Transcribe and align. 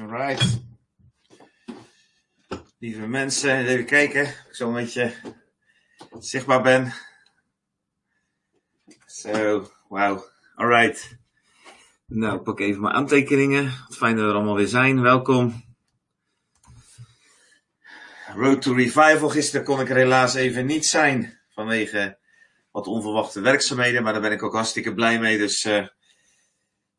Alright. 0.00 0.62
Lieve 2.78 3.06
mensen, 3.06 3.66
even 3.66 3.86
kijken 3.86 4.22
of 4.22 4.46
ik 4.48 4.54
zo 4.54 4.68
een 4.68 4.74
beetje 4.74 5.14
zichtbaar 6.18 6.62
ben. 6.62 6.92
Zo, 9.06 9.70
wauw. 9.88 10.24
Alright. 10.54 11.16
Nou, 12.06 12.38
pak 12.38 12.60
even 12.60 12.80
mijn 12.80 12.94
aantekeningen. 12.94 13.72
Fijn 13.90 14.16
dat 14.16 14.24
we 14.24 14.30
er 14.30 14.36
allemaal 14.36 14.56
weer 14.56 14.66
zijn. 14.66 15.00
Welkom. 15.00 15.64
Road 18.34 18.62
to 18.62 18.74
Revival. 18.74 19.28
Gisteren 19.28 19.64
kon 19.64 19.80
ik 19.80 19.90
er 19.90 19.96
helaas 19.96 20.34
even 20.34 20.66
niet 20.66 20.86
zijn. 20.86 21.40
Vanwege 21.48 22.18
wat 22.70 22.86
onverwachte 22.86 23.40
werkzaamheden. 23.40 24.02
Maar 24.02 24.12
daar 24.12 24.22
ben 24.22 24.32
ik 24.32 24.42
ook 24.42 24.54
hartstikke 24.54 24.94
blij 24.94 25.18
mee. 25.18 25.38
Dus 25.38 25.64
uh, 25.64 25.74
het 25.74 25.92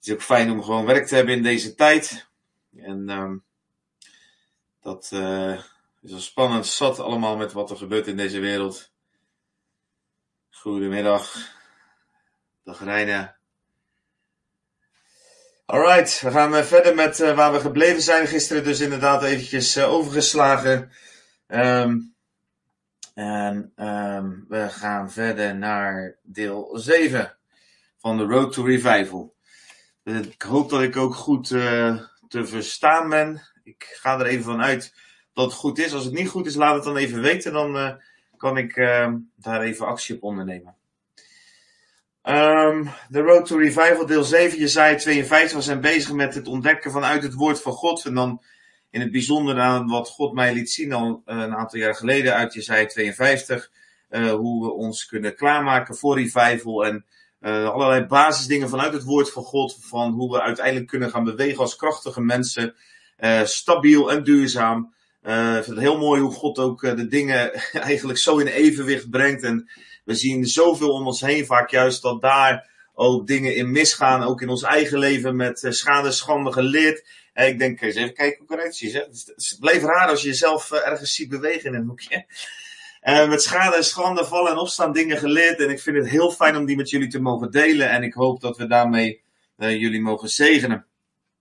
is 0.01 0.11
ook 0.13 0.21
fijn 0.21 0.51
om 0.51 0.63
gewoon 0.63 0.85
werk 0.85 1.07
te 1.07 1.15
hebben 1.15 1.35
in 1.35 1.43
deze 1.43 1.75
tijd. 1.75 2.33
En 2.77 3.09
um, 3.09 3.43
dat 4.81 5.09
uh, 5.13 5.59
is 6.01 6.13
al 6.13 6.19
spannend 6.19 6.65
zat 6.65 6.99
allemaal 6.99 7.37
met 7.37 7.51
wat 7.51 7.69
er 7.69 7.77
gebeurt 7.77 8.07
in 8.07 8.17
deze 8.17 8.39
wereld. 8.39 8.91
Goedemiddag. 10.49 11.53
Dag 12.63 12.83
Reina. 12.83 13.35
Alright, 15.65 16.21
we 16.21 16.31
gaan 16.31 16.63
verder 16.63 16.95
met 16.95 17.19
uh, 17.19 17.35
waar 17.35 17.51
we 17.51 17.59
gebleven 17.59 18.01
zijn. 18.01 18.27
Gisteren 18.27 18.63
dus 18.63 18.79
inderdaad 18.79 19.23
eventjes 19.23 19.79
overgeslagen. 19.79 20.91
Um, 21.47 22.15
en 23.13 23.73
um, 23.75 24.45
we 24.47 24.69
gaan 24.69 25.11
verder 25.11 25.55
naar 25.55 26.15
deel 26.23 26.77
7 26.77 27.37
van 27.97 28.17
de 28.17 28.23
Road 28.23 28.53
to 28.53 28.63
Revival. 28.63 29.35
Ik 30.03 30.41
hoop 30.41 30.69
dat 30.69 30.81
ik 30.81 30.97
ook 30.97 31.15
goed 31.15 31.51
te 32.35 32.45
verstaan 32.45 33.09
ben. 33.09 33.41
Ik 33.63 33.97
ga 33.99 34.19
er 34.19 34.25
even 34.25 34.43
van 34.43 34.61
uit 34.61 34.93
dat 35.33 35.45
het 35.45 35.53
goed 35.53 35.79
is. 35.79 35.93
Als 35.93 36.03
het 36.03 36.13
niet 36.13 36.29
goed 36.29 36.45
is, 36.45 36.55
laat 36.55 36.75
het 36.75 36.83
dan 36.83 36.97
even 36.97 37.21
weten. 37.21 37.53
Dan 37.53 37.75
uh, 37.75 37.91
kan 38.37 38.57
ik 38.57 38.75
uh, 38.75 39.13
daar 39.35 39.61
even 39.61 39.85
actie 39.85 40.15
op 40.15 40.23
ondernemen. 40.23 40.75
Um, 42.23 42.89
de 43.09 43.19
Road 43.19 43.45
to 43.45 43.57
Revival, 43.57 44.05
deel 44.05 44.23
7, 44.23 44.59
Jezaja 44.59 44.95
52. 44.95 45.57
We 45.57 45.63
zijn 45.63 45.81
bezig 45.81 46.11
met 46.11 46.33
het 46.33 46.47
ontdekken 46.47 46.91
vanuit 46.91 47.23
het 47.23 47.33
woord 47.33 47.61
van 47.61 47.73
God. 47.73 48.05
En 48.05 48.13
dan 48.13 48.41
in 48.89 49.01
het 49.01 49.11
bijzonder 49.11 49.59
aan 49.59 49.87
wat 49.87 50.09
God 50.09 50.33
mij 50.33 50.53
liet 50.53 50.71
zien 50.71 50.93
al 50.93 51.21
uh, 51.25 51.37
een 51.37 51.55
aantal 51.55 51.79
jaar 51.79 51.95
geleden 51.95 52.33
uit 52.33 52.53
Jezaja 52.53 52.85
52. 52.85 53.71
Uh, 54.09 54.31
hoe 54.31 54.65
we 54.65 54.71
ons 54.71 55.05
kunnen 55.05 55.35
klaarmaken 55.35 55.95
voor 55.95 56.15
revival. 56.19 56.85
En 56.85 57.05
uh, 57.45 57.69
allerlei 57.69 58.05
basisdingen 58.05 58.69
vanuit 58.69 58.93
het 58.93 59.03
woord 59.03 59.31
van 59.31 59.43
God. 59.43 59.77
Van 59.81 60.11
hoe 60.11 60.31
we 60.31 60.41
uiteindelijk 60.41 60.87
kunnen 60.87 61.09
gaan 61.09 61.23
bewegen 61.23 61.59
als 61.59 61.75
krachtige 61.75 62.21
mensen. 62.21 62.75
Uh, 63.19 63.43
stabiel 63.43 64.11
en 64.11 64.23
duurzaam. 64.23 64.93
Uh, 65.23 65.57
ik 65.57 65.63
vind 65.63 65.75
het 65.75 65.85
heel 65.85 65.97
mooi 65.97 66.21
hoe 66.21 66.31
God 66.31 66.59
ook 66.59 66.81
de 66.81 67.07
dingen 67.07 67.53
eigenlijk 67.91 68.19
zo 68.19 68.37
in 68.37 68.47
evenwicht 68.47 69.09
brengt. 69.09 69.43
En 69.43 69.69
we 70.03 70.15
zien 70.15 70.45
zoveel 70.45 70.89
om 70.89 71.05
ons 71.05 71.21
heen 71.21 71.45
vaak 71.45 71.69
juist 71.69 72.01
dat 72.01 72.21
daar 72.21 72.69
ook 72.93 73.27
dingen 73.27 73.55
in 73.55 73.71
misgaan. 73.71 74.23
Ook 74.23 74.41
in 74.41 74.49
ons 74.49 74.63
eigen 74.63 74.99
leven 74.99 75.35
met 75.35 75.65
schade, 75.69 76.11
schande 76.11 76.51
geleerd. 76.51 77.07
En 77.33 77.47
ik 77.47 77.59
denk, 77.59 77.81
eens 77.81 77.95
even 77.95 78.13
kijken 78.13 78.45
hoe 78.47 78.71
zie. 78.71 78.93
Het, 78.93 79.33
het 79.35 79.57
blijft 79.59 79.83
raar 79.83 80.07
als 80.09 80.21
je 80.21 80.27
jezelf 80.27 80.71
ergens 80.71 81.15
ziet 81.15 81.29
bewegen 81.29 81.73
in 81.73 81.79
een 81.79 81.87
hoekje. 81.87 82.25
Uh, 83.05 83.29
met 83.29 83.41
schade 83.41 83.75
en 83.75 83.83
schande, 83.83 84.25
vallen 84.25 84.51
en 84.51 84.57
opstaan 84.57 84.93
dingen 84.93 85.17
geleerd. 85.17 85.59
En 85.59 85.69
ik 85.69 85.79
vind 85.79 85.97
het 85.97 86.09
heel 86.09 86.31
fijn 86.31 86.55
om 86.55 86.65
die 86.65 86.75
met 86.75 86.89
jullie 86.89 87.07
te 87.07 87.21
mogen 87.21 87.51
delen. 87.51 87.89
En 87.89 88.03
ik 88.03 88.13
hoop 88.13 88.41
dat 88.41 88.57
we 88.57 88.67
daarmee 88.67 89.21
uh, 89.57 89.79
jullie 89.79 90.01
mogen 90.01 90.29
zegenen. 90.29 90.85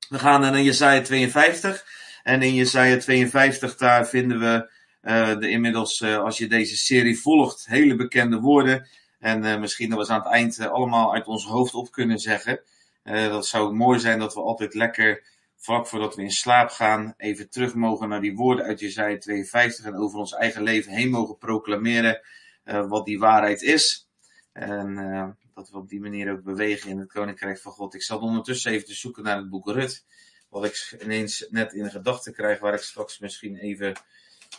We 0.08 0.18
gaan 0.18 0.40
naar 0.40 0.60
Jesaja 0.60 1.02
52. 1.02 1.84
En 2.22 2.42
in 2.42 2.54
Jesaja 2.54 2.98
52 2.98 3.76
daar 3.76 4.08
vinden 4.08 4.38
we 4.40 4.70
uh, 5.02 5.38
de 5.38 5.48
inmiddels, 5.48 6.02
als 6.02 6.38
je 6.38 6.46
deze 6.46 6.76
serie 6.76 7.20
volgt, 7.20 7.66
hele 7.66 7.94
bekende 7.94 8.40
woorden. 8.40 8.88
En 9.18 9.60
misschien 9.60 9.88
dat 9.90 9.98
we 9.98 10.04
ze 10.04 10.12
aan 10.12 10.22
het 10.22 10.32
eind 10.32 10.68
allemaal 10.68 11.14
uit 11.14 11.26
ons 11.26 11.44
hoofd 11.44 11.74
op 11.74 11.92
kunnen 11.92 12.18
zeggen. 12.18 12.60
dat 13.04 13.46
zou 13.46 13.74
mooi 13.74 13.98
zijn 13.98 14.18
dat 14.18 14.34
we 14.34 14.40
altijd 14.40 14.74
lekker 14.74 15.22
vlak 15.64 15.86
voordat 15.86 16.14
we 16.14 16.22
in 16.22 16.30
slaap 16.30 16.70
gaan, 16.70 17.14
even 17.16 17.50
terug 17.50 17.74
mogen 17.74 18.08
naar 18.08 18.20
die 18.20 18.34
woorden 18.34 18.64
uit 18.64 18.80
Jezaja 18.80 19.18
52 19.18 19.84
en 19.84 19.96
over 19.96 20.18
ons 20.18 20.32
eigen 20.32 20.62
leven 20.62 20.92
heen 20.92 21.10
mogen 21.10 21.38
proclameren 21.38 22.20
uh, 22.64 22.88
wat 22.88 23.06
die 23.06 23.18
waarheid 23.18 23.62
is. 23.62 24.08
En 24.52 24.98
uh, 24.98 25.28
dat 25.54 25.70
we 25.70 25.76
op 25.76 25.88
die 25.88 26.00
manier 26.00 26.32
ook 26.32 26.42
bewegen 26.42 26.90
in 26.90 26.98
het 26.98 27.12
Koninkrijk 27.12 27.58
van 27.60 27.72
God. 27.72 27.94
Ik 27.94 28.02
zal 28.02 28.18
ondertussen 28.18 28.72
even 28.72 28.86
te 28.86 28.94
zoeken 28.94 29.22
naar 29.22 29.36
het 29.36 29.50
boek 29.50 29.70
Rut, 29.70 30.04
wat 30.48 30.64
ik 30.64 30.96
ineens 31.02 31.46
net 31.50 31.72
in 31.72 31.90
gedachten 31.90 32.32
krijg, 32.32 32.58
waar 32.58 32.74
ik 32.74 32.80
straks 32.80 33.18
misschien 33.18 33.56
even 33.56 33.92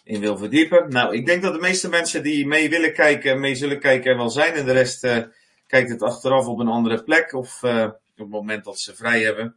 in 0.04 0.20
wil 0.20 0.38
verdiepen. 0.38 0.90
Nou, 0.90 1.16
ik 1.16 1.26
denk 1.26 1.42
dat 1.42 1.54
de 1.54 1.60
meeste 1.60 1.90
mensen 1.90 2.24
die 2.24 2.48
mee 2.48 2.70
willen 2.70 2.94
kijken, 2.94 3.40
mee 3.40 3.56
zullen 3.56 3.80
kijken 3.80 4.12
er 4.12 4.18
wel 4.18 4.30
zijn. 4.30 4.54
En 4.54 4.66
de 4.66 4.72
rest 4.72 5.04
uh, 5.04 5.24
kijkt 5.68 5.90
het 5.90 6.02
achteraf 6.02 6.48
op 6.48 6.60
een 6.60 6.68
andere 6.68 7.04
plek 7.04 7.34
of 7.34 7.64
op 7.64 8.00
het 8.16 8.30
moment 8.30 8.64
dat 8.64 8.80
ze 8.80 8.96
vrij 8.96 9.22
hebben. 9.22 9.56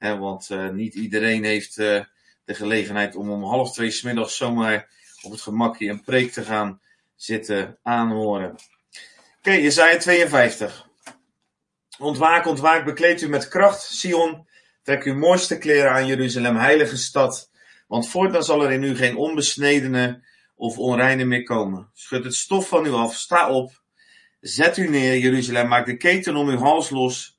Want 0.00 0.48
uh, 0.50 0.68
niet 0.68 0.94
iedereen 0.94 1.44
heeft 1.44 1.78
uh, 1.78 2.04
de 2.44 2.54
gelegenheid 2.54 3.16
om 3.16 3.30
om 3.30 3.42
half 3.42 3.72
twee 3.72 3.90
smiddags 3.90 4.36
zomaar 4.36 4.88
op 5.22 5.30
het 5.30 5.40
gemakje 5.40 5.88
een 5.88 6.04
preek 6.04 6.32
te 6.32 6.42
gaan 6.42 6.80
zitten 7.16 7.78
aanhoren. 7.82 8.50
Oké, 8.50 8.58
okay, 9.38 9.62
Jezaja 9.62 9.98
52. 9.98 10.88
Ontwaak, 11.98 12.46
ontwaak, 12.46 12.84
bekleed 12.84 13.22
u 13.22 13.28
met 13.28 13.48
kracht, 13.48 13.82
Sion. 13.82 14.48
Trek 14.82 15.04
uw 15.04 15.14
mooiste 15.14 15.58
kleren 15.58 15.90
aan, 15.90 16.06
Jeruzalem, 16.06 16.56
heilige 16.56 16.96
stad. 16.96 17.50
Want 17.86 18.08
voortaan 18.08 18.44
zal 18.44 18.64
er 18.64 18.72
in 18.72 18.82
u 18.82 18.96
geen 18.96 19.16
onbesnedene 19.16 20.24
of 20.54 20.78
onreine 20.78 21.24
meer 21.24 21.42
komen. 21.42 21.90
Schud 21.94 22.24
het 22.24 22.34
stof 22.34 22.68
van 22.68 22.86
u 22.86 22.90
af, 22.90 23.14
sta 23.14 23.50
op. 23.50 23.82
Zet 24.40 24.76
u 24.76 24.88
neer, 24.88 25.18
Jeruzalem, 25.18 25.68
maak 25.68 25.86
de 25.86 25.96
keten 25.96 26.36
om 26.36 26.48
uw 26.48 26.58
hals 26.58 26.90
los 26.90 27.38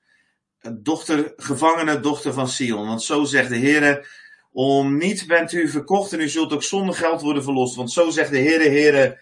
dochter, 0.69 1.33
gevangene 1.35 1.99
dochter 1.99 2.33
van 2.33 2.47
Sion. 2.47 2.87
Want 2.87 3.03
zo 3.03 3.23
zegt 3.23 3.49
de 3.49 3.57
Heere, 3.57 4.05
om 4.51 4.97
niet 4.97 5.27
bent 5.27 5.51
u 5.51 5.69
verkocht 5.69 6.13
en 6.13 6.19
u 6.19 6.29
zult 6.29 6.53
ook 6.53 6.63
zonder 6.63 6.95
geld 6.95 7.21
worden 7.21 7.43
verlost. 7.43 7.75
Want 7.75 7.91
zo 7.91 8.09
zegt 8.09 8.31
de 8.31 8.39
Heere, 8.39 8.69
Heere, 8.69 9.19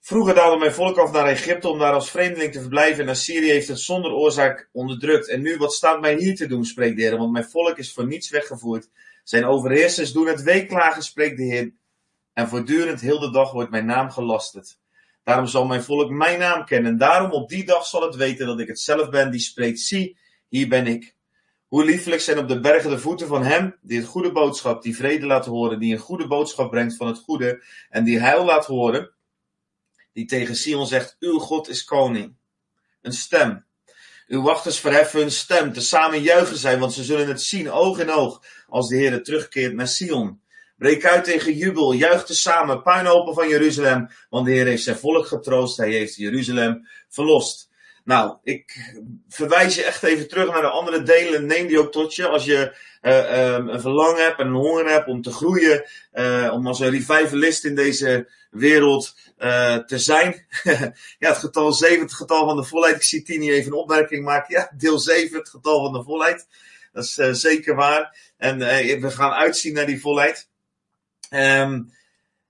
vroeger 0.00 0.34
daalde 0.34 0.58
mijn 0.58 0.72
volk 0.72 0.98
af 0.98 1.12
naar 1.12 1.26
Egypte 1.26 1.68
om 1.68 1.78
daar 1.78 1.92
als 1.92 2.10
vreemdeling 2.10 2.52
te 2.52 2.60
verblijven. 2.60 3.02
En 3.02 3.10
Assyrië 3.10 3.50
heeft 3.50 3.68
het 3.68 3.80
zonder 3.80 4.12
oorzaak 4.12 4.68
onderdrukt. 4.72 5.28
En 5.28 5.42
nu, 5.42 5.56
wat 5.56 5.72
staat 5.72 6.00
mij 6.00 6.16
hier 6.16 6.36
te 6.36 6.46
doen, 6.46 6.64
spreekt 6.64 6.96
de 6.96 7.02
Heer, 7.02 7.18
want 7.18 7.32
mijn 7.32 7.50
volk 7.50 7.78
is 7.78 7.92
voor 7.92 8.06
niets 8.06 8.30
weggevoerd. 8.30 8.88
Zijn 9.24 9.44
overheersers 9.44 10.12
doen 10.12 10.26
het 10.26 10.42
weeklagen, 10.42 11.02
spreekt 11.02 11.36
de 11.36 11.44
Heer. 11.44 11.72
En 12.32 12.48
voortdurend 12.48 13.00
heel 13.00 13.18
de 13.18 13.30
dag 13.30 13.52
wordt 13.52 13.70
mijn 13.70 13.86
naam 13.86 14.10
gelasterd. 14.10 14.78
Daarom 15.24 15.46
zal 15.46 15.66
mijn 15.66 15.82
volk 15.82 16.10
mijn 16.10 16.38
naam 16.38 16.64
kennen. 16.64 16.98
Daarom 16.98 17.30
op 17.30 17.48
die 17.48 17.64
dag 17.64 17.86
zal 17.86 18.02
het 18.02 18.14
weten 18.14 18.46
dat 18.46 18.60
ik 18.60 18.68
het 18.68 18.80
zelf 18.80 19.10
ben 19.10 19.30
die 19.30 19.40
spreekt. 19.40 19.80
Zie, 19.80 20.18
hier 20.48 20.68
ben 20.68 20.86
ik. 20.86 21.14
Hoe 21.66 21.84
liefelijk 21.84 22.20
zijn 22.20 22.38
op 22.38 22.48
de 22.48 22.60
bergen 22.60 22.90
de 22.90 22.98
voeten 22.98 23.26
van 23.26 23.42
hem 23.42 23.76
die 23.80 23.98
het 23.98 24.06
goede 24.06 24.32
boodschap, 24.32 24.82
die 24.82 24.96
vrede 24.96 25.26
laat 25.26 25.46
horen, 25.46 25.78
die 25.78 25.92
een 25.92 26.00
goede 26.00 26.26
boodschap 26.26 26.70
brengt 26.70 26.96
van 26.96 27.06
het 27.06 27.18
goede 27.18 27.64
en 27.90 28.04
die 28.04 28.20
heil 28.20 28.44
laat 28.44 28.66
horen, 28.66 29.10
die 30.12 30.24
tegen 30.24 30.56
Sion 30.56 30.86
zegt, 30.86 31.16
uw 31.20 31.38
God 31.38 31.68
is 31.68 31.84
koning. 31.84 32.34
Een 33.02 33.12
stem. 33.12 33.64
Uw 34.26 34.42
wachters 34.42 34.80
verheffen 34.80 35.20
hun 35.20 35.30
stem, 35.30 35.72
tezamen 35.72 36.22
juichen 36.22 36.56
zij, 36.56 36.78
want 36.78 36.92
ze 36.92 37.04
zullen 37.04 37.28
het 37.28 37.42
zien, 37.42 37.70
oog 37.70 37.98
in 37.98 38.10
oog, 38.10 38.42
als 38.68 38.88
de 38.88 38.96
Heer 38.96 39.22
terugkeert 39.22 39.74
naar 39.74 39.88
Sion. 39.88 40.40
Breek 40.76 41.04
uit 41.04 41.24
tegen 41.24 41.52
jubel, 41.52 41.92
juich 41.92 42.24
tezamen, 42.24 42.82
puinhopen 42.82 43.34
van 43.34 43.48
Jeruzalem, 43.48 44.08
want 44.30 44.46
de 44.46 44.52
Heer 44.52 44.66
heeft 44.66 44.82
zijn 44.82 44.96
volk 44.96 45.26
getroost, 45.26 45.76
hij 45.76 45.90
heeft 45.90 46.14
Jeruzalem 46.14 46.88
verlost. 47.08 47.65
Nou, 48.06 48.36
ik 48.42 48.92
verwijs 49.28 49.74
je 49.74 49.84
echt 49.84 50.02
even 50.02 50.28
terug 50.28 50.50
naar 50.50 50.60
de 50.60 50.68
andere 50.68 51.02
delen. 51.02 51.46
Neem 51.46 51.66
die 51.66 51.78
ook 51.78 51.92
tot 51.92 52.14
je 52.14 52.28
als 52.28 52.44
je 52.44 52.76
uh, 53.02 53.52
een 53.52 53.80
verlangen 53.80 54.24
hebt 54.24 54.38
en 54.38 54.46
een 54.46 54.52
honger 54.52 54.90
hebt 54.90 55.08
om 55.08 55.22
te 55.22 55.32
groeien. 55.32 55.84
Uh, 56.12 56.50
om 56.52 56.66
als 56.66 56.80
een 56.80 56.90
revivalist 56.90 57.64
in 57.64 57.74
deze 57.74 58.30
wereld 58.50 59.16
uh, 59.38 59.76
te 59.76 59.98
zijn. 59.98 60.46
ja, 61.18 61.28
het 61.28 61.38
getal 61.38 61.72
7, 61.72 62.00
het 62.00 62.12
getal 62.12 62.46
van 62.46 62.56
de 62.56 62.64
volheid. 62.64 62.96
Ik 62.96 63.02
zie 63.02 63.22
Tini 63.22 63.50
even 63.50 63.72
een 63.72 63.78
opmerking 63.78 64.24
maken. 64.24 64.54
Ja, 64.54 64.72
deel 64.76 64.98
7, 64.98 65.38
het 65.38 65.48
getal 65.48 65.84
van 65.84 65.92
de 65.92 66.02
volheid. 66.02 66.46
Dat 66.92 67.04
is 67.04 67.40
zeker 67.40 67.74
waar. 67.74 68.32
En 68.36 68.58
we 69.00 69.10
gaan 69.10 69.32
uitzien 69.32 69.74
naar 69.74 69.86
die 69.86 70.00
volheid. 70.00 70.48
Um, 71.30 71.92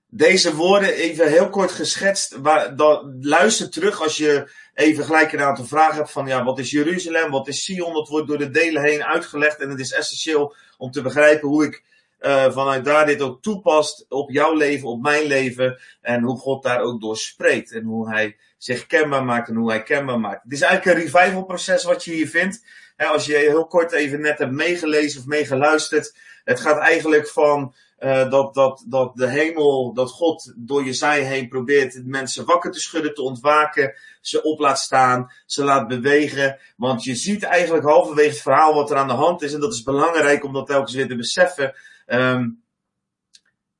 deze 0.09 0.55
woorden 0.55 0.93
even 0.93 1.29
heel 1.29 1.49
kort 1.49 1.71
geschetst. 1.71 2.37
Waar, 2.37 2.73
luister 3.21 3.69
terug 3.69 4.01
als 4.01 4.17
je 4.17 4.49
even 4.73 5.05
gelijk 5.05 5.31
een 5.31 5.41
aantal 5.41 5.65
vragen 5.65 5.95
hebt 5.95 6.11
van 6.11 6.27
ja, 6.27 6.43
wat 6.43 6.59
is 6.59 6.71
Jeruzalem, 6.71 7.31
wat 7.31 7.47
is 7.47 7.63
Sion? 7.63 7.93
Dat 7.93 8.07
wordt 8.07 8.27
door 8.27 8.37
de 8.37 8.49
delen 8.49 8.83
heen 8.83 9.03
uitgelegd 9.03 9.59
en 9.59 9.69
het 9.69 9.79
is 9.79 9.91
essentieel 9.91 10.55
om 10.77 10.91
te 10.91 11.01
begrijpen 11.01 11.47
hoe 11.47 11.65
ik 11.65 11.83
uh, 12.19 12.51
vanuit 12.51 12.85
daar 12.85 13.05
dit 13.05 13.21
ook 13.21 13.41
toepast 13.41 14.05
op 14.09 14.31
jouw 14.31 14.53
leven, 14.53 14.87
op 14.87 15.01
mijn 15.01 15.25
leven. 15.25 15.79
En 16.01 16.23
hoe 16.23 16.37
God 16.37 16.63
daar 16.63 16.81
ook 16.81 17.01
door 17.01 17.17
spreekt. 17.17 17.71
En 17.71 17.83
hoe 17.83 18.09
hij 18.09 18.37
zich 18.57 18.85
kenbaar 18.85 19.23
maakt 19.23 19.49
en 19.49 19.55
hoe 19.55 19.69
hij 19.69 19.83
kenbaar 19.83 20.19
maakt. 20.19 20.43
Het 20.43 20.51
is 20.51 20.61
eigenlijk 20.61 20.97
een 20.97 21.03
revival 21.03 21.43
proces 21.43 21.83
wat 21.83 22.03
je 22.03 22.11
hier 22.11 22.27
vindt. 22.27 22.65
als 22.97 23.25
je 23.25 23.35
heel 23.35 23.67
kort 23.67 23.91
even 23.91 24.21
net 24.21 24.37
hebt 24.37 24.51
meegelezen 24.51 25.19
of 25.19 25.25
meegeluisterd. 25.25 26.15
Het 26.43 26.59
gaat 26.59 26.77
eigenlijk 26.79 27.27
van 27.27 27.75
uh, 27.99 28.29
dat, 28.29 28.53
dat, 28.53 28.83
dat 28.87 29.15
de 29.15 29.27
hemel, 29.27 29.93
dat 29.93 30.11
God 30.11 30.53
door 30.55 30.83
Jezaja 30.83 31.23
heen 31.23 31.47
probeert 31.47 32.05
mensen 32.05 32.45
wakker 32.45 32.71
te 32.71 32.79
schudden, 32.79 33.13
te 33.13 33.21
ontwaken, 33.21 33.93
ze 34.21 34.43
op 34.43 34.59
laat 34.59 34.79
staan, 34.79 35.31
ze 35.45 35.63
laat 35.63 35.87
bewegen. 35.87 36.59
Want 36.75 37.03
je 37.03 37.15
ziet 37.15 37.43
eigenlijk 37.43 37.85
halverwege 37.85 38.29
het 38.29 38.41
verhaal 38.41 38.73
wat 38.73 38.91
er 38.91 38.97
aan 38.97 39.07
de 39.07 39.13
hand 39.13 39.41
is. 39.41 39.53
En 39.53 39.59
dat 39.59 39.73
is 39.73 39.83
belangrijk 39.83 40.43
om 40.43 40.53
dat 40.53 40.67
telkens 40.67 40.93
weer 40.93 41.07
te 41.07 41.15
beseffen. 41.15 41.75
Um, 42.07 42.61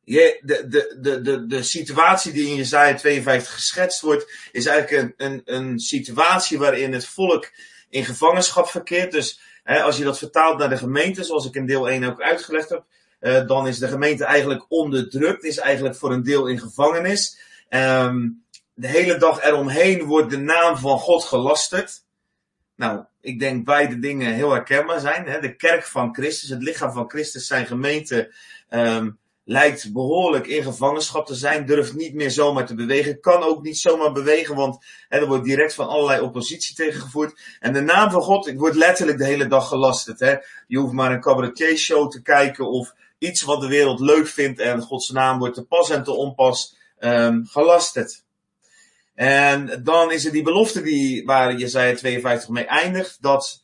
je, 0.03 0.39
de, 0.41 0.67
de, 0.67 0.97
de, 1.01 1.21
de, 1.21 1.45
de 1.45 1.63
situatie 1.63 2.31
die 2.31 2.49
in 2.49 2.55
Jezaja 2.55 2.95
52 2.95 3.53
geschetst 3.53 4.01
wordt, 4.01 4.49
is 4.51 4.65
eigenlijk 4.65 5.13
een, 5.17 5.25
een, 5.25 5.41
een 5.45 5.79
situatie 5.79 6.59
waarin 6.59 6.93
het 6.93 7.05
volk 7.05 7.51
in 7.89 8.05
gevangenschap 8.05 8.67
verkeert. 8.67 9.11
Dus 9.11 9.39
hè, 9.63 9.81
als 9.81 9.97
je 9.97 10.03
dat 10.03 10.17
vertaalt 10.17 10.57
naar 10.57 10.69
de 10.69 10.77
gemeente, 10.77 11.23
zoals 11.23 11.45
ik 11.45 11.55
in 11.55 11.65
deel 11.65 11.89
1 11.89 12.03
ook 12.03 12.21
uitgelegd 12.21 12.69
heb, 12.69 12.83
uh, 13.19 13.47
dan 13.47 13.67
is 13.67 13.79
de 13.79 13.87
gemeente 13.87 14.25
eigenlijk 14.25 14.65
onderdrukt, 14.67 15.43
is 15.43 15.57
eigenlijk 15.57 15.95
voor 15.95 16.11
een 16.11 16.23
deel 16.23 16.47
in 16.47 16.59
gevangenis. 16.59 17.39
Um, 17.69 18.45
de 18.73 18.87
hele 18.87 19.17
dag 19.17 19.43
eromheen 19.43 20.03
wordt 20.03 20.29
de 20.29 20.37
naam 20.37 20.77
van 20.77 20.99
God 20.99 21.23
gelasterd. 21.23 22.03
Nou, 22.75 23.03
ik 23.21 23.39
denk 23.39 23.65
beide 23.65 23.99
dingen 23.99 24.33
heel 24.33 24.51
herkenbaar 24.51 24.99
zijn. 24.99 25.27
Hè? 25.27 25.39
De 25.39 25.55
kerk 25.55 25.85
van 25.85 26.13
Christus, 26.13 26.49
het 26.49 26.61
lichaam 26.61 26.91
van 26.91 27.09
Christus, 27.09 27.47
zijn 27.47 27.65
gemeente, 27.65 28.33
um, 28.69 29.17
lijkt 29.43 29.93
behoorlijk 29.93 30.47
in 30.47 30.63
gevangenschap 30.63 31.25
te 31.25 31.35
zijn, 31.35 31.65
durft 31.65 31.93
niet 31.93 32.13
meer 32.13 32.31
zomaar 32.31 32.65
te 32.65 32.75
bewegen, 32.75 33.19
kan 33.19 33.43
ook 33.43 33.61
niet 33.61 33.77
zomaar 33.77 34.11
bewegen, 34.11 34.55
want 34.55 34.85
hè, 35.09 35.19
er 35.19 35.27
wordt 35.27 35.43
direct 35.43 35.73
van 35.73 35.87
allerlei 35.87 36.21
oppositie 36.21 36.75
tegengevoerd. 36.75 37.39
En 37.59 37.73
de 37.73 37.81
naam 37.81 38.11
van 38.11 38.21
God 38.21 38.53
wordt 38.53 38.75
letterlijk 38.75 39.17
de 39.17 39.25
hele 39.25 39.47
dag 39.47 39.67
gelasterd. 39.67 40.19
Hè? 40.19 40.35
Je 40.67 40.77
hoeft 40.77 40.93
maar 40.93 41.11
een 41.11 41.21
cabaretier 41.21 41.77
show 41.77 42.11
te 42.11 42.21
kijken 42.21 42.69
of 42.69 42.93
iets 43.17 43.41
wat 43.41 43.61
de 43.61 43.67
wereld 43.67 43.99
leuk 43.99 44.27
vindt 44.27 44.59
en 44.59 44.81
Gods 44.81 45.09
naam 45.09 45.39
wordt 45.39 45.55
te 45.55 45.65
pas 45.65 45.89
en 45.89 46.03
te 46.03 46.11
onpas 46.11 46.75
um, 46.99 47.45
gelasterd. 47.45 48.25
En 49.15 49.83
dan 49.83 50.11
is 50.11 50.25
er 50.25 50.31
die 50.31 50.43
belofte 50.43 50.81
die, 50.81 51.25
waar 51.25 51.55
Jezaja 51.55 51.95
52 51.95 52.49
mee 52.49 52.65
eindigt, 52.65 53.17
dat 53.21 53.63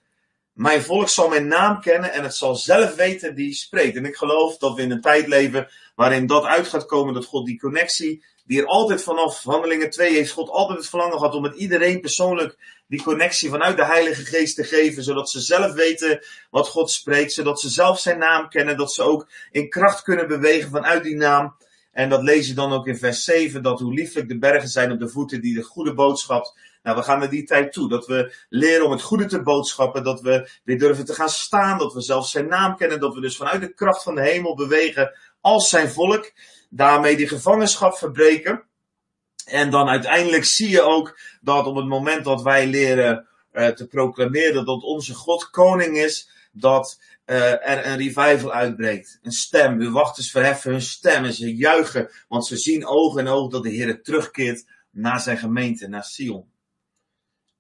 mijn 0.54 0.82
volk 0.82 1.10
zal 1.10 1.30
mijn 1.30 1.48
naam 1.48 1.82
kennen 1.82 2.12
en 2.12 2.24
het 2.24 2.36
zal 2.36 2.56
zelf 2.56 2.96
weten 2.96 3.36
die 3.36 3.54
spreekt. 3.54 3.96
En 3.96 4.06
ik 4.06 4.16
geloof 4.16 4.58
dat 4.58 4.76
we 4.76 4.82
in 4.82 4.92
een 4.92 5.02
tijd 5.02 5.28
leven 5.28 5.70
waarin 5.96 6.28
dat 6.28 6.44
uit 6.44 6.68
gaat 6.68 6.86
komen, 6.86 7.14
dat 7.14 7.26
God 7.26 7.46
die 7.46 7.60
connectie, 7.60 8.24
die 8.46 8.60
er 8.60 8.68
altijd 8.68 9.04
vanaf 9.04 9.44
Handelingen 9.44 9.90
2 9.90 10.14
heeft 10.14 10.32
God 10.32 10.50
altijd 10.50 10.78
het 10.78 10.90
verlangen 10.90 11.18
gehad 11.18 11.36
om 11.36 11.42
met 11.42 11.56
iedereen 11.56 12.02
persoonlijk 12.02 12.58
die 12.88 13.04
connectie 13.04 13.50
vanuit 13.50 13.78
de 13.78 13.86
Heilige 13.86 14.26
Geest 14.26 14.56
te 14.56 14.64
geven, 14.64 15.04
zodat 15.04 15.30
ze 15.30 15.40
zelf 15.40 15.74
weten 15.74 16.26
wat 16.50 16.68
God 16.68 16.92
spreekt, 16.92 17.34
zodat 17.34 17.60
ze 17.60 17.70
zelf 17.70 18.00
zijn 18.00 18.18
naam 18.18 18.50
kennen, 18.50 18.78
dat 18.78 18.94
ze 18.94 19.04
ook 19.04 19.28
in 19.52 19.70
kracht 19.70 20.02
kunnen 20.02 20.28
bewegen 20.28 20.70
vanuit 20.70 21.04
die 21.04 21.16
naam. 21.16 21.56
En 21.92 22.10
dat 22.10 22.24
lees 22.24 22.48
je 22.48 22.54
dan 22.54 22.74
ook 22.74 22.88
in 22.88 22.98
vers 22.98 23.24
7, 23.24 23.64
dat 23.64 23.80
hoe 23.80 23.94
lieflijk 23.94 24.28
de 24.28 24.40
bergen 24.40 24.70
zijn 24.70 24.92
op 24.92 25.00
de 25.00 25.10
voeten 25.10 25.42
die 25.42 25.56
de 25.56 25.64
goede 25.64 25.94
boodschap. 25.94 26.56
Nou, 26.84 26.98
we 26.98 27.04
gaan 27.04 27.20
naar 27.20 27.30
die 27.30 27.44
tijd 27.44 27.74
toe. 27.74 27.90
Dat 27.90 28.08
we 28.08 28.36
leren 28.50 28.86
om 28.86 28.92
het 28.92 29.02
goede 29.02 29.26
te 29.26 29.42
boodschappen. 29.42 30.04
Dat 30.04 30.22
we 30.22 30.50
weer 30.64 30.80
durven 30.80 31.06
te 31.06 31.14
gaan 31.14 31.30
staan. 31.30 31.78
Dat 31.78 31.94
we 31.94 32.02
zelf 32.02 32.28
zijn 32.28 32.48
naam 32.48 32.76
kennen. 32.76 33.00
Dat 33.00 33.14
we 33.14 33.22
dus 33.22 33.38
vanuit 33.38 33.62
de 33.62 33.74
kracht 33.74 34.04
van 34.04 34.16
de 34.16 34.22
hemel 34.22 34.56
bewegen 34.56 35.18
als 35.42 35.70
zijn 35.70 35.90
volk. 35.90 36.32
Daarmee 36.70 37.16
die 37.16 37.28
gevangenschap 37.28 37.98
verbreken. 37.98 38.64
En 39.46 39.70
dan 39.70 39.88
uiteindelijk 39.90 40.46
zie 40.46 40.70
je 40.70 40.82
ook 40.82 41.20
dat 41.42 41.66
op 41.66 41.76
het 41.76 41.88
moment 41.88 42.24
dat 42.24 42.42
wij 42.42 42.68
leren 42.68 43.28
uh, 43.54 43.68
te 43.68 43.88
proclameren 43.88 44.66
dat 44.66 44.84
onze 44.84 45.14
God 45.14 45.50
koning 45.50 45.98
is, 45.98 46.30
dat 46.52 47.00
uh, 47.26 47.68
er 47.70 47.86
een 47.86 47.98
revival 47.98 48.52
uitbreekt. 48.52 49.20
Een 49.22 49.32
stem. 49.32 49.80
Uw 49.80 49.92
wachters 49.92 50.32
verheffen 50.32 50.72
hun 50.72 50.82
stem 50.82 51.24
en 51.26 51.34
ze 51.34 51.56
juichen, 51.56 52.10
want 52.28 52.46
ze 52.46 52.58
zien 52.58 52.86
oog 52.86 53.18
in 53.18 53.28
oog 53.28 53.52
dat 53.52 53.64
de 53.64 53.70
Heer 53.70 54.02
terugkeert 54.02 54.66
naar 54.90 55.20
zijn 55.20 55.38
gemeente, 55.38 55.88
naar 55.88 56.04
Sion. 56.04 56.52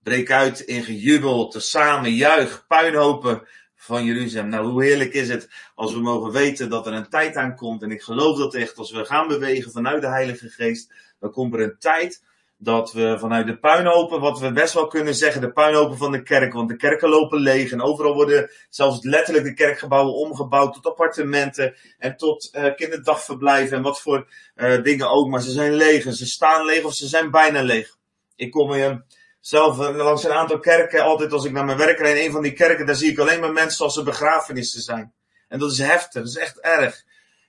Breek 0.04 0.32
uit 0.32 0.60
in 0.60 0.84
gejubel, 0.84 1.48
tezamen 1.48 2.12
juich, 2.12 2.66
puinhopen 2.68 3.48
van 3.76 4.06
Jeruzalem. 4.06 4.50
Nou, 4.50 4.68
hoe 4.68 4.84
heerlijk 4.84 5.14
is 5.14 5.30
het 5.30 5.50
als 5.76 5.94
we 5.94 6.00
mogen 6.00 6.32
weten 6.32 6.70
dat 6.70 6.88
er 6.88 6.94
een 6.94 7.10
tijd 7.10 7.36
aankomt. 7.36 7.82
En 7.82 7.92
ik 7.92 8.02
geloof 8.02 8.38
dat 8.38 8.54
echt, 8.54 8.78
als 8.78 8.92
we 8.92 9.06
gaan 9.06 9.28
bewegen 9.28 9.72
vanuit 9.72 10.02
de 10.02 10.08
Heilige 10.08 10.50
Geest, 10.50 10.94
dan 11.24 11.32
komt 11.32 11.54
er 11.54 11.62
een 11.62 11.76
tijd 11.80 12.24
dat 12.58 12.92
we 12.92 13.18
vanuit 13.20 13.48
de 13.48 13.58
puinhopen, 13.58 14.20
wat 14.20 14.40
we 14.40 14.52
best 14.52 14.74
wel 14.74 14.88
kunnen 14.88 15.16
zeggen, 15.16 15.42
de 15.42 15.52
puinhopen 15.52 15.98
van 15.98 16.12
de 16.12 16.24
kerk, 16.24 16.54
want 16.54 16.70
de 16.70 16.76
kerken 16.76 17.10
lopen 17.10 17.40
leeg 17.40 17.72
en 17.72 17.82
overal 17.82 18.14
worden 18.14 18.52
zelfs 18.70 19.04
letterlijk 19.04 19.46
de 19.46 19.54
kerkgebouwen 19.54 20.14
omgebouwd 20.14 20.74
tot 20.74 20.86
appartementen 20.86 21.76
en 21.98 22.18
tot 22.18 22.50
uh, 22.56 22.76
kinderdagverblijven 22.76 23.78
en 23.78 23.84
wat 23.84 24.02
voor 24.02 24.28
uh, 24.56 24.84
dingen 24.84 25.10
ook, 25.10 25.28
maar 25.28 25.42
ze 25.42 25.52
zijn 25.52 25.74
leeg 25.74 26.04
ze 26.04 26.26
staan 26.26 26.66
leeg 26.66 26.84
of 26.84 26.94
ze 26.94 27.08
zijn 27.08 27.32
bijna 27.32 27.62
leeg. 27.62 27.98
Ik 28.36 28.52
kom 28.52 28.72
uh, 28.72 28.96
zelf 29.40 29.78
langs 29.78 30.24
een 30.24 30.32
aantal 30.32 30.60
kerken, 30.60 31.04
altijd 31.04 31.34
als 31.34 31.46
ik 31.46 31.52
naar 31.52 31.66
mijn 31.66 31.78
werk 31.78 32.00
rijd, 32.00 32.26
een 32.26 32.32
van 32.32 32.42
die 32.42 32.54
kerken, 32.54 32.86
daar 32.86 32.96
zie 32.96 33.12
ik 33.12 33.20
alleen 33.20 33.40
maar 33.40 33.54
mensen 33.54 33.86
als 33.86 33.94
ze 33.94 34.04
begrafenissen 34.04 34.82
zijn. 34.82 35.14
En 35.48 35.60
dat 35.60 35.72
is 35.72 35.80
heftig, 35.80 36.22
dat 36.22 36.32
is 36.32 36.38
echt 36.38 36.60
erg. 36.60 37.04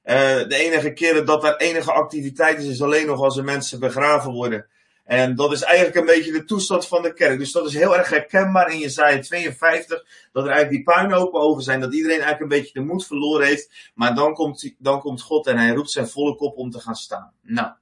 De 0.05 0.47
enige 0.49 0.93
keren 0.93 1.27
dat 1.27 1.45
er 1.45 1.57
enige 1.57 1.93
activiteit 1.93 2.59
is, 2.59 2.67
is 2.67 2.83
alleen 2.83 3.07
nog 3.07 3.21
als 3.21 3.37
er 3.37 3.45
mensen 3.45 3.81
begraven 3.81 4.33
worden. 4.33 4.67
En 5.05 5.35
dat 5.35 5.53
is 5.53 5.63
eigenlijk 5.63 5.97
een 5.97 6.15
beetje 6.15 6.33
de 6.33 6.45
toestand 6.45 6.87
van 6.87 7.03
de 7.03 7.13
kerk. 7.13 7.39
Dus 7.39 7.53
dat 7.53 7.67
is 7.67 7.75
heel 7.75 7.97
erg 7.97 8.09
herkenbaar 8.09 8.73
in 8.73 8.79
Jezaja 8.79 9.21
52. 9.21 10.05
Dat 10.33 10.45
er 10.45 10.51
eigenlijk 10.51 10.71
die 10.71 10.95
puinhopen 10.95 11.41
over 11.41 11.63
zijn. 11.63 11.81
Dat 11.81 11.95
iedereen 11.95 12.21
eigenlijk 12.21 12.53
een 12.53 12.59
beetje 12.59 12.73
de 12.73 12.87
moed 12.87 13.07
verloren 13.07 13.47
heeft. 13.47 13.91
Maar 13.95 14.15
dan 14.15 14.35
komt, 14.35 14.75
dan 14.79 15.01
komt 15.01 15.23
God 15.23 15.47
en 15.47 15.59
hij 15.59 15.71
roept 15.71 15.91
zijn 15.91 16.09
volk 16.09 16.41
op 16.41 16.57
om 16.57 16.71
te 16.71 16.81
gaan 16.81 16.95
staan. 16.95 17.33
Nou, 17.43 17.73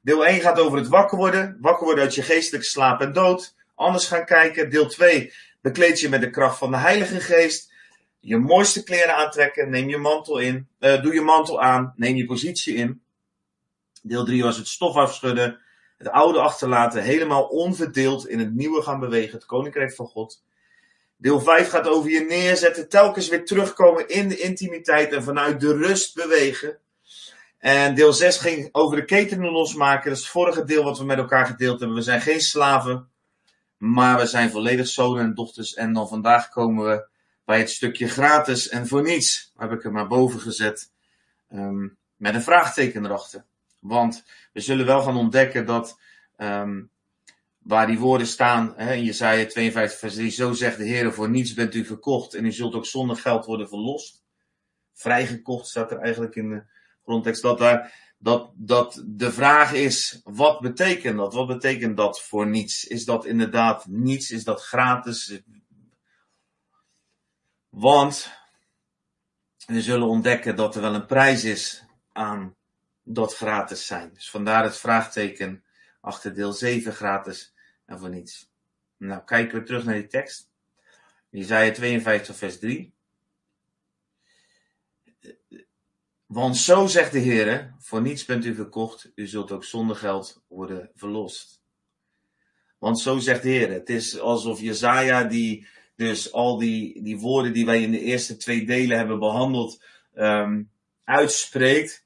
deel 0.00 0.26
1 0.26 0.40
gaat 0.40 0.58
over 0.58 0.78
het 0.78 0.88
wakker 0.88 1.18
worden. 1.18 1.56
Wakker 1.60 1.84
worden 1.84 2.04
uit 2.04 2.14
je 2.14 2.22
geestelijke 2.22 2.66
slaap 2.66 3.00
en 3.00 3.12
dood. 3.12 3.54
Anders 3.74 4.06
gaan 4.06 4.24
kijken. 4.24 4.70
Deel 4.70 4.86
2 4.86 5.32
bekleed 5.60 6.00
je 6.00 6.08
met 6.08 6.20
de 6.20 6.30
kracht 6.30 6.58
van 6.58 6.70
de 6.70 6.76
Heilige 6.76 7.20
Geest. 7.20 7.69
Je 8.20 8.38
mooiste 8.38 8.82
kleren 8.82 9.16
aantrekken. 9.16 9.70
Neem 9.70 9.88
je 9.88 9.98
mantel 9.98 10.38
in. 10.38 10.68
Uh, 10.80 11.02
doe 11.02 11.14
je 11.14 11.20
mantel 11.20 11.62
aan. 11.62 11.92
Neem 11.96 12.16
je 12.16 12.26
positie 12.26 12.74
in. 12.74 13.02
Deel 14.02 14.24
3 14.24 14.42
was 14.42 14.56
het 14.56 14.68
stof 14.68 14.94
afschudden 14.94 15.60
het 16.00 16.08
oude 16.08 16.40
achterlaten, 16.40 17.02
helemaal 17.02 17.42
onverdeeld 17.42 18.28
in 18.28 18.38
het 18.38 18.54
nieuwe 18.54 18.82
gaan 18.82 19.00
bewegen, 19.00 19.34
het 19.34 19.46
koninkrijk 19.46 19.94
van 19.94 20.06
God. 20.06 20.42
Deel 21.16 21.40
5 21.40 21.68
gaat 21.68 21.88
over 21.88 22.10
je 22.10 22.20
neerzetten, 22.20 22.88
telkens 22.88 23.28
weer 23.28 23.44
terugkomen 23.44 24.08
in 24.08 24.28
de 24.28 24.38
intimiteit 24.38 25.12
en 25.12 25.22
vanuit 25.22 25.60
de 25.60 25.76
rust 25.76 26.14
bewegen. 26.14 26.78
En 27.58 27.94
deel 27.94 28.12
6 28.12 28.36
ging 28.36 28.68
over 28.72 28.96
de 28.96 29.04
ketenen 29.04 29.50
losmaken. 29.50 30.08
Dat 30.08 30.18
is 30.18 30.24
het 30.24 30.32
vorige 30.32 30.64
deel 30.64 30.84
wat 30.84 30.98
we 30.98 31.04
met 31.04 31.18
elkaar 31.18 31.46
gedeeld 31.46 31.78
hebben. 31.78 31.96
We 31.96 32.02
zijn 32.02 32.20
geen 32.20 32.40
slaven, 32.40 33.08
maar 33.76 34.18
we 34.18 34.26
zijn 34.26 34.50
volledig 34.50 34.86
zonen 34.86 35.24
en 35.24 35.34
dochters. 35.34 35.74
En 35.74 35.92
dan 35.92 36.08
vandaag 36.08 36.48
komen 36.48 36.84
we 36.84 37.06
bij 37.50 37.58
het 37.58 37.70
stukje 37.70 38.08
gratis 38.08 38.68
en 38.68 38.86
voor 38.86 39.02
niets. 39.02 39.52
Heb 39.56 39.72
ik 39.72 39.84
er 39.84 39.92
maar 39.92 40.06
boven 40.06 40.40
gezet. 40.40 40.90
Um, 41.52 41.98
met 42.16 42.34
een 42.34 42.42
vraagteken 42.42 43.04
erachter. 43.04 43.44
Want 43.80 44.24
we 44.52 44.60
zullen 44.60 44.86
wel 44.86 45.02
gaan 45.02 45.16
ontdekken 45.16 45.66
dat 45.66 46.00
um, 46.36 46.90
waar 47.58 47.86
die 47.86 47.98
woorden 47.98 48.26
staan 48.26 48.74
hè, 48.76 48.94
in 48.94 49.04
Jesaja 49.04 49.46
52 49.46 49.98
vers 49.98 50.14
3, 50.14 50.30
zo 50.30 50.52
zegt 50.52 50.78
de 50.78 50.84
Heer, 50.84 51.12
voor 51.12 51.30
niets 51.30 51.54
bent 51.54 51.74
u 51.74 51.84
verkocht 51.84 52.34
en 52.34 52.44
u 52.44 52.52
zult 52.52 52.74
ook 52.74 52.86
zonder 52.86 53.16
geld 53.16 53.44
worden 53.44 53.68
verlost. 53.68 54.22
Vrijgekocht 54.94 55.66
staat 55.66 55.90
er 55.90 55.98
eigenlijk 55.98 56.34
in 56.34 56.50
de 56.50 56.62
grondtekst. 57.04 57.42
Dat, 57.42 57.58
daar, 57.58 58.14
dat, 58.18 58.52
dat 58.54 59.02
de 59.06 59.32
vraag 59.32 59.72
is, 59.72 60.20
wat 60.24 60.60
betekent 60.60 61.16
dat? 61.16 61.34
Wat 61.34 61.46
betekent 61.46 61.96
dat 61.96 62.22
voor 62.22 62.46
niets? 62.46 62.84
Is 62.84 63.04
dat 63.04 63.26
inderdaad 63.26 63.86
niets? 63.86 64.30
Is 64.30 64.44
dat 64.44 64.62
gratis? 64.62 65.40
Want 67.70 68.32
we 69.66 69.82
zullen 69.82 70.08
ontdekken 70.08 70.56
dat 70.56 70.74
er 70.74 70.80
wel 70.80 70.94
een 70.94 71.06
prijs 71.06 71.44
is 71.44 71.84
aan 72.12 72.56
dat 73.02 73.36
gratis 73.36 73.86
zijn. 73.86 74.12
Dus 74.14 74.30
vandaar 74.30 74.64
het 74.64 74.76
vraagteken 74.76 75.64
achter 76.00 76.34
deel 76.34 76.52
7 76.52 76.92
gratis 76.92 77.54
en 77.86 77.98
voor 77.98 78.08
niets. 78.08 78.50
Nou, 78.96 79.24
kijken 79.24 79.58
we 79.58 79.64
terug 79.64 79.84
naar 79.84 79.94
die 79.94 80.06
tekst. 80.06 80.48
Isaiah 81.30 81.74
52 81.74 82.36
vers 82.36 82.58
3. 82.58 82.92
Want 86.26 86.56
zo 86.56 86.86
zegt 86.86 87.12
de 87.12 87.18
Heer, 87.18 87.74
voor 87.78 88.00
niets 88.00 88.24
bent 88.24 88.44
u 88.44 88.54
verkocht, 88.54 89.12
u 89.14 89.26
zult 89.26 89.52
ook 89.52 89.64
zonder 89.64 89.96
geld 89.96 90.42
worden 90.48 90.90
verlost. 90.94 91.60
Want 92.78 93.00
zo 93.00 93.18
zegt 93.18 93.42
de 93.42 93.48
Heer, 93.48 93.72
het 93.72 93.88
is 93.88 94.18
alsof 94.18 94.60
Jezaja 94.60 95.24
die 95.24 95.66
dus 96.00 96.32
al 96.32 96.58
die, 96.58 97.02
die 97.02 97.18
woorden 97.18 97.52
die 97.52 97.66
wij 97.66 97.82
in 97.82 97.90
de 97.90 98.00
eerste 98.00 98.36
twee 98.36 98.66
delen 98.66 98.96
hebben 98.96 99.18
behandeld, 99.18 99.82
um, 100.14 100.70
uitspreekt. 101.04 102.04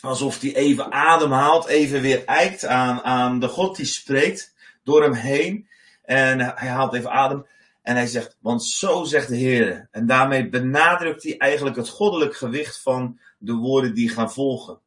Alsof 0.00 0.40
hij 0.40 0.54
even 0.54 0.92
ademhaalt, 0.92 1.66
even 1.66 2.00
weer 2.00 2.24
eikt 2.24 2.64
aan, 2.64 3.00
aan 3.00 3.40
de 3.40 3.48
God 3.48 3.76
die 3.76 3.86
spreekt 3.86 4.54
door 4.82 5.02
hem 5.02 5.12
heen. 5.12 5.68
En 6.02 6.40
hij 6.40 6.68
haalt 6.68 6.94
even 6.94 7.10
adem. 7.10 7.46
En 7.82 7.96
hij 7.96 8.06
zegt, 8.06 8.36
want 8.40 8.64
zo 8.64 9.04
zegt 9.04 9.28
de 9.28 9.36
Heer. 9.36 9.88
En 9.90 10.06
daarmee 10.06 10.48
benadrukt 10.48 11.22
hij 11.22 11.36
eigenlijk 11.38 11.76
het 11.76 11.88
goddelijk 11.88 12.36
gewicht 12.36 12.82
van 12.82 13.20
de 13.38 13.52
woorden 13.52 13.94
die 13.94 14.08
gaan 14.08 14.32
volgen. 14.32 14.80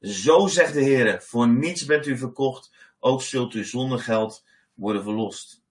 Zo 0.00 0.46
zegt 0.46 0.72
de 0.72 0.82
Heer, 0.82 1.22
voor 1.22 1.48
niets 1.48 1.84
bent 1.84 2.06
u 2.06 2.18
verkocht, 2.18 2.72
ook 2.98 3.22
zult 3.22 3.54
u 3.54 3.64
zonder 3.64 3.98
geld 3.98 4.44
worden 4.74 5.02
verlost. 5.02 5.64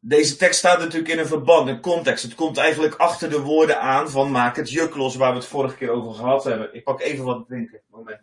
Deze 0.00 0.36
tekst 0.36 0.58
staat 0.58 0.78
natuurlijk 0.78 1.12
in 1.12 1.18
een 1.18 1.26
verband, 1.26 1.68
een 1.68 1.80
context. 1.80 2.22
Het 2.22 2.34
komt 2.34 2.56
eigenlijk 2.56 2.94
achter 2.94 3.30
de 3.30 3.40
woorden 3.40 3.80
aan 3.80 4.10
van 4.10 4.30
maak 4.30 4.56
het 4.56 4.70
juk 4.70 4.94
los, 4.96 5.16
waar 5.16 5.30
we 5.30 5.38
het 5.38 5.46
vorige 5.46 5.76
keer 5.76 5.90
over 5.90 6.14
gehad 6.14 6.44
hebben. 6.44 6.74
Ik 6.74 6.84
pak 6.84 7.00
even 7.00 7.24
wat 7.24 7.46
drinken. 7.46 7.82
Moment. 7.90 8.20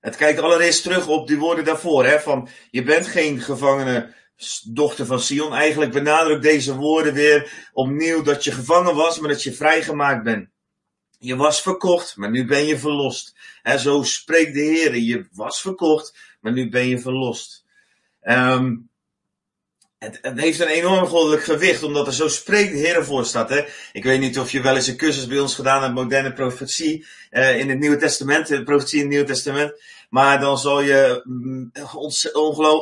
Het 0.00 0.16
kijkt 0.16 0.40
allereerst 0.40 0.82
terug 0.82 1.08
op 1.08 1.26
die 1.26 1.38
woorden 1.38 1.64
daarvoor, 1.64 2.04
hè, 2.04 2.20
van 2.20 2.48
je 2.70 2.82
bent 2.82 3.06
geen 3.06 3.40
gevangene 3.40 4.14
dochter 4.64 5.06
van 5.06 5.20
Sion. 5.20 5.54
Eigenlijk 5.54 5.92
benadrukt 5.92 6.42
deze 6.42 6.74
woorden 6.74 7.14
weer 7.14 7.68
opnieuw 7.72 8.22
dat 8.22 8.44
je 8.44 8.52
gevangen 8.52 8.94
was, 8.94 9.18
maar 9.18 9.30
dat 9.30 9.42
je 9.42 9.52
vrijgemaakt 9.52 10.24
bent. 10.24 10.48
Je 11.18 11.36
was 11.36 11.62
verkocht, 11.62 12.16
maar 12.16 12.30
nu 12.30 12.46
ben 12.46 12.66
je 12.66 12.78
verlost. 12.78 13.34
He, 13.62 13.78
zo 13.78 14.02
spreekt 14.02 14.54
de 14.54 14.60
Heer. 14.60 14.96
Je 14.96 15.26
was 15.32 15.60
verkocht, 15.60 16.14
maar 16.40 16.52
nu 16.52 16.68
ben 16.68 16.88
je 16.88 16.98
verlost. 16.98 17.64
Um, 18.22 18.88
het, 19.98 20.20
heeft 20.22 20.60
een 20.60 20.66
enorm 20.66 21.06
goddelijk 21.06 21.44
gewicht, 21.44 21.82
omdat 21.82 22.06
er 22.06 22.12
zo 22.12 22.28
spreekt 22.28 22.72
de 22.72 22.78
Heer 22.78 23.04
voor 23.04 23.24
staat. 23.24 23.48
Hè? 23.48 23.64
Ik 23.92 24.04
weet 24.04 24.20
niet 24.20 24.38
of 24.38 24.50
je 24.50 24.60
wel 24.60 24.76
eens 24.76 24.86
een 24.86 24.96
cursus 24.96 25.26
bij 25.26 25.38
ons 25.38 25.54
gedaan 25.54 25.82
hebt, 25.82 25.94
moderne 25.94 26.32
profetie, 26.32 27.06
uh, 27.30 27.58
in 27.58 27.68
het 27.68 27.78
Nieuwe 27.78 27.96
Testament, 27.96 28.64
profetie 28.64 28.96
in 28.96 29.04
het 29.04 29.10
Nieuwe 29.10 29.26
Testament. 29.26 29.82
Maar 30.08 30.40
dan 30.40 30.58
zal 30.58 30.80
je 30.80 31.20
mm, 31.24 31.70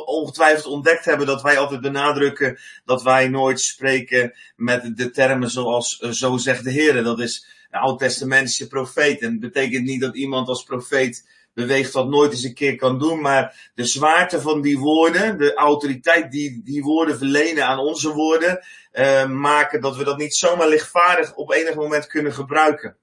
ongetwijfeld 0.05 0.65
ontdekt 0.65 1.05
hebben 1.05 1.27
dat 1.27 1.41
wij 1.41 1.57
altijd 1.57 1.81
benadrukken 1.81 2.59
dat 2.85 3.03
wij 3.03 3.27
nooit 3.27 3.59
spreken 3.59 4.33
met 4.55 4.97
de 4.97 5.09
termen 5.09 5.49
zoals 5.49 6.01
uh, 6.01 6.11
zo 6.11 6.37
zegt 6.37 6.63
de 6.63 6.71
Heer. 6.71 7.03
Dat 7.03 7.19
is 7.19 7.47
een 7.69 7.79
oud-testamentische 7.79 8.67
profeet. 8.67 9.21
En 9.21 9.31
het 9.31 9.39
betekent 9.39 9.85
niet 9.85 10.01
dat 10.01 10.15
iemand 10.15 10.47
als 10.47 10.63
profeet 10.63 11.25
beweegt 11.53 11.93
dat 11.93 12.09
nooit 12.09 12.31
eens 12.31 12.43
een 12.43 12.53
keer 12.53 12.75
kan 12.75 12.99
doen. 12.99 13.21
Maar 13.21 13.71
de 13.75 13.85
zwaarte 13.85 14.41
van 14.41 14.61
die 14.61 14.79
woorden, 14.79 15.37
de 15.37 15.53
autoriteit 15.53 16.31
die 16.31 16.61
die 16.63 16.83
woorden 16.83 17.17
verlenen 17.17 17.65
aan 17.65 17.79
onze 17.79 18.13
woorden, 18.13 18.59
uh, 18.93 19.25
maken 19.25 19.81
dat 19.81 19.97
we 19.97 20.03
dat 20.03 20.17
niet 20.17 20.35
zomaar 20.35 20.67
lichtvaardig 20.67 21.35
op 21.35 21.51
enig 21.51 21.75
moment 21.75 22.07
kunnen 22.07 22.33
gebruiken. 22.33 22.97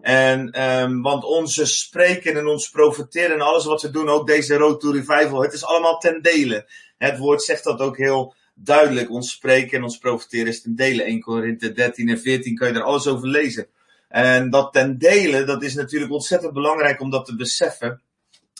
En, 0.00 0.62
um, 0.62 1.02
want 1.02 1.24
onze 1.24 1.66
spreken 1.66 2.36
en 2.36 2.46
ons 2.46 2.70
profiteren 2.70 3.34
en 3.34 3.40
alles 3.40 3.64
wat 3.64 3.82
we 3.82 3.90
doen, 3.90 4.08
ook 4.08 4.26
deze 4.26 4.56
Road 4.56 4.80
to 4.80 4.90
Revival, 4.90 5.42
het 5.42 5.52
is 5.52 5.64
allemaal 5.64 5.98
ten 5.98 6.22
dele. 6.22 6.70
Het 6.98 7.18
woord 7.18 7.42
zegt 7.42 7.64
dat 7.64 7.80
ook 7.80 7.96
heel 7.96 8.34
duidelijk. 8.54 9.10
Ons 9.10 9.30
spreken 9.30 9.78
en 9.78 9.82
ons 9.84 9.98
profiteren 9.98 10.46
is 10.46 10.62
ten 10.62 10.74
dele. 10.74 11.02
1 11.02 11.20
Korinthe 11.20 11.72
13 11.72 12.08
en 12.08 12.20
14 12.20 12.56
kan 12.56 12.68
je 12.68 12.74
er 12.74 12.82
alles 12.82 13.06
over 13.06 13.28
lezen. 13.28 13.66
En 14.08 14.50
dat 14.50 14.72
ten 14.72 14.98
dele, 14.98 15.44
dat 15.44 15.62
is 15.62 15.74
natuurlijk 15.74 16.12
ontzettend 16.12 16.52
belangrijk 16.52 17.00
om 17.00 17.10
dat 17.10 17.26
te 17.26 17.36
beseffen. 17.36 18.02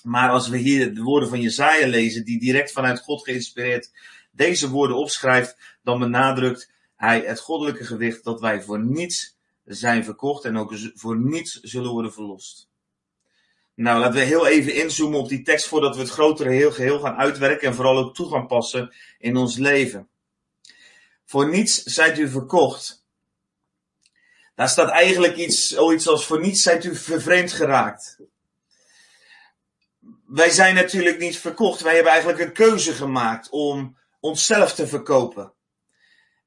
Maar 0.03 0.31
als 0.31 0.49
we 0.49 0.57
hier 0.57 0.95
de 0.95 1.03
woorden 1.03 1.29
van 1.29 1.41
Jezaja 1.41 1.87
lezen, 1.87 2.25
die 2.25 2.41
direct 2.41 2.73
vanuit 2.73 3.01
God 3.01 3.25
geïnspireerd 3.25 3.91
deze 4.31 4.71
woorden 4.71 4.97
opschrijft, 4.97 5.57
dan 5.83 5.99
benadrukt 5.99 6.71
hij 6.97 7.21
het 7.21 7.41
goddelijke 7.41 7.85
gewicht 7.85 8.25
dat 8.25 8.41
wij 8.41 8.63
voor 8.63 8.85
niets 8.85 9.32
zijn 9.65 10.05
verkocht 10.05 10.45
en 10.45 10.57
ook 10.57 10.75
voor 10.95 11.17
niets 11.17 11.61
zullen 11.61 11.91
worden 11.91 12.13
verlost. 12.13 12.71
Nou, 13.75 14.01
laten 14.01 14.15
we 14.15 14.25
heel 14.25 14.47
even 14.47 14.75
inzoomen 14.75 15.19
op 15.19 15.29
die 15.29 15.43
tekst 15.43 15.69
voordat 15.69 15.95
we 15.95 16.01
het 16.01 16.11
grotere 16.11 16.51
heel 16.51 16.73
geheel 16.73 17.01
gaan 17.01 17.17
uitwerken 17.17 17.69
en 17.69 17.75
vooral 17.75 17.99
ook 17.99 18.15
toe 18.15 18.31
gaan 18.31 18.47
passen 18.47 18.95
in 19.19 19.37
ons 19.37 19.57
leven. 19.57 20.09
Voor 21.25 21.49
niets 21.49 21.83
zijt 21.83 22.19
u 22.19 22.29
verkocht. 22.29 23.05
Daar 24.55 24.69
staat 24.69 24.91
eigenlijk 24.91 25.37
iets, 25.37 25.69
zoiets 25.69 26.09
als 26.09 26.27
voor 26.27 26.41
niets 26.41 26.63
zijt 26.63 26.85
u 26.85 26.97
vervreemd 26.97 27.53
geraakt. 27.53 28.19
Wij 30.27 30.51
zijn 30.51 30.75
natuurlijk 30.75 31.19
niet 31.19 31.39
verkocht. 31.39 31.81
Wij 31.81 31.95
hebben 31.95 32.13
eigenlijk 32.13 32.43
een 32.43 32.53
keuze 32.53 32.93
gemaakt 32.93 33.51
om 33.51 33.97
onszelf 34.21 34.75
te 34.75 34.87
verkopen. 34.87 35.53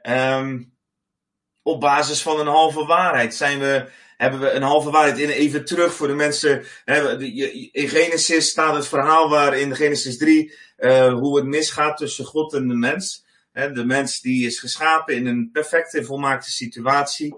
Um, 0.01 0.74
op 1.65 1.79
basis 1.79 2.21
van 2.21 2.39
een 2.39 2.47
halve 2.47 2.85
waarheid 2.85 3.35
zijn 3.35 3.59
we, 3.59 3.89
hebben 4.17 4.39
we 4.39 4.49
een 4.49 4.61
halve 4.61 4.91
waarheid 4.91 5.17
in. 5.17 5.29
Even 5.29 5.65
terug 5.65 5.93
voor 5.93 6.07
de 6.07 6.13
mensen. 6.13 6.65
In 7.71 7.89
Genesis 7.89 8.49
staat 8.49 8.75
het 8.75 8.87
verhaal 8.87 9.29
waar 9.29 9.57
in 9.57 9.75
Genesis 9.75 10.17
3 10.17 10.53
uh, 10.77 11.13
hoe 11.13 11.37
het 11.37 11.45
misgaat 11.45 11.97
tussen 11.97 12.25
God 12.25 12.53
en 12.53 12.67
de 12.67 12.73
mens. 12.73 13.25
De 13.53 13.85
mens 13.85 14.21
die 14.21 14.45
is 14.45 14.59
geschapen 14.59 15.15
in 15.15 15.25
een 15.25 15.49
perfecte 15.51 16.03
volmaakte 16.03 16.51
situatie. 16.51 17.35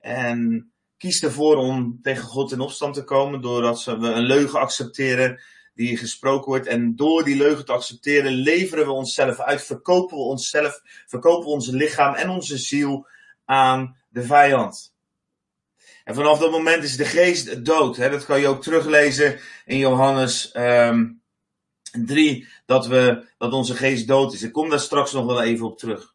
En 0.00 0.70
kiest 0.96 1.22
ervoor 1.22 1.56
om 1.56 1.98
tegen 2.02 2.24
God 2.24 2.52
in 2.52 2.60
opstand 2.60 2.94
te 2.94 3.04
komen 3.04 3.40
doordat 3.40 3.84
we 3.84 3.92
een 4.06 4.26
leugen 4.26 4.60
accepteren 4.60 5.40
die 5.74 5.96
gesproken 5.96 6.48
wordt. 6.48 6.66
En 6.66 6.96
door 6.96 7.24
die 7.24 7.36
leugen 7.36 7.64
te 7.64 7.72
accepteren 7.72 8.32
leveren 8.32 8.86
we 8.86 8.92
onszelf 8.92 9.40
uit, 9.40 9.62
verkopen 9.62 10.16
we 10.16 10.22
onszelf, 10.22 10.80
verkopen 11.06 11.44
we 11.44 11.54
onze 11.54 11.76
lichaam 11.76 12.14
en 12.14 12.28
onze 12.28 12.58
ziel 12.58 13.06
aan 13.48 13.96
de 14.08 14.22
vijand. 14.22 14.94
En 16.04 16.14
vanaf 16.14 16.38
dat 16.38 16.50
moment 16.50 16.84
is 16.84 16.96
de 16.96 17.04
geest 17.04 17.64
dood. 17.64 17.96
Hè? 17.96 18.10
Dat 18.10 18.24
kan 18.24 18.40
je 18.40 18.46
ook 18.46 18.62
teruglezen 18.62 19.38
in 19.64 19.78
Johannes 19.78 20.54
um, 20.54 20.62
ehm, 20.62 22.06
3, 22.06 22.48
dat, 22.66 22.86
we, 22.86 23.24
dat 23.38 23.52
onze 23.52 23.74
geest 23.74 24.08
dood 24.08 24.32
is. 24.32 24.42
Ik 24.42 24.52
kom 24.52 24.70
daar 24.70 24.80
straks 24.80 25.12
nog 25.12 25.26
wel 25.26 25.42
even 25.42 25.66
op 25.66 25.78
terug. 25.78 26.14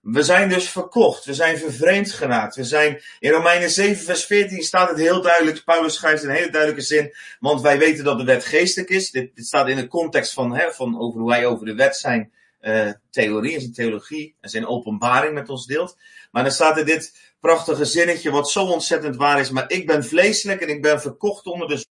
We 0.00 0.22
zijn 0.22 0.48
dus 0.48 0.68
verkocht. 0.68 1.24
We 1.24 1.34
zijn 1.34 1.58
vervreemd 1.58 2.12
geraakt. 2.12 2.56
We 2.56 2.64
zijn, 2.64 3.02
in 3.18 3.30
Romeinen 3.30 3.70
7 3.70 4.04
vers 4.04 4.24
14 4.24 4.62
staat 4.62 4.88
het 4.88 4.98
heel 4.98 5.22
duidelijk. 5.22 5.64
Paulus 5.64 5.94
schrijft 5.94 6.22
in 6.22 6.28
een 6.28 6.36
hele 6.36 6.50
duidelijke 6.50 6.86
zin. 6.86 7.14
Want 7.40 7.60
wij 7.60 7.78
weten 7.78 8.04
dat 8.04 8.18
de 8.18 8.24
wet 8.24 8.44
geestelijk 8.44 8.90
is. 8.90 9.10
Dit, 9.10 9.36
dit 9.36 9.46
staat 9.46 9.68
in 9.68 9.76
de 9.76 9.88
context 9.88 10.32
van, 10.32 10.54
hè, 10.54 10.72
van 10.72 11.00
over 11.00 11.20
hoe 11.20 11.30
wij 11.30 11.46
over 11.46 11.66
de 11.66 11.74
wet 11.74 11.96
zijn 11.96 12.32
uh, 12.62 12.92
theorie, 13.10 13.60
zijn 13.60 13.72
theologie 13.72 14.36
en 14.40 14.50
zijn 14.50 14.66
openbaring 14.66 15.34
met 15.34 15.48
ons 15.48 15.66
deelt. 15.66 15.96
Maar 16.30 16.42
dan 16.42 16.52
staat 16.52 16.78
er 16.78 16.84
dit 16.84 17.34
prachtige 17.40 17.84
zinnetje 17.84 18.30
wat 18.30 18.50
zo 18.50 18.64
ontzettend 18.64 19.16
waar 19.16 19.40
is. 19.40 19.50
Maar 19.50 19.70
ik 19.70 19.86
ben 19.86 20.04
vleeselijk 20.04 20.60
en 20.60 20.68
ik 20.68 20.82
ben 20.82 21.00
verkocht 21.00 21.46
onder 21.46 21.68
de 21.68 21.84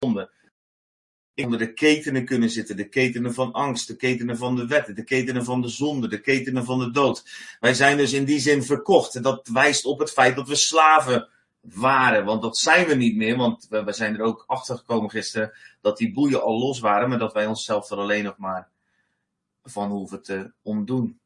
zonde. 0.00 0.30
Onder 1.34 1.58
de 1.58 1.72
ketenen 1.72 2.24
kunnen 2.24 2.50
zitten, 2.50 2.76
de 2.76 2.88
ketenen 2.88 3.34
van 3.34 3.52
angst, 3.52 3.86
de 3.86 3.96
ketenen 3.96 4.36
van 4.36 4.56
de 4.56 4.66
wetten, 4.66 4.94
de 4.94 5.04
ketenen 5.04 5.44
van 5.44 5.60
de 5.60 5.68
zonde, 5.68 6.08
de 6.08 6.20
ketenen 6.20 6.64
van 6.64 6.78
de 6.78 6.90
dood. 6.90 7.24
Wij 7.60 7.74
zijn 7.74 7.96
dus 7.96 8.12
in 8.12 8.24
die 8.24 8.40
zin 8.40 8.62
verkocht. 8.62 9.14
En 9.14 9.22
dat 9.22 9.48
wijst 9.48 9.84
op 9.84 9.98
het 9.98 10.10
feit 10.10 10.36
dat 10.36 10.48
we 10.48 10.54
slaven 10.54 11.28
waren. 11.74 12.24
Want 12.24 12.42
dat 12.42 12.58
zijn 12.58 12.86
we 12.86 12.94
niet 12.94 13.16
meer, 13.16 13.36
want 13.36 13.66
we, 13.70 13.92
zijn 13.92 14.14
er 14.14 14.22
ook 14.22 14.44
achter 14.46 14.76
gekomen 14.76 15.10
gisteren 15.10 15.52
dat 15.80 15.96
die 15.96 16.12
boeien 16.12 16.42
al 16.42 16.58
los 16.58 16.80
waren, 16.80 17.08
maar 17.08 17.18
dat 17.18 17.32
wij 17.32 17.46
onszelf 17.46 17.90
er 17.90 17.96
alleen 17.96 18.24
nog 18.24 18.36
maar 18.36 18.68
van 19.62 19.90
hoeven 19.90 20.22
te 20.22 20.52
ontdoen. 20.62 21.20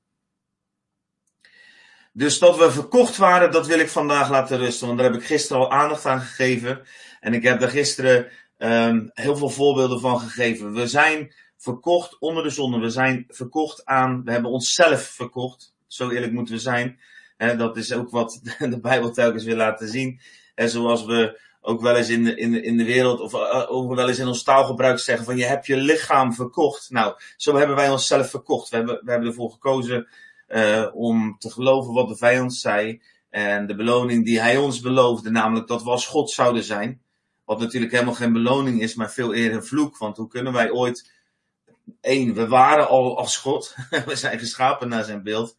Dus 2.13 2.39
dat 2.39 2.59
we 2.59 2.71
verkocht 2.71 3.17
waren, 3.17 3.53
dat 3.53 3.67
wil 3.67 3.79
ik 3.79 3.89
vandaag 3.89 4.31
laten 4.31 4.59
rusten. 4.59 4.87
Want 4.87 4.99
daar 4.99 5.11
heb 5.11 5.21
ik 5.21 5.27
gisteren 5.27 5.63
al 5.63 5.73
aandacht 5.73 6.07
aan 6.07 6.21
gegeven. 6.21 6.83
En 7.21 7.35
ik 7.35 7.43
heb 7.43 7.61
daar 7.61 7.69
gisteren 7.69 8.29
um, 8.59 9.11
heel 9.15 9.37
veel 9.37 9.49
voorbeelden 9.49 10.01
van 10.01 10.21
gegeven. 10.21 10.73
We 10.73 10.87
zijn 10.87 11.35
verkocht 11.57 12.19
onder 12.19 12.43
de 12.43 12.51
zonde. 12.51 12.79
We 12.79 12.91
zijn 12.91 13.25
verkocht 13.29 13.85
aan, 13.85 14.25
we 14.25 14.33
hebben 14.33 14.51
onszelf 14.51 15.03
verkocht. 15.03 15.75
Zo 15.87 16.11
eerlijk 16.11 16.33
moeten 16.33 16.55
we 16.55 16.61
zijn. 16.61 17.01
He, 17.41 17.57
dat 17.57 17.77
is 17.77 17.93
ook 17.93 18.11
wat 18.11 18.41
de 18.59 18.81
Bijbel 18.81 19.13
telkens 19.13 19.45
wil 19.45 19.57
laten 19.57 19.89
zien. 19.89 20.21
En 20.55 20.71
zoals 20.71 21.05
we 21.05 21.41
ook 21.61 21.81
wel 21.81 21.97
eens 21.97 22.09
in 22.09 22.25
de, 22.25 22.35
in 22.35 22.53
de, 22.53 22.63
in 22.63 22.77
de 22.77 22.85
wereld, 22.85 23.21
of 23.21 23.35
uh, 23.35 23.65
ook 23.69 23.95
wel 23.95 24.09
eens 24.09 24.19
in 24.19 24.27
ons 24.27 24.43
taalgebruik 24.43 24.99
zeggen 24.99 25.25
van 25.25 25.37
je 25.37 25.45
hebt 25.45 25.67
je 25.67 25.77
lichaam 25.77 26.35
verkocht. 26.35 26.91
Nou, 26.91 27.15
zo 27.37 27.57
hebben 27.57 27.77
wij 27.77 27.91
onszelf 27.91 28.31
verkocht. 28.31 28.69
We 28.69 28.77
hebben, 28.77 29.01
we 29.05 29.11
hebben 29.11 29.29
ervoor 29.29 29.51
gekozen 29.51 30.09
uh, 30.49 30.87
om 30.93 31.37
te 31.39 31.51
geloven 31.51 31.93
wat 31.93 32.09
de 32.09 32.17
vijand 32.17 32.55
zei. 32.55 33.03
En 33.31 33.67
de 33.67 33.75
beloning 33.75 34.25
die 34.25 34.41
hij 34.41 34.57
ons 34.57 34.81
beloofde, 34.81 35.31
namelijk 35.31 35.69
dat 35.69 35.83
we 35.83 35.91
als 35.91 36.07
God 36.07 36.31
zouden 36.31 36.63
zijn. 36.63 37.03
Wat 37.45 37.59
natuurlijk 37.59 37.93
helemaal 37.93 38.15
geen 38.15 38.33
beloning 38.33 38.81
is, 38.81 38.95
maar 38.95 39.11
veel 39.11 39.35
eerder 39.35 39.57
een 39.57 39.65
vloek. 39.65 39.99
Want 39.99 40.17
hoe 40.17 40.29
kunnen 40.29 40.53
wij 40.53 40.71
ooit 40.71 41.11
één, 42.01 42.35
we 42.35 42.49
waren 42.49 42.89
al 42.89 43.19
als 43.19 43.37
God. 43.37 43.75
we 44.07 44.17
zijn 44.17 44.39
geschapen 44.39 44.89
naar 44.89 45.05
zijn 45.05 45.23
beeld. 45.23 45.57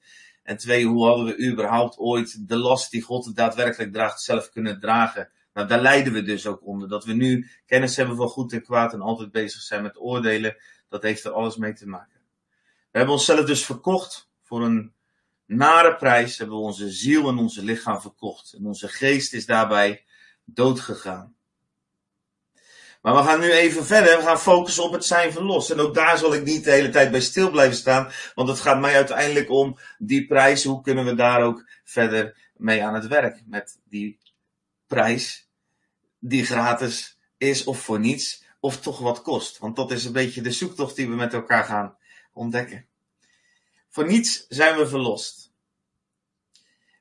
En 0.51 0.57
twee, 0.57 0.85
hoe 0.85 1.05
hadden 1.05 1.25
we 1.25 1.47
überhaupt 1.47 1.97
ooit 1.97 2.47
de 2.47 2.55
last 2.55 2.91
die 2.91 3.01
God 3.01 3.35
daadwerkelijk 3.35 3.93
draagt 3.93 4.21
zelf 4.21 4.49
kunnen 4.49 4.79
dragen? 4.79 5.29
Nou, 5.53 5.67
daar 5.67 5.81
lijden 5.81 6.13
we 6.13 6.21
dus 6.21 6.47
ook 6.47 6.65
onder. 6.65 6.89
Dat 6.89 7.05
we 7.05 7.13
nu 7.13 7.49
kennis 7.65 7.95
hebben 7.95 8.15
van 8.15 8.27
goed 8.27 8.53
en 8.53 8.63
kwaad 8.63 8.93
en 8.93 9.01
altijd 9.01 9.31
bezig 9.31 9.61
zijn 9.61 9.81
met 9.81 9.99
oordelen, 9.99 10.57
dat 10.89 11.01
heeft 11.01 11.23
er 11.23 11.31
alles 11.31 11.55
mee 11.55 11.73
te 11.73 11.87
maken. 11.87 12.19
We 12.91 12.97
hebben 12.97 13.15
onszelf 13.15 13.45
dus 13.45 13.65
verkocht 13.65 14.29
voor 14.41 14.63
een 14.63 14.93
nare 15.45 15.95
prijs, 15.95 16.37
hebben 16.37 16.57
we 16.57 16.63
onze 16.63 16.89
ziel 16.89 17.29
en 17.29 17.37
onze 17.37 17.63
lichaam 17.63 18.01
verkocht. 18.01 18.53
En 18.53 18.65
onze 18.65 18.87
geest 18.87 19.33
is 19.33 19.45
daarbij 19.45 20.03
doodgegaan. 20.45 21.35
Maar 23.01 23.15
we 23.15 23.23
gaan 23.23 23.39
nu 23.39 23.51
even 23.51 23.85
verder. 23.85 24.17
We 24.17 24.23
gaan 24.23 24.39
focussen 24.39 24.83
op 24.83 24.91
het 24.91 25.05
zijn 25.05 25.31
verlost. 25.31 25.69
En 25.69 25.79
ook 25.79 25.93
daar 25.93 26.17
zal 26.17 26.33
ik 26.33 26.43
niet 26.43 26.63
de 26.63 26.71
hele 26.71 26.89
tijd 26.89 27.11
bij 27.11 27.21
stil 27.21 27.51
blijven 27.51 27.75
staan. 27.75 28.11
Want 28.35 28.49
het 28.49 28.59
gaat 28.59 28.79
mij 28.79 28.95
uiteindelijk 28.95 29.49
om 29.49 29.77
die 29.97 30.27
prijs. 30.27 30.63
Hoe 30.63 30.81
kunnen 30.81 31.05
we 31.05 31.15
daar 31.15 31.43
ook 31.43 31.65
verder 31.83 32.51
mee 32.57 32.83
aan 32.83 32.93
het 32.93 33.07
werk? 33.07 33.41
Met 33.45 33.79
die 33.89 34.19
prijs 34.87 35.49
die 36.19 36.45
gratis 36.45 37.19
is 37.37 37.63
of 37.63 37.79
voor 37.79 37.99
niets. 37.99 38.43
Of 38.59 38.81
toch 38.81 38.99
wat 38.99 39.21
kost. 39.21 39.57
Want 39.57 39.75
dat 39.75 39.91
is 39.91 40.05
een 40.05 40.13
beetje 40.13 40.41
de 40.41 40.51
zoektocht 40.51 40.95
die 40.95 41.09
we 41.09 41.15
met 41.15 41.33
elkaar 41.33 41.63
gaan 41.63 41.95
ontdekken. 42.33 42.85
Voor 43.89 44.05
niets 44.05 44.45
zijn 44.49 44.77
we 44.77 44.87
verlost. 44.87 45.51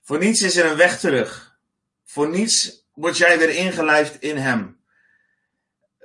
Voor 0.03 0.19
niets 0.19 0.43
is 0.43 0.57
er 0.57 0.71
een 0.71 0.77
weg 0.77 1.01
terug. 1.01 1.59
Voor 2.05 2.29
niets 2.29 2.85
word 2.95 3.17
jij 3.17 3.39
weer 3.39 3.51
ingelijfd 3.51 4.23
in 4.23 4.37
Hem 4.37 4.80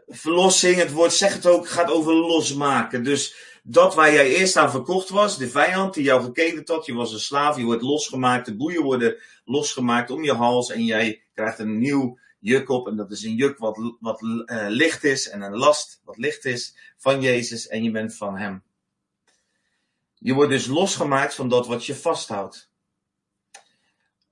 verlossing, 0.07 0.75
het 0.75 0.91
woord 0.91 1.13
zegt 1.13 1.33
het 1.33 1.45
ook, 1.45 1.69
gaat 1.69 1.91
over 1.91 2.13
losmaken. 2.13 3.03
Dus 3.03 3.35
dat 3.63 3.95
waar 3.95 4.13
jij 4.13 4.35
eerst 4.35 4.57
aan 4.57 4.71
verkocht 4.71 5.09
was, 5.09 5.37
de 5.37 5.49
vijand 5.49 5.93
die 5.93 6.03
jou 6.03 6.23
geketend 6.23 6.67
had, 6.67 6.85
je 6.85 6.93
was 6.93 7.13
een 7.13 7.19
slaaf, 7.19 7.57
je 7.57 7.63
wordt 7.63 7.81
losgemaakt, 7.81 8.45
de 8.45 8.55
boeien 8.55 8.83
worden 8.83 9.17
losgemaakt 9.45 10.09
om 10.09 10.23
je 10.23 10.33
hals 10.33 10.71
en 10.71 10.85
jij 10.85 11.23
krijgt 11.33 11.59
een 11.59 11.79
nieuw 11.79 12.19
juk 12.39 12.69
op. 12.69 12.87
En 12.87 12.95
dat 12.95 13.11
is 13.11 13.23
een 13.23 13.35
juk 13.35 13.57
wat, 13.57 13.95
wat 13.99 14.21
uh, 14.21 14.65
licht 14.67 15.03
is 15.03 15.29
en 15.29 15.41
een 15.41 15.57
last 15.57 16.01
wat 16.03 16.17
licht 16.17 16.45
is 16.45 16.75
van 16.97 17.21
Jezus 17.21 17.67
en 17.67 17.83
je 17.83 17.91
bent 17.91 18.15
van 18.15 18.37
Hem. 18.37 18.63
Je 20.19 20.33
wordt 20.33 20.51
dus 20.51 20.67
losgemaakt 20.67 21.35
van 21.35 21.49
dat 21.49 21.67
wat 21.67 21.85
je 21.85 21.95
vasthoudt. 21.95 22.69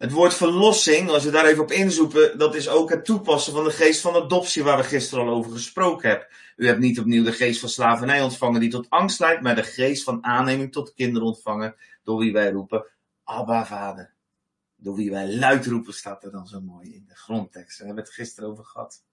Het 0.04 0.12
woord 0.12 0.34
verlossing, 0.34 1.10
als 1.10 1.24
we 1.24 1.32
daar 1.32 1.46
even 1.46 1.64
op 1.64 1.72
inzoeken, 1.72 2.38
dat 2.38 2.56
is 2.56 2.70
ook 2.70 2.90
het 2.90 3.06
toepassen 3.06 3.54
van 3.54 3.64
de 3.64 3.72
geest 3.72 4.02
van 4.02 4.16
adoptie 4.16 4.64
waar 4.64 4.78
we 4.78 4.84
gisteren 4.84 5.26
al 5.28 5.34
over 5.34 5.52
gesproken 5.52 6.10
hebben. 6.10 6.28
U 6.56 6.68
hebt 6.68 6.80
niet 6.80 7.00
opnieuw 7.00 7.24
de 7.24 7.32
geest 7.32 7.60
van 7.60 7.70
slavernij 7.70 8.22
ontvangen 8.22 8.60
die 8.60 8.70
tot 8.70 8.90
angst 8.90 9.20
leidt, 9.20 9.42
maar 9.42 9.56
de 9.56 9.64
geest 9.64 10.04
van 10.04 10.24
aanneming 10.24 10.72
tot 10.72 10.94
kinderen 10.94 11.28
ontvangen, 11.28 11.76
door 12.04 12.20
wie 12.20 12.34
wij 12.34 12.52
roepen, 12.52 12.86
Abba 13.24 13.66
Vader. 13.66 14.14
Door 14.76 14.96
wie 14.96 15.12
wij 15.12 15.36
luid 15.36 15.66
roepen, 15.66 15.94
staat 15.94 16.24
er 16.24 16.32
dan 16.32 16.48
zo 16.48 16.62
mooi 16.62 16.94
in 16.94 17.06
de 17.08 17.16
grondtekst. 17.16 17.80
We 17.80 17.86
hebben 17.86 18.04
het 18.04 18.14
gisteren 18.14 18.50
over 18.50 18.66
gehad. 18.66 19.04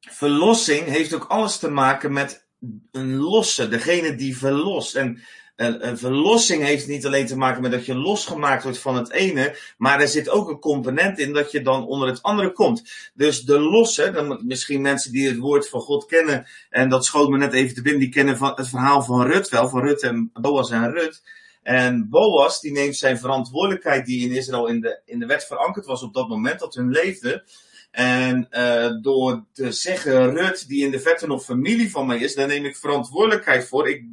Verlossing 0.00 0.86
heeft 0.86 1.14
ook 1.14 1.24
alles 1.24 1.58
te 1.58 1.68
maken 1.70 2.12
met 2.12 2.46
een 2.90 3.16
losse, 3.16 3.68
degene 3.68 4.14
die 4.14 4.36
verlost. 4.36 4.94
En 4.94 5.22
een, 5.56 5.98
verlossing 5.98 6.62
heeft 6.62 6.86
niet 6.86 7.06
alleen 7.06 7.26
te 7.26 7.36
maken 7.36 7.62
met 7.62 7.70
dat 7.70 7.86
je 7.86 7.94
losgemaakt 7.94 8.62
wordt 8.62 8.78
van 8.78 8.96
het 8.96 9.10
ene, 9.10 9.56
maar 9.78 10.00
er 10.00 10.08
zit 10.08 10.28
ook 10.28 10.48
een 10.48 10.58
component 10.58 11.18
in 11.18 11.32
dat 11.32 11.50
je 11.50 11.62
dan 11.62 11.86
onder 11.86 12.08
het 12.08 12.22
andere 12.22 12.52
komt. 12.52 12.82
Dus 13.14 13.42
de 13.42 13.60
losse, 13.60 14.10
dan 14.10 14.42
misschien 14.46 14.80
mensen 14.80 15.12
die 15.12 15.28
het 15.28 15.36
woord 15.36 15.68
van 15.68 15.80
God 15.80 16.06
kennen, 16.06 16.46
en 16.70 16.88
dat 16.88 17.04
schoot 17.04 17.28
me 17.28 17.38
net 17.38 17.52
even 17.52 17.74
te 17.74 17.82
binnen, 17.82 18.00
die 18.00 18.10
kennen 18.10 18.36
van 18.36 18.52
het 18.54 18.68
verhaal 18.68 19.02
van 19.02 19.26
Rut 19.26 19.48
wel, 19.48 19.68
van 19.68 19.80
Rut 19.80 20.02
en 20.02 20.30
Boas 20.32 20.70
en 20.70 20.92
Rut. 20.92 21.22
En 21.62 22.08
Boas, 22.10 22.60
die 22.60 22.72
neemt 22.72 22.96
zijn 22.96 23.18
verantwoordelijkheid 23.18 24.06
die 24.06 24.28
in 24.28 24.36
Israël 24.36 24.66
in 24.66 24.80
de, 24.80 25.00
in 25.04 25.18
de 25.18 25.26
wet 25.26 25.44
verankerd 25.44 25.86
was 25.86 26.02
op 26.02 26.14
dat 26.14 26.28
moment 26.28 26.60
dat 26.60 26.74
hun 26.74 26.90
leefde. 26.90 27.44
En 27.90 28.48
uh, 28.50 28.90
door 29.02 29.44
te 29.52 29.72
zeggen, 29.72 30.30
Rut, 30.30 30.68
die 30.68 30.84
in 30.84 30.90
de 30.90 31.00
verte 31.00 31.26
nog 31.26 31.44
familie 31.44 31.90
van 31.90 32.06
mij 32.06 32.18
is, 32.18 32.34
daar 32.34 32.46
neem 32.46 32.64
ik 32.64 32.76
verantwoordelijkheid 32.76 33.68
voor. 33.68 33.88
Ik 33.88 34.04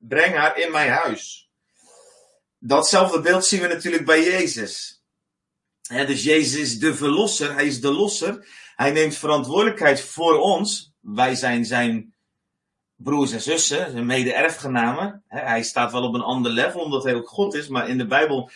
breng 0.00 0.34
haar 0.34 0.58
in 0.58 0.70
mijn 0.70 0.90
huis. 0.90 1.50
Datzelfde 2.58 3.20
beeld 3.20 3.44
zien 3.44 3.60
we 3.60 3.66
natuurlijk 3.66 4.04
bij 4.04 4.22
Jezus. 4.24 5.02
dus 5.88 6.22
Jezus 6.22 6.60
is 6.60 6.78
de 6.78 6.94
verlosser, 6.94 7.54
hij 7.54 7.66
is 7.66 7.80
de 7.80 7.92
losser. 7.92 8.48
Hij 8.74 8.90
neemt 8.90 9.14
verantwoordelijkheid 9.14 10.00
voor 10.00 10.38
ons. 10.38 10.92
Wij 11.00 11.34
zijn 11.34 11.64
zijn 11.64 12.14
broers 12.96 13.32
en 13.32 13.40
zussen, 13.40 13.90
zijn 13.90 14.06
mede-erfgenamen. 14.06 15.24
Hij 15.28 15.62
staat 15.62 15.92
wel 15.92 16.02
op 16.02 16.14
een 16.14 16.20
ander 16.20 16.52
level, 16.52 16.80
omdat 16.80 17.04
hij 17.04 17.14
ook 17.14 17.28
God 17.28 17.54
is, 17.54 17.68
maar 17.68 17.88
in 17.88 17.98
de 17.98 18.06
Bijbel 18.06 18.50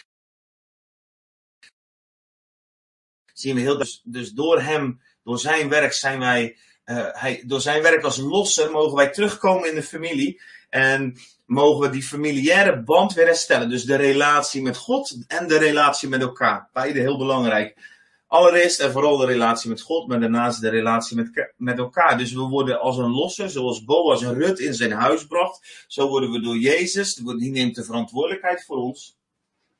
zien 3.33 3.54
we 3.54 3.61
heel 3.61 3.78
dus, 3.78 4.00
dus 4.04 4.33
door 4.33 4.61
hem, 4.61 5.02
door 5.22 5.38
zijn 5.38 5.68
werk 5.68 5.92
zijn 5.92 6.18
wij, 6.18 6.59
uh, 6.85 7.07
hij, 7.12 7.42
door 7.46 7.61
zijn 7.61 7.83
werk 7.83 8.02
als 8.02 8.16
losser 8.16 8.70
mogen 8.70 8.96
wij 8.96 9.11
terugkomen 9.11 9.68
in 9.68 9.74
de 9.74 9.83
familie. 9.83 10.42
En 10.74 11.16
mogen 11.46 11.80
we 11.80 11.90
die 11.90 12.02
familiaire 12.02 12.82
band 12.82 13.12
weer 13.12 13.26
herstellen. 13.26 13.68
Dus 13.68 13.84
de 13.84 13.96
relatie 13.96 14.62
met 14.62 14.76
God 14.76 15.24
en 15.26 15.48
de 15.48 15.58
relatie 15.58 16.08
met 16.08 16.20
elkaar. 16.20 16.68
Beide 16.72 17.00
heel 17.00 17.18
belangrijk. 17.18 17.92
Allereerst 18.26 18.80
en 18.80 18.92
vooral 18.92 19.16
de 19.16 19.26
relatie 19.26 19.70
met 19.70 19.80
God, 19.80 20.08
maar 20.08 20.20
daarnaast 20.20 20.60
de 20.60 20.68
relatie 20.68 21.16
met, 21.16 21.52
met 21.56 21.78
elkaar. 21.78 22.18
Dus 22.18 22.32
we 22.32 22.40
worden 22.40 22.80
als 22.80 22.96
een 22.96 23.10
losser, 23.10 23.50
zoals 23.50 23.84
Boas 23.84 24.22
een 24.22 24.34
Rut 24.34 24.58
in 24.58 24.74
zijn 24.74 24.92
huis 24.92 25.26
bracht. 25.26 25.84
Zo 25.88 26.08
worden 26.08 26.30
we 26.30 26.40
door 26.40 26.56
Jezus, 26.56 27.14
die 27.14 27.50
neemt 27.50 27.74
de 27.74 27.84
verantwoordelijkheid 27.84 28.64
voor 28.64 28.76
ons 28.76 29.16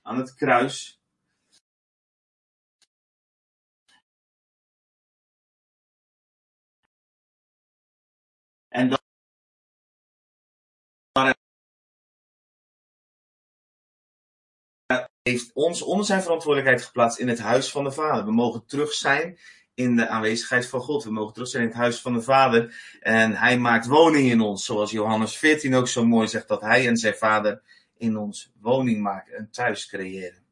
aan 0.02 0.18
het 0.18 0.35
kruis. 0.35 1.00
En 8.68 8.88
dan 8.88 9.04
heeft 15.24 15.50
ons 15.52 15.82
onder 15.82 16.06
zijn 16.06 16.22
verantwoordelijkheid 16.22 16.84
geplaatst 16.84 17.18
in 17.18 17.28
het 17.28 17.38
huis 17.38 17.70
van 17.70 17.84
de 17.84 17.92
Vader. 17.92 18.24
We 18.24 18.32
mogen 18.32 18.66
terug 18.66 18.92
zijn 18.92 19.38
in 19.74 19.96
de 19.96 20.08
aanwezigheid 20.08 20.66
van 20.66 20.80
God. 20.80 21.04
We 21.04 21.10
mogen 21.10 21.32
terug 21.32 21.48
zijn 21.48 21.62
in 21.62 21.68
het 21.68 21.78
huis 21.78 22.00
van 22.00 22.12
de 22.12 22.22
Vader. 22.22 22.74
En 23.00 23.32
hij 23.32 23.58
maakt 23.58 23.87
woning 23.87 24.30
in 24.30 24.40
ons, 24.40 24.64
zoals 24.64 24.90
Johannes 24.90 25.37
14 25.37 25.74
ook 25.74 25.88
zo 25.88 26.04
mooi 26.06 26.28
zegt, 26.28 26.48
dat 26.48 26.60
hij 26.60 26.87
en 26.87 26.96
zijn 26.96 27.14
Vader 27.14 27.62
in 27.96 28.16
ons 28.16 28.52
woning 28.60 29.02
maken, 29.02 29.38
een 29.38 29.50
thuis 29.50 29.87
creëren. 29.87 30.42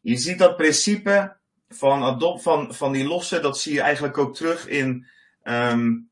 Je 0.00 0.16
ziet 0.16 0.38
dat 0.38 0.56
principe 0.56 1.36
van, 1.68 2.20
van, 2.40 2.74
van 2.74 2.92
die 2.92 3.04
losse, 3.04 3.40
dat 3.40 3.58
zie 3.58 3.72
je 3.72 3.80
eigenlijk 3.80 4.18
ook 4.18 4.34
terug 4.34 4.66
in 4.66 5.06
um, 5.42 6.10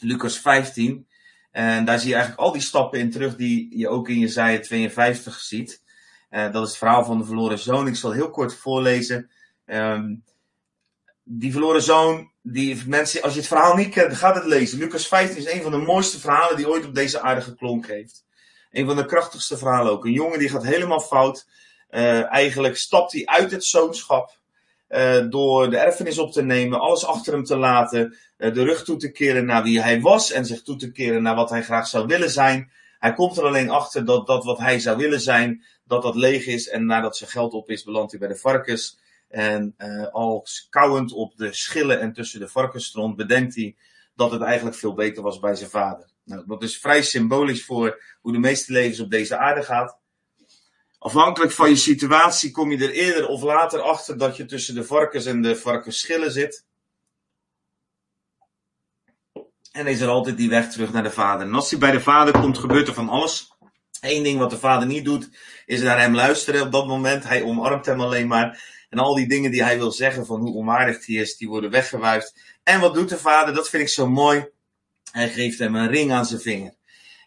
Lucas 0.00 0.38
15. 0.38 1.06
En 1.50 1.84
daar 1.84 1.98
zie 1.98 2.08
je 2.08 2.14
eigenlijk 2.14 2.44
al 2.44 2.52
die 2.52 2.62
stappen 2.62 2.98
in 2.98 3.10
terug 3.10 3.36
die 3.36 3.78
je 3.78 3.88
ook 3.88 4.08
in 4.08 4.18
Jezaja 4.18 4.60
52 4.60 5.40
ziet. 5.40 5.86
Uh, 6.30 6.52
dat 6.52 6.62
is 6.62 6.68
het 6.68 6.78
verhaal 6.78 7.04
van 7.04 7.18
de 7.18 7.24
verloren 7.24 7.58
zoon. 7.58 7.86
Ik 7.86 7.96
zal 7.96 8.12
heel 8.12 8.30
kort 8.30 8.54
voorlezen. 8.54 9.30
Um, 9.66 10.24
die 11.24 11.52
verloren 11.52 11.82
zoon, 11.82 12.30
die 12.42 12.82
mensen, 12.86 13.22
als 13.22 13.32
je 13.32 13.38
het 13.38 13.48
verhaal 13.48 13.74
niet 13.74 13.88
kent, 13.88 14.16
gaat 14.16 14.34
het 14.34 14.44
lezen. 14.44 14.78
Lucas 14.78 15.08
15 15.08 15.36
is 15.36 15.52
een 15.52 15.62
van 15.62 15.70
de 15.70 15.76
mooiste 15.76 16.20
verhalen 16.20 16.56
die 16.56 16.68
ooit 16.68 16.86
op 16.86 16.94
deze 16.94 17.20
aarde 17.20 17.40
geklonken 17.40 17.94
heeft. 17.94 18.24
Een 18.70 18.86
van 18.86 18.96
de 18.96 19.04
krachtigste 19.04 19.58
verhalen 19.58 19.92
ook. 19.92 20.04
Een 20.04 20.12
jongen 20.12 20.38
die 20.38 20.48
gaat 20.48 20.64
helemaal 20.64 21.00
fout. 21.00 21.46
Uh, 21.90 22.32
eigenlijk 22.32 22.76
stapt 22.76 23.12
hij 23.12 23.26
uit 23.26 23.50
het 23.50 23.64
zoonschap. 23.64 24.36
Uh, 24.88 25.24
door 25.28 25.70
de 25.70 25.78
erfenis 25.78 26.18
op 26.18 26.32
te 26.32 26.42
nemen, 26.42 26.80
alles 26.80 27.04
achter 27.04 27.32
hem 27.32 27.44
te 27.44 27.56
laten, 27.56 28.16
de 28.36 28.64
rug 28.64 28.84
toe 28.84 28.96
te 28.96 29.10
keren 29.10 29.44
naar 29.44 29.62
wie 29.62 29.82
hij 29.82 30.00
was 30.00 30.30
en 30.30 30.46
zich 30.46 30.62
toe 30.62 30.76
te 30.76 30.92
keren 30.92 31.22
naar 31.22 31.34
wat 31.34 31.50
hij 31.50 31.62
graag 31.62 31.86
zou 31.86 32.06
willen 32.06 32.30
zijn. 32.30 32.70
Hij 32.98 33.12
komt 33.12 33.36
er 33.36 33.44
alleen 33.44 33.70
achter 33.70 34.04
dat 34.04 34.26
dat 34.26 34.44
wat 34.44 34.58
hij 34.58 34.78
zou 34.78 34.96
willen 34.96 35.20
zijn, 35.20 35.64
dat 35.88 36.02
dat 36.02 36.14
leeg 36.14 36.46
is. 36.46 36.68
En 36.68 36.86
nadat 36.86 37.16
zijn 37.16 37.30
geld 37.30 37.52
op 37.52 37.70
is, 37.70 37.84
belandt 37.84 38.10
hij 38.10 38.20
bij 38.20 38.28
de 38.28 38.36
varkens. 38.36 38.98
En 39.28 39.74
uh, 39.78 40.06
al 40.12 40.46
kauwend 40.70 41.12
op 41.12 41.36
de 41.36 41.52
schillen 41.52 42.00
en 42.00 42.12
tussen 42.12 42.40
de 42.40 42.48
varkensstront 42.48 43.16
bedenkt 43.16 43.54
hij 43.54 43.76
dat 44.14 44.30
het 44.30 44.42
eigenlijk 44.42 44.76
veel 44.76 44.94
beter 44.94 45.22
was 45.22 45.38
bij 45.38 45.54
zijn 45.54 45.70
vader. 45.70 46.10
Nou, 46.24 46.42
dat 46.46 46.62
is 46.62 46.78
vrij 46.78 47.02
symbolisch 47.02 47.64
voor 47.64 48.02
hoe 48.20 48.32
de 48.32 48.38
meeste 48.38 48.72
levens 48.72 49.00
op 49.00 49.10
deze 49.10 49.36
aarde 49.36 49.62
gaat. 49.62 49.98
Afhankelijk 50.98 51.52
van 51.52 51.68
je 51.68 51.76
situatie 51.76 52.50
kom 52.50 52.70
je 52.70 52.84
er 52.84 52.92
eerder 52.92 53.26
of 53.26 53.42
later 53.42 53.80
achter 53.80 54.18
dat 54.18 54.36
je 54.36 54.44
tussen 54.44 54.74
de 54.74 54.84
varkens 54.84 55.24
en 55.24 55.42
de 55.42 55.56
varkensschillen 55.56 56.32
zit. 56.32 56.66
En 59.72 59.86
is 59.86 60.00
er 60.00 60.08
altijd 60.08 60.36
die 60.36 60.48
weg 60.48 60.70
terug 60.70 60.92
naar 60.92 61.02
de 61.02 61.10
vader. 61.10 61.46
En 61.46 61.54
als 61.54 61.70
hij 61.70 61.78
bij 61.78 61.90
de 61.90 62.00
vader 62.00 62.40
komt, 62.40 62.58
gebeurt 62.58 62.88
er 62.88 62.94
van 62.94 63.08
alles. 63.08 63.56
Eén 64.00 64.22
ding 64.22 64.38
wat 64.38 64.50
de 64.50 64.58
vader 64.58 64.88
niet 64.88 65.04
doet, 65.04 65.30
is 65.66 65.82
naar 65.82 66.00
hem 66.00 66.14
luisteren 66.14 66.62
op 66.62 66.72
dat 66.72 66.86
moment. 66.86 67.24
Hij 67.24 67.42
omarmt 67.42 67.86
hem 67.86 68.00
alleen 68.00 68.26
maar. 68.26 68.76
En 68.90 68.98
al 68.98 69.14
die 69.14 69.28
dingen 69.28 69.50
die 69.50 69.62
hij 69.62 69.78
wil 69.78 69.92
zeggen 69.92 70.26
van 70.26 70.40
hoe 70.40 70.54
onwaardig 70.54 71.06
hij 71.06 71.16
is, 71.16 71.36
die 71.36 71.48
worden 71.48 71.70
weggewuifd. 71.70 72.34
En 72.62 72.80
wat 72.80 72.94
doet 72.94 73.08
de 73.08 73.18
vader? 73.18 73.54
Dat 73.54 73.68
vind 73.68 73.82
ik 73.82 73.88
zo 73.88 74.08
mooi. 74.08 74.48
Hij 75.12 75.28
geeft 75.28 75.58
hem 75.58 75.74
een 75.74 75.88
ring 75.88 76.12
aan 76.12 76.26
zijn 76.26 76.40
vinger. 76.40 76.74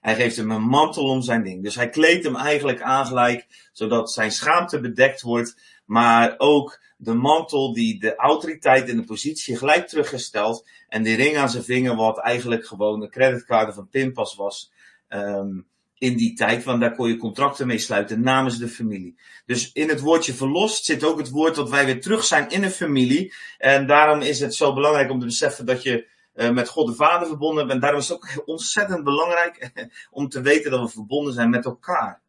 Hij 0.01 0.15
geeft 0.15 0.35
hem 0.35 0.51
een 0.51 0.67
mantel 0.67 1.03
om 1.03 1.21
zijn 1.21 1.43
ding. 1.43 1.63
Dus 1.63 1.75
hij 1.75 1.89
kleedt 1.89 2.23
hem 2.23 2.35
eigenlijk 2.35 2.81
aan 2.81 3.05
gelijk, 3.05 3.69
zodat 3.71 4.11
zijn 4.11 4.31
schaamte 4.31 4.79
bedekt 4.79 5.21
wordt, 5.21 5.61
maar 5.85 6.33
ook 6.37 6.79
de 6.97 7.13
mantel 7.13 7.73
die 7.73 7.99
de 7.99 8.15
autoriteit 8.15 8.89
en 8.89 8.97
de 8.97 9.03
positie 9.03 9.57
gelijk 9.57 9.87
teruggesteld. 9.87 10.67
En 10.87 11.03
die 11.03 11.15
ring 11.15 11.37
aan 11.37 11.49
zijn 11.49 11.63
vinger, 11.63 11.95
wat 11.95 12.19
eigenlijk 12.19 12.65
gewoon 12.65 13.01
een 13.01 13.09
creditcard 13.09 13.73
van 13.73 13.89
pinpas 13.89 14.35
was. 14.35 14.71
Um, 15.09 15.67
in 16.01 16.17
die 16.17 16.33
tijd, 16.33 16.63
want 16.63 16.81
daar 16.81 16.95
kon 16.95 17.07
je 17.07 17.17
contracten 17.17 17.67
mee 17.67 17.77
sluiten 17.77 18.21
namens 18.21 18.57
de 18.57 18.67
familie. 18.67 19.17
Dus 19.45 19.71
in 19.71 19.89
het 19.89 19.99
woordje 19.99 20.33
verlost 20.33 20.85
zit 20.85 21.03
ook 21.03 21.17
het 21.17 21.29
woord 21.29 21.55
dat 21.55 21.69
wij 21.69 21.85
weer 21.85 22.01
terug 22.01 22.23
zijn 22.23 22.49
in 22.49 22.63
een 22.63 22.71
familie. 22.71 23.33
En 23.57 23.87
daarom 23.87 24.21
is 24.21 24.39
het 24.39 24.55
zo 24.55 24.73
belangrijk 24.73 25.11
om 25.11 25.19
te 25.19 25.25
beseffen 25.25 25.65
dat 25.65 25.83
je 25.83 26.07
uh, 26.35 26.49
met 26.49 26.69
God 26.69 26.87
de 26.87 26.93
Vader 26.93 27.27
verbonden 27.27 27.67
bent. 27.67 27.71
En 27.71 27.79
daarom 27.79 27.99
is 27.99 28.07
het 28.07 28.17
ook 28.17 28.43
ontzettend 28.45 29.03
belangrijk 29.03 29.71
om 30.11 30.29
te 30.29 30.41
weten 30.41 30.71
dat 30.71 30.81
we 30.81 30.87
verbonden 30.87 31.33
zijn 31.33 31.49
met 31.49 31.65
elkaar. 31.65 32.21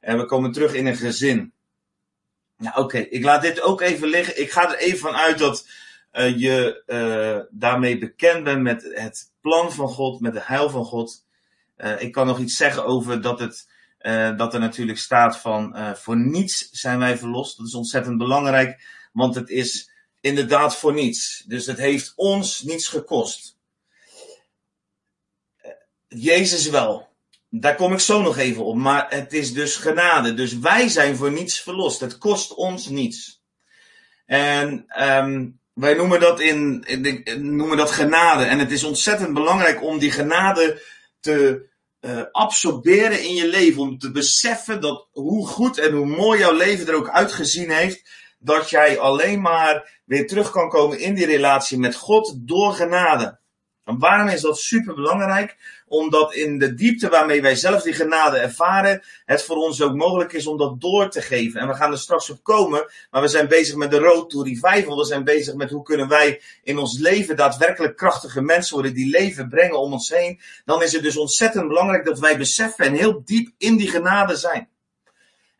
En 0.00 0.18
we 0.18 0.24
komen 0.24 0.52
terug 0.52 0.74
in 0.74 0.86
een 0.86 0.96
gezin. 0.96 1.52
Nou 2.56 2.80
oké, 2.80 2.98
ik 2.98 3.24
laat 3.24 3.42
dit 3.42 3.60
ook 3.60 3.80
even 3.80 4.08
liggen. 4.08 4.40
Ik 4.40 4.50
ga 4.50 4.72
er 4.72 4.78
even 4.78 4.98
van 4.98 5.14
uit 5.14 5.38
dat 5.38 5.68
uh, 6.12 6.38
je 6.38 7.48
daarmee 7.50 7.98
bekend 7.98 8.44
bent 8.44 8.62
met 8.62 8.82
het 8.94 9.32
plan 9.40 9.72
van 9.72 9.88
God, 9.88 10.20
met 10.20 10.32
de 10.32 10.42
heil 10.42 10.70
van 10.70 10.84
God. 10.84 11.25
Uh, 11.76 12.00
ik 12.00 12.12
kan 12.12 12.26
nog 12.26 12.38
iets 12.38 12.56
zeggen 12.56 12.84
over 12.84 13.20
dat, 13.20 13.38
het, 13.38 13.68
uh, 14.00 14.36
dat 14.36 14.54
er 14.54 14.60
natuurlijk 14.60 14.98
staat 14.98 15.38
van 15.38 15.76
uh, 15.76 15.94
voor 15.94 16.16
niets 16.16 16.68
zijn 16.70 16.98
wij 16.98 17.18
verlost. 17.18 17.56
Dat 17.56 17.66
is 17.66 17.74
ontzettend 17.74 18.18
belangrijk, 18.18 18.84
want 19.12 19.34
het 19.34 19.48
is 19.48 19.90
inderdaad 20.20 20.76
voor 20.76 20.94
niets. 20.94 21.44
Dus 21.46 21.66
het 21.66 21.78
heeft 21.78 22.12
ons 22.16 22.62
niets 22.62 22.88
gekost. 22.88 23.56
Jezus 26.08 26.68
wel. 26.68 27.08
Daar 27.48 27.74
kom 27.74 27.92
ik 27.92 28.00
zo 28.00 28.22
nog 28.22 28.36
even 28.36 28.64
op. 28.64 28.76
Maar 28.76 29.06
het 29.08 29.32
is 29.32 29.52
dus 29.52 29.76
genade. 29.76 30.34
Dus 30.34 30.58
wij 30.58 30.88
zijn 30.88 31.16
voor 31.16 31.32
niets 31.32 31.60
verlost. 31.60 32.00
Het 32.00 32.18
kost 32.18 32.54
ons 32.54 32.88
niets. 32.88 33.42
En 34.26 34.86
um, 35.02 35.60
wij 35.72 35.94
noemen 35.94 36.20
dat, 36.20 36.40
in, 36.40 36.84
noemen 37.56 37.76
dat 37.76 37.90
genade. 37.90 38.44
En 38.44 38.58
het 38.58 38.70
is 38.70 38.84
ontzettend 38.84 39.34
belangrijk 39.34 39.82
om 39.82 39.98
die 39.98 40.10
genade 40.10 40.82
te 41.26 41.68
uh, 42.00 42.22
absorberen 42.30 43.22
in 43.22 43.34
je 43.34 43.48
leven. 43.48 43.82
Om 43.82 43.98
te 43.98 44.10
beseffen 44.10 44.80
dat 44.80 45.08
hoe 45.10 45.46
goed 45.46 45.78
en 45.78 45.92
hoe 45.92 46.06
mooi 46.06 46.38
jouw 46.38 46.52
leven 46.52 46.86
er 46.86 46.94
ook 46.94 47.10
uitgezien 47.10 47.70
heeft. 47.70 48.10
Dat 48.38 48.70
jij 48.70 48.98
alleen 48.98 49.40
maar 49.40 50.00
weer 50.04 50.26
terug 50.26 50.50
kan 50.50 50.68
komen 50.68 50.98
in 50.98 51.14
die 51.14 51.26
relatie 51.26 51.78
met 51.78 51.94
God 51.94 52.48
door 52.48 52.72
genade. 52.72 53.40
En 53.86 53.98
waarom 53.98 54.28
is 54.28 54.40
dat 54.40 54.58
super 54.58 54.94
belangrijk? 54.94 55.56
Omdat 55.88 56.34
in 56.34 56.58
de 56.58 56.74
diepte 56.74 57.08
waarmee 57.08 57.42
wij 57.42 57.54
zelf 57.54 57.82
die 57.82 57.92
genade 57.92 58.38
ervaren, 58.38 59.02
het 59.24 59.42
voor 59.42 59.56
ons 59.56 59.82
ook 59.82 59.94
mogelijk 59.94 60.32
is 60.32 60.46
om 60.46 60.58
dat 60.58 60.80
door 60.80 61.10
te 61.10 61.22
geven. 61.22 61.60
En 61.60 61.68
we 61.68 61.74
gaan 61.74 61.90
er 61.90 61.98
straks 61.98 62.30
op 62.30 62.42
komen, 62.42 62.86
maar 63.10 63.22
we 63.22 63.28
zijn 63.28 63.48
bezig 63.48 63.76
met 63.76 63.90
de 63.90 63.98
road 63.98 64.30
to 64.30 64.42
revival. 64.42 64.98
We 64.98 65.04
zijn 65.04 65.24
bezig 65.24 65.54
met 65.54 65.70
hoe 65.70 65.82
kunnen 65.82 66.08
wij 66.08 66.40
in 66.62 66.78
ons 66.78 66.98
leven 66.98 67.36
daadwerkelijk 67.36 67.96
krachtige 67.96 68.40
mensen 68.40 68.74
worden 68.74 68.94
die 68.94 69.10
leven 69.10 69.48
brengen 69.48 69.80
om 69.80 69.92
ons 69.92 70.08
heen. 70.08 70.40
Dan 70.64 70.82
is 70.82 70.92
het 70.92 71.02
dus 71.02 71.16
ontzettend 71.16 71.68
belangrijk 71.68 72.04
dat 72.04 72.18
wij 72.18 72.38
beseffen 72.38 72.84
en 72.84 72.94
heel 72.94 73.22
diep 73.24 73.54
in 73.58 73.76
die 73.76 73.90
genade 73.90 74.36
zijn. 74.36 74.68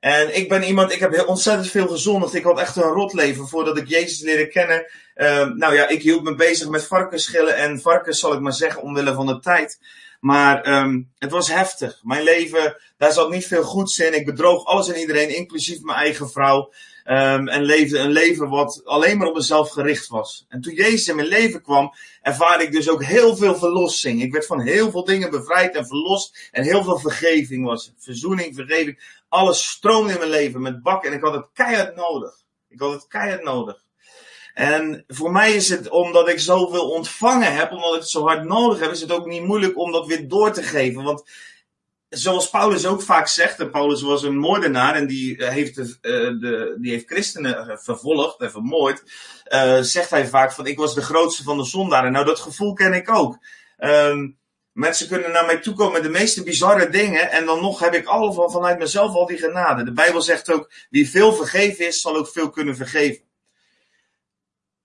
En 0.07 0.37
ik 0.37 0.49
ben 0.49 0.63
iemand, 0.63 0.93
ik 0.93 1.01
heb 1.01 1.25
ontzettend 1.27 1.71
veel 1.71 1.89
gezondigd. 1.89 2.35
Ik 2.35 2.45
had 2.45 2.61
echt 2.61 2.77
een 2.77 2.83
rot 2.83 3.13
leven 3.13 3.49
voordat 3.49 3.77
ik 3.77 3.89
Jezus 3.89 4.21
leerde 4.21 4.49
kennen. 4.49 4.87
Uh, 5.17 5.47
nou 5.47 5.75
ja, 5.75 5.89
ik 5.89 6.03
hield 6.03 6.23
me 6.23 6.35
bezig 6.35 6.69
met 6.69 6.87
varkensschillen 6.87 7.57
en 7.57 7.81
varkens 7.81 8.19
zal 8.19 8.33
ik 8.33 8.41
maar 8.41 8.53
zeggen 8.53 8.83
omwille 8.83 9.15
van 9.15 9.27
de 9.27 9.39
tijd. 9.39 9.79
Maar 10.21 10.83
um, 10.83 11.13
het 11.19 11.31
was 11.31 11.49
heftig. 11.49 12.01
Mijn 12.03 12.23
leven, 12.23 12.77
daar 12.97 13.13
zat 13.13 13.31
niet 13.31 13.47
veel 13.47 13.63
goeds 13.63 13.99
in. 13.99 14.15
Ik 14.15 14.27
bedroog 14.27 14.65
alles 14.65 14.89
en 14.89 15.01
iedereen, 15.01 15.37
inclusief 15.37 15.81
mijn 15.81 15.99
eigen 15.99 16.31
vrouw. 16.31 16.73
Um, 17.09 17.49
en 17.49 17.63
leefde 17.63 17.99
een 17.99 18.11
leven 18.11 18.49
wat 18.49 18.83
alleen 18.85 19.19
maar 19.19 19.27
op 19.27 19.35
mezelf 19.35 19.71
gericht 19.71 20.09
was. 20.09 20.45
En 20.49 20.61
toen 20.61 20.75
Jezus 20.75 21.09
in 21.09 21.17
mijn 21.17 21.29
leven 21.29 21.63
kwam, 21.63 21.93
ervaarde 22.23 22.65
ik 22.65 22.73
dus 22.73 22.89
ook 22.89 23.05
heel 23.05 23.37
veel 23.37 23.57
verlossing. 23.57 24.23
Ik 24.23 24.33
werd 24.33 24.47
van 24.47 24.61
heel 24.61 24.91
veel 24.91 25.05
dingen 25.05 25.31
bevrijd 25.31 25.75
en 25.75 25.87
verlost. 25.87 26.49
En 26.51 26.63
heel 26.63 26.85
veel 26.85 26.99
vergeving 26.99 27.65
was. 27.65 27.93
Verzoening, 27.99 28.55
vergeving. 28.55 29.21
Alles 29.29 29.69
stroomde 29.69 30.13
in 30.13 30.19
mijn 30.19 30.31
leven 30.31 30.63
met 30.63 30.83
bak. 30.83 31.05
En 31.05 31.13
ik 31.13 31.21
had 31.21 31.35
het 31.35 31.47
keihard 31.53 31.97
nodig. 31.97 32.35
Ik 32.69 32.81
had 32.81 32.93
het 32.93 33.07
keihard 33.07 33.43
nodig. 33.43 33.85
En 34.55 35.05
voor 35.09 35.33
mij 35.33 35.53
is 35.53 35.69
het, 35.69 35.89
omdat 35.89 36.29
ik 36.29 36.41
zoveel 36.41 36.91
ontvangen 36.91 37.55
heb, 37.55 37.73
omdat 37.73 37.95
ik 37.95 38.01
het 38.01 38.09
zo 38.09 38.27
hard 38.27 38.45
nodig 38.45 38.81
heb, 38.81 38.91
is 38.91 39.01
het 39.01 39.13
ook 39.13 39.27
niet 39.27 39.43
moeilijk 39.43 39.79
om 39.79 39.93
dat 39.93 40.07
weer 40.07 40.29
door 40.29 40.53
te 40.53 40.63
geven. 40.63 41.03
Want 41.03 41.25
zoals 42.09 42.51
Paulus 42.51 42.87
ook 42.87 43.03
vaak 43.03 43.29
zegt, 43.29 43.61
en 43.61 43.71
Paulus 43.71 44.03
was 44.03 44.23
een 44.23 44.39
moordenaar 44.39 44.95
en 44.95 45.07
die 45.07 45.37
eh, 45.37 45.49
heeft, 45.49 45.75
de, 45.75 45.83
uh, 45.83 46.41
de, 46.41 46.77
die 46.81 46.91
heeft 46.91 47.07
christenen 47.07 47.81
vervolgd 47.83 48.41
en 48.41 48.51
vermoord, 48.51 49.03
zegt 49.81 50.11
hij 50.11 50.27
vaak 50.27 50.53
van 50.53 50.67
ik 50.67 50.79
was 50.79 50.95
de 50.95 51.03
grootste 51.03 51.43
van 51.43 51.57
de 51.57 51.65
zondaren. 51.65 52.13
Nou, 52.13 52.25
dat 52.25 52.41
gevoel 52.41 52.73
ken 52.73 52.93
ik 52.93 53.11
ook. 53.11 53.39
Um, 53.79 54.39
mensen 54.73 55.09
kunnen 55.09 55.33
naar 55.33 55.47
mij 55.47 55.61
toe 55.61 55.75
komen 55.75 56.03
de 56.03 56.09
meeste 56.09 56.43
bizarre 56.43 56.89
dingen 56.89 57.31
en 57.31 57.47
dan 57.47 57.61
nog 57.61 57.79
heb 57.79 57.95
ik 57.95 58.07
al 58.07 58.51
vanuit 58.51 58.79
mezelf 58.79 59.15
al 59.15 59.27
die 59.27 59.39
genade. 59.39 59.85
De 59.85 59.93
Bijbel 59.93 60.23
zegt 60.23 60.53
ook, 60.53 60.71
wie 60.91 61.11
veel 61.11 61.33
vergeven 61.33 61.87
is, 61.87 62.01
zal 62.01 62.17
ook 62.17 62.29
veel 62.29 62.51
kunnen 62.51 62.77
vergeven. 62.77 63.26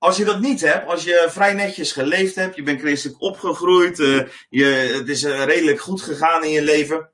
Als 0.02 0.18
je 0.18 0.26
dat 0.26 0.40
niet 0.40 0.62
hebt, 0.62 0.88
als 0.88 1.04
je 1.04 1.28
vrij 1.30 1.54
netjes 1.54 1.92
geleefd 1.92 2.36
hebt, 2.36 2.56
je 2.56 2.64
bent 2.64 2.80
christelijk 2.80 3.22
opgegroeid, 3.22 4.00
uh, 4.00 4.28
je, 4.50 4.66
het 4.98 5.10
is 5.10 5.24
uh, 5.24 5.44
redelijk 5.44 5.80
goed 5.80 6.02
gegaan 6.02 6.44
in 6.44 6.50
je 6.50 6.62
leven. 6.62 7.10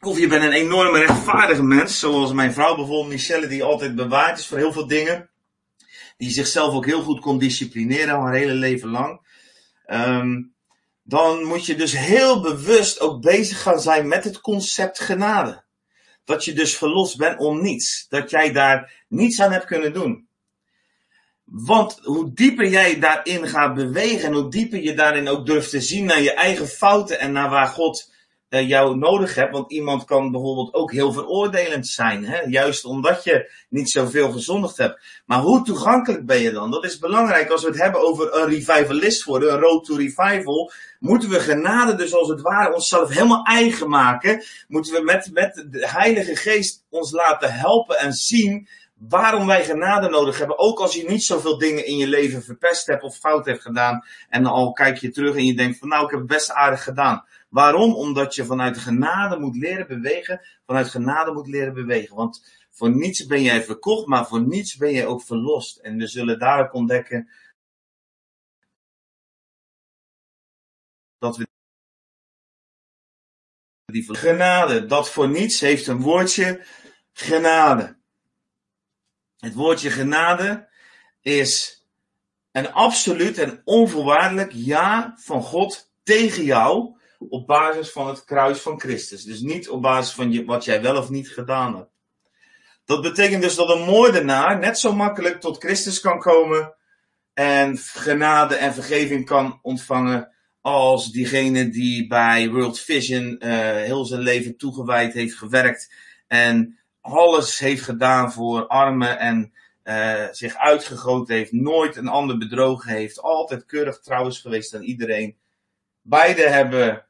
Of 0.00 0.18
je 0.18 0.26
bent 0.26 0.42
een 0.42 0.52
enorme 0.52 0.98
rechtvaardige 0.98 1.62
mens, 1.62 1.98
zoals 1.98 2.32
mijn 2.32 2.52
vrouw 2.52 2.76
bijvoorbeeld, 2.76 3.08
Michelle, 3.12 3.46
die 3.46 3.62
altijd 3.62 3.94
bewaard 3.94 4.38
is 4.38 4.46
voor 4.46 4.58
heel 4.58 4.72
veel 4.72 4.86
dingen. 4.86 5.30
Die 6.16 6.30
zichzelf 6.30 6.74
ook 6.74 6.86
heel 6.86 7.02
goed 7.02 7.20
kon 7.20 7.38
disciplineren, 7.38 8.20
haar 8.20 8.34
hele 8.34 8.52
leven 8.52 8.88
lang. 8.88 9.20
Um, 9.86 10.54
dan 11.02 11.44
moet 11.44 11.66
je 11.66 11.74
dus 11.74 11.98
heel 11.98 12.40
bewust 12.40 13.00
ook 13.00 13.22
bezig 13.22 13.62
gaan 13.62 13.80
zijn 13.80 14.08
met 14.08 14.24
het 14.24 14.40
concept 14.40 15.00
genade. 15.00 15.64
Dat 16.24 16.44
je 16.44 16.52
dus 16.52 16.76
verlost 16.76 17.16
bent 17.16 17.38
om 17.38 17.62
niets. 17.62 18.06
Dat 18.08 18.30
jij 18.30 18.52
daar 18.52 19.04
niets 19.08 19.40
aan 19.40 19.52
hebt 19.52 19.66
kunnen 19.66 19.92
doen. 19.92 20.30
Want 21.54 22.00
hoe 22.02 22.30
dieper 22.34 22.68
jij 22.68 22.98
daarin 22.98 23.48
gaat 23.48 23.74
bewegen 23.74 24.28
en 24.28 24.32
hoe 24.32 24.50
dieper 24.50 24.82
je 24.82 24.94
daarin 24.94 25.28
ook 25.28 25.46
durft 25.46 25.70
te 25.70 25.80
zien 25.80 26.04
naar 26.04 26.20
je 26.20 26.34
eigen 26.34 26.68
fouten 26.68 27.18
en 27.18 27.32
naar 27.32 27.50
waar 27.50 27.66
God 27.66 28.12
uh, 28.52 28.68
jou 28.68 28.96
nodig 28.96 29.34
hebt. 29.34 29.52
Want 29.52 29.72
iemand 29.72 30.04
kan 30.04 30.30
bijvoorbeeld 30.30 30.74
ook 30.74 30.92
heel 30.92 31.12
veroordelend 31.12 31.86
zijn, 31.86 32.24
hè? 32.24 32.40
juist 32.40 32.84
omdat 32.84 33.24
je 33.24 33.52
niet 33.68 33.90
zoveel 33.90 34.30
gezondigd 34.30 34.76
hebt. 34.76 35.22
Maar 35.26 35.40
hoe 35.40 35.64
toegankelijk 35.64 36.26
ben 36.26 36.40
je 36.40 36.50
dan? 36.50 36.70
Dat 36.70 36.84
is 36.84 36.98
belangrijk 36.98 37.50
als 37.50 37.62
we 37.62 37.68
het 37.68 37.80
hebben 37.80 38.00
over 38.00 38.34
een 38.34 38.48
revivalist 38.48 39.24
worden, 39.24 39.52
een 39.52 39.60
road 39.60 39.84
to 39.84 39.96
revival. 39.96 40.72
Moeten 40.98 41.28
we 41.28 41.40
genade 41.40 41.94
dus 41.94 42.14
als 42.14 42.28
het 42.28 42.40
ware 42.40 42.74
onszelf 42.74 43.08
helemaal 43.08 43.44
eigen 43.44 43.88
maken? 43.88 44.44
Moeten 44.68 44.92
we 44.92 45.02
met, 45.02 45.30
met 45.32 45.66
de 45.70 45.88
Heilige 45.88 46.36
Geest 46.36 46.84
ons 46.88 47.12
laten 47.12 47.54
helpen 47.54 47.98
en 47.98 48.12
zien 48.12 48.68
waarom 49.08 49.46
wij 49.46 49.64
genade 49.64 50.08
nodig 50.08 50.38
hebben. 50.38 50.58
Ook 50.58 50.80
als 50.80 50.94
je 50.94 51.08
niet 51.08 51.22
zoveel 51.22 51.58
dingen 51.58 51.86
in 51.86 51.96
je 51.96 52.06
leven 52.06 52.42
verpest 52.42 52.86
hebt 52.86 53.02
of 53.02 53.16
fout 53.16 53.46
hebt 53.46 53.62
gedaan. 53.62 54.04
En 54.28 54.46
al 54.46 54.72
kijk 54.72 54.96
je 54.98 55.10
terug 55.10 55.36
en 55.36 55.44
je 55.44 55.54
denkt 55.54 55.78
van 55.78 55.88
nou 55.88 56.04
ik 56.04 56.10
heb 56.10 56.18
het 56.18 56.28
best 56.28 56.50
aardig 56.50 56.82
gedaan. 56.82 57.24
Waarom? 57.48 57.94
Omdat 57.94 58.34
je 58.34 58.44
vanuit 58.44 58.78
genade 58.78 59.38
moet 59.38 59.56
leren 59.56 59.86
bewegen. 59.86 60.40
Vanuit 60.66 60.88
genade 60.88 61.32
moet 61.32 61.46
leren 61.46 61.74
bewegen. 61.74 62.16
Want 62.16 62.66
voor 62.70 62.90
niets 62.90 63.26
ben 63.26 63.42
jij 63.42 63.62
verkocht, 63.62 64.06
maar 64.06 64.26
voor 64.26 64.40
niets 64.40 64.76
ben 64.76 64.92
jij 64.92 65.06
ook 65.06 65.22
verlost. 65.22 65.76
En 65.76 65.96
we 65.96 66.06
zullen 66.06 66.38
daar 66.38 66.60
ook 66.60 66.74
ontdekken 66.74 67.28
dat 71.18 71.36
we 71.36 71.46
die 73.84 74.16
genade, 74.16 74.86
dat 74.86 75.10
voor 75.10 75.28
niets 75.28 75.60
heeft 75.60 75.86
een 75.86 76.00
woordje 76.00 76.64
genade. 77.12 78.00
Het 79.42 79.54
woordje 79.54 79.90
genade 79.90 80.68
is 81.20 81.84
een 82.52 82.72
absoluut 82.72 83.38
en 83.38 83.60
onvoorwaardelijk 83.64 84.50
ja 84.54 85.14
van 85.18 85.42
God 85.42 85.92
tegen 86.02 86.44
jou 86.44 86.96
op 87.18 87.46
basis 87.46 87.90
van 87.90 88.08
het 88.08 88.24
kruis 88.24 88.58
van 88.58 88.80
Christus. 88.80 89.24
Dus 89.24 89.40
niet 89.40 89.68
op 89.68 89.82
basis 89.82 90.14
van 90.14 90.32
je, 90.32 90.44
wat 90.44 90.64
jij 90.64 90.82
wel 90.82 90.96
of 90.96 91.10
niet 91.10 91.30
gedaan 91.30 91.76
hebt. 91.76 91.90
Dat 92.84 93.02
betekent 93.02 93.42
dus 93.42 93.54
dat 93.54 93.70
een 93.70 93.84
moordenaar 93.84 94.58
net 94.58 94.78
zo 94.78 94.94
makkelijk 94.94 95.40
tot 95.40 95.62
Christus 95.62 96.00
kan 96.00 96.18
komen 96.18 96.74
en 97.34 97.78
genade 97.78 98.54
en 98.54 98.74
vergeving 98.74 99.26
kan 99.26 99.58
ontvangen 99.62 100.32
als 100.60 101.12
diegene 101.12 101.68
die 101.68 102.06
bij 102.06 102.50
World 102.50 102.80
Vision 102.80 103.36
uh, 103.38 103.50
heel 103.70 104.04
zijn 104.04 104.20
leven 104.20 104.56
toegewijd 104.56 105.12
heeft 105.12 105.34
gewerkt 105.34 105.92
en 106.26 106.81
alles 107.02 107.58
heeft 107.58 107.82
gedaan 107.82 108.32
voor 108.32 108.66
armen 108.66 109.18
en 109.18 109.52
uh, 109.84 110.26
zich 110.30 110.56
uitgegoten 110.56 111.34
heeft, 111.34 111.52
nooit 111.52 111.96
een 111.96 112.08
ander 112.08 112.38
bedrogen 112.38 112.90
heeft, 112.90 113.20
altijd 113.20 113.66
keurig 113.66 114.00
trouw 114.00 114.26
is 114.26 114.38
geweest 114.38 114.74
aan 114.74 114.82
iedereen. 114.82 115.36
Beide 116.02 116.48
hebben 116.48 117.06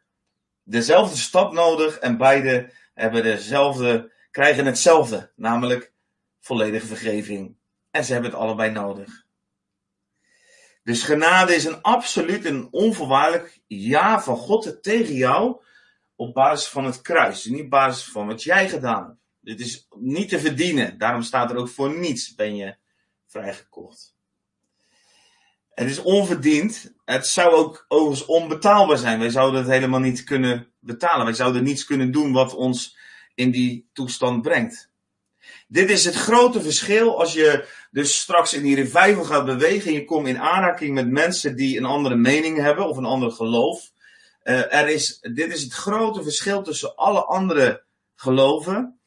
dezelfde 0.63 1.17
stap 1.17 1.53
nodig 1.53 1.99
en 1.99 2.17
beide 2.17 2.71
hebben 2.95 3.23
dezelfde, 3.23 4.13
krijgen 4.31 4.67
hetzelfde, 4.67 5.31
namelijk 5.37 5.93
volledige 6.41 6.87
vergeving. 6.87 7.57
En 7.91 8.05
ze 8.05 8.13
hebben 8.13 8.31
het 8.31 8.41
allebei 8.41 8.71
nodig. 8.71 9.25
Dus 10.83 11.03
genade 11.03 11.55
is 11.55 11.65
een 11.65 11.83
absoluut 11.83 12.45
en 12.45 12.69
onvoorwaardelijk 12.71 13.61
ja 13.67 14.23
van 14.23 14.37
God 14.37 14.83
tegen 14.83 15.15
jou 15.15 15.63
op 16.17 16.35
basis 16.35 16.69
van 16.69 16.85
het 16.85 17.01
kruis. 17.01 17.45
Niet 17.45 17.63
op 17.63 17.71
basis 17.71 18.05
van 18.05 18.27
wat 18.27 18.43
jij 18.43 18.69
gedaan 18.69 19.07
hebt. 19.07 19.22
Dit 19.43 19.61
is 19.61 19.87
niet 19.99 20.29
te 20.29 20.41
verdienen. 20.41 20.99
Daarom 20.99 21.23
staat 21.23 21.51
er 21.51 21.57
ook 21.57 21.69
voor 21.69 21.99
niets 21.99 22.35
ben 22.35 22.57
je 22.57 22.77
vrijgekocht. 23.27 24.15
Het 25.75 25.91
is 25.91 25.99
onverdiend. 25.99 26.93
Het 27.05 27.27
zou 27.27 27.55
ook 27.55 27.85
overigens 27.89 28.27
onbetaalbaar 28.27 28.99
zijn. 28.99 29.19
Wij 29.19 29.31
zouden 29.31 29.61
het 29.61 29.71
helemaal 29.71 30.01
niet 30.01 30.25
kunnen 30.25 30.73
betalen. 30.79 31.25
Wij 31.25 31.35
zouden 31.35 31.63
niets 31.63 31.85
kunnen 31.85 32.11
doen 32.11 32.33
wat 32.33 32.55
ons 32.55 32.97
in 33.35 33.51
die 33.51 33.89
toestand 33.93 34.43
brengt. 34.43 34.91
Dit 35.69 35.91
is 35.91 36.05
het 36.05 36.15
grote 36.15 36.63
verschil 36.63 37.19
als 37.19 37.33
je 37.33 37.69
dus 37.91 38.21
straks 38.21 38.53
in 38.53 38.63
die 38.63 38.75
revival 38.75 39.25
gaat 39.25 39.45
bewegen 39.45 39.87
en 39.87 39.93
je 39.93 40.05
komt 40.05 40.27
in 40.27 40.39
aanraking 40.39 40.95
met 40.95 41.11
mensen 41.11 41.57
die 41.57 41.79
een 41.79 41.85
andere 41.85 42.17
mening 42.17 42.59
hebben 42.59 42.89
of 42.89 42.97
een 42.97 43.05
ander 43.05 43.31
geloof. 43.31 43.91
Uh, 44.45 44.75
er 44.75 44.89
is, 44.89 45.19
dit 45.21 45.53
is 45.53 45.63
het 45.63 45.73
grote 45.73 46.23
verschil 46.23 46.63
tussen 46.63 46.97
alle 46.97 47.25
andere 47.25 47.85
geloven, 48.15 49.01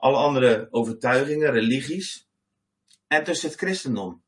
alle 0.00 0.16
andere 0.16 0.68
overtuigingen, 0.70 1.50
religies 1.50 2.28
en 3.06 3.24
tussen 3.24 3.48
het 3.48 3.58
christendom. 3.58 4.22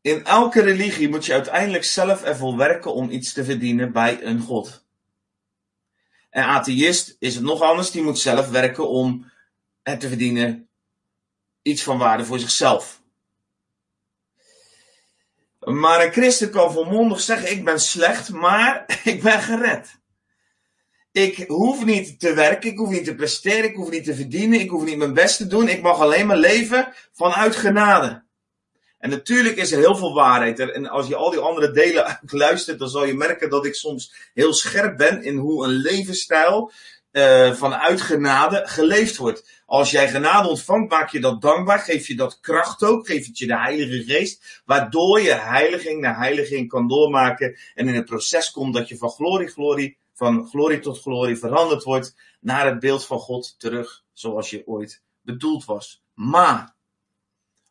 In 0.00 0.24
elke 0.24 0.62
religie 0.62 1.08
moet 1.08 1.26
je 1.26 1.32
uiteindelijk 1.32 1.84
zelf 1.84 2.22
ervoor 2.22 2.56
werken 2.56 2.94
om 2.94 3.10
iets 3.10 3.32
te 3.32 3.44
verdienen 3.44 3.92
bij 3.92 4.22
een 4.22 4.40
God. 4.40 4.84
En 6.30 6.44
atheïst 6.44 7.16
is 7.18 7.34
het 7.34 7.44
nog 7.44 7.60
anders, 7.60 7.90
die 7.90 8.02
moet 8.02 8.18
zelf 8.18 8.48
werken 8.48 8.88
om 8.88 9.30
het 9.82 10.00
te 10.00 10.08
verdienen 10.08 10.68
iets 11.62 11.82
van 11.82 11.98
waarde 11.98 12.24
voor 12.24 12.38
zichzelf. 12.38 13.02
Maar 15.60 16.04
een 16.04 16.12
christen 16.12 16.50
kan 16.50 16.72
volmondig 16.72 17.20
zeggen: 17.20 17.50
Ik 17.50 17.64
ben 17.64 17.80
slecht, 17.80 18.30
maar 18.30 18.84
ik 19.04 19.22
ben 19.22 19.40
gered. 19.40 19.98
Ik 21.16 21.44
hoef 21.46 21.84
niet 21.84 22.20
te 22.20 22.34
werken, 22.34 22.70
ik 22.70 22.78
hoef 22.78 22.90
niet 22.90 23.04
te 23.04 23.14
presteren, 23.14 23.64
ik 23.64 23.76
hoef 23.76 23.90
niet 23.90 24.04
te 24.04 24.14
verdienen, 24.14 24.60
ik 24.60 24.70
hoef 24.70 24.84
niet 24.84 24.96
mijn 24.96 25.14
best 25.14 25.36
te 25.36 25.46
doen. 25.46 25.68
Ik 25.68 25.82
mag 25.82 26.00
alleen 26.00 26.26
maar 26.26 26.36
leven 26.36 26.92
vanuit 27.12 27.56
genade. 27.56 28.24
En 28.98 29.10
natuurlijk 29.10 29.56
is 29.56 29.72
er 29.72 29.78
heel 29.78 29.96
veel 29.96 30.14
waarheid. 30.14 30.58
En 30.58 30.88
als 30.88 31.06
je 31.06 31.16
al 31.16 31.30
die 31.30 31.40
andere 31.40 31.70
delen 31.70 32.20
luistert, 32.26 32.78
dan 32.78 32.88
zal 32.88 33.04
je 33.04 33.14
merken 33.14 33.50
dat 33.50 33.66
ik 33.66 33.74
soms 33.74 34.30
heel 34.34 34.54
scherp 34.54 34.96
ben 34.96 35.22
in 35.22 35.36
hoe 35.36 35.64
een 35.64 35.70
levensstijl 35.70 36.72
uh, 37.12 37.52
vanuit 37.54 38.00
genade 38.00 38.62
geleefd 38.64 39.16
wordt. 39.16 39.62
Als 39.66 39.90
jij 39.90 40.08
genade 40.08 40.48
ontvangt, 40.48 40.90
maak 40.90 41.10
je 41.10 41.20
dat 41.20 41.42
dankbaar, 41.42 41.78
geef 41.78 42.06
je 42.06 42.16
dat 42.16 42.40
kracht 42.40 42.82
ook, 42.82 43.06
geef 43.06 43.26
het 43.26 43.38
je 43.38 43.46
de 43.46 43.58
Heilige 43.58 44.02
Geest, 44.04 44.62
waardoor 44.64 45.20
je 45.20 45.32
heiliging 45.32 46.00
naar 46.00 46.18
heiliging 46.18 46.68
kan 46.68 46.88
doormaken 46.88 47.56
en 47.74 47.88
in 47.88 47.94
het 47.94 48.04
proces 48.04 48.50
komt 48.50 48.74
dat 48.74 48.88
je 48.88 48.96
van 48.96 49.10
glorie, 49.10 49.48
glorie, 49.48 49.96
van 50.16 50.46
glorie 50.48 50.80
tot 50.80 51.00
glorie 51.00 51.36
veranderd 51.36 51.82
wordt 51.82 52.16
naar 52.40 52.66
het 52.66 52.78
beeld 52.78 53.06
van 53.06 53.18
God 53.18 53.54
terug, 53.58 54.04
zoals 54.12 54.50
je 54.50 54.66
ooit 54.66 55.02
bedoeld 55.20 55.64
was. 55.64 56.02
Maar, 56.14 56.74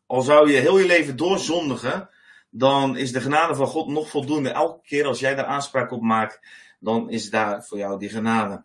al 0.06 0.22
zou 0.22 0.50
je 0.50 0.56
heel 0.56 0.78
je 0.78 0.86
leven 0.86 1.16
doorzondigen, 1.16 2.08
dan 2.50 2.96
is 2.96 3.12
de 3.12 3.20
genade 3.20 3.54
van 3.54 3.66
God 3.66 3.88
nog 3.88 4.08
voldoende. 4.08 4.50
Elke 4.50 4.80
keer 4.82 5.06
als 5.06 5.20
jij 5.20 5.34
daar 5.34 5.44
aanspraak 5.44 5.90
op 5.90 6.02
maakt, 6.02 6.40
dan 6.80 7.10
is 7.10 7.30
daar 7.30 7.64
voor 7.64 7.78
jou 7.78 7.98
die 7.98 8.08
genade. 8.08 8.64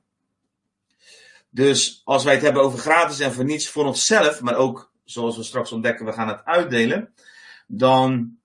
Dus 1.50 2.02
als 2.04 2.24
wij 2.24 2.34
het 2.34 2.44
hebben 2.44 2.62
over 2.62 2.80
gratis 2.80 3.20
en 3.20 3.34
voor 3.34 3.46
niets 3.46 3.70
voor 3.70 3.86
onszelf, 3.86 4.42
maar 4.42 4.56
ook 4.56 4.92
zoals 5.04 5.38
we 5.38 5.44
straks 5.44 5.72
ontdekken, 5.72 6.06
we 6.06 6.14
gaan 6.14 6.28
het 6.28 6.46
uitdelen, 6.46 7.14
dan 7.68 8.38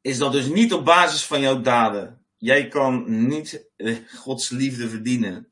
is 0.00 0.18
dat 0.18 0.32
dus 0.32 0.46
niet 0.46 0.72
op 0.72 0.84
basis 0.84 1.26
van 1.26 1.40
jouw 1.40 1.60
daden. 1.60 2.23
Jij 2.44 2.68
kan 2.68 3.04
niet 3.26 3.66
eh, 3.76 3.96
Gods 4.16 4.48
liefde 4.48 4.88
verdienen. 4.88 5.48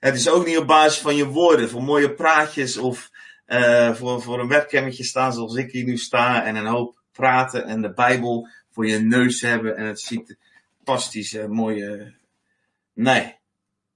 Het 0.00 0.14
is 0.14 0.28
ook 0.28 0.46
niet 0.46 0.58
op 0.58 0.66
basis 0.66 1.00
van 1.00 1.16
je 1.16 1.26
woorden, 1.26 1.68
voor 1.68 1.82
mooie 1.82 2.14
praatjes 2.14 2.76
of 2.76 3.10
uh, 3.46 3.94
voor, 3.94 4.22
voor 4.22 4.40
een 4.40 4.48
webcammetje 4.48 5.04
staan 5.04 5.32
zoals 5.32 5.54
ik 5.54 5.70
hier 5.70 5.84
nu 5.84 5.96
sta 5.96 6.44
en 6.44 6.56
een 6.56 6.66
hoop 6.66 6.98
praten 7.12 7.64
en 7.64 7.82
de 7.82 7.92
Bijbel 7.92 8.48
voor 8.70 8.86
je 8.86 8.98
neus 8.98 9.40
hebben 9.40 9.76
en 9.76 9.84
het 9.84 10.00
ziet 10.00 10.36
fantastisch 10.76 11.32
uh, 11.32 11.46
mooie. 11.46 12.14
Nee, 12.92 13.36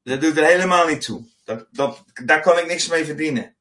dat 0.02 0.20
doet 0.20 0.36
er 0.36 0.44
helemaal 0.44 0.86
niet 0.86 1.00
toe. 1.00 1.24
Dat, 1.44 1.66
dat, 1.70 2.04
daar 2.24 2.40
kan 2.40 2.58
ik 2.58 2.66
niks 2.66 2.88
mee 2.88 3.04
verdienen. 3.04 3.54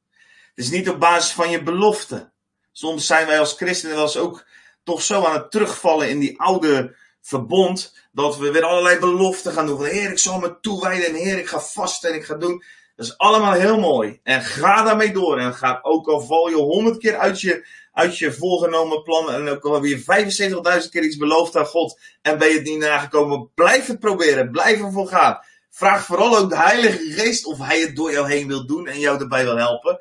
Het 0.55 0.65
is 0.65 0.69
niet 0.69 0.89
op 0.89 0.99
basis 0.99 1.31
van 1.31 1.49
je 1.49 1.63
belofte. 1.63 2.31
Soms 2.71 3.05
zijn 3.05 3.27
wij 3.27 3.39
als 3.39 3.53
christenen 3.53 3.95
wel 3.95 4.05
eens 4.05 4.17
ook 4.17 4.47
toch 4.83 5.01
zo 5.01 5.23
aan 5.23 5.33
het 5.33 5.51
terugvallen 5.51 6.09
in 6.09 6.19
die 6.19 6.39
oude 6.39 6.95
verbond. 7.23 7.95
Dat 8.11 8.37
we 8.37 8.51
weer 8.51 8.63
allerlei 8.63 8.99
beloften 8.99 9.51
gaan 9.51 9.65
doen. 9.65 9.77
Van 9.77 9.85
Heer, 9.85 10.11
ik 10.11 10.19
zal 10.19 10.39
me 10.39 10.59
toewijden. 10.59 11.07
En 11.07 11.15
Heer, 11.15 11.37
ik 11.37 11.47
ga 11.47 11.59
vasten 11.59 12.09
en 12.09 12.15
ik 12.15 12.25
ga 12.25 12.35
doen. 12.35 12.63
Dat 12.95 13.05
is 13.05 13.17
allemaal 13.17 13.53
heel 13.53 13.79
mooi. 13.79 14.19
En 14.23 14.41
ga 14.41 14.83
daarmee 14.83 15.13
door. 15.13 15.39
En 15.39 15.53
ga 15.53 15.79
ook 15.81 16.07
al 16.07 16.21
val 16.21 16.49
je 16.49 16.55
honderd 16.55 16.97
keer 16.97 17.17
uit 17.17 17.41
je, 17.41 17.67
uit 17.91 18.17
je 18.17 18.33
voorgenomen 18.33 19.03
plannen. 19.03 19.35
En 19.35 19.49
ook 19.49 19.65
al 19.65 19.73
heb 19.73 19.83
je 19.83 20.81
75.000 20.83 20.89
keer 20.89 21.03
iets 21.03 21.17
beloofd 21.17 21.55
aan 21.55 21.65
God. 21.65 21.99
En 22.21 22.37
ben 22.37 22.47
je 22.47 22.53
het 22.53 22.63
niet 22.63 22.79
nagekomen. 22.79 23.49
Blijf 23.53 23.87
het 23.87 23.99
proberen. 23.99 24.51
Blijf 24.51 24.81
ervoor 24.81 25.07
gaan. 25.07 25.39
Vraag 25.69 26.05
vooral 26.05 26.37
ook 26.37 26.49
de 26.49 26.57
Heilige 26.57 27.11
Geest 27.11 27.45
of 27.45 27.57
Hij 27.57 27.79
het 27.79 27.95
door 27.95 28.11
jou 28.11 28.31
heen 28.31 28.47
wil 28.47 28.65
doen 28.65 28.87
en 28.87 28.99
jou 28.99 29.19
erbij 29.19 29.43
wil 29.43 29.57
helpen. 29.57 29.99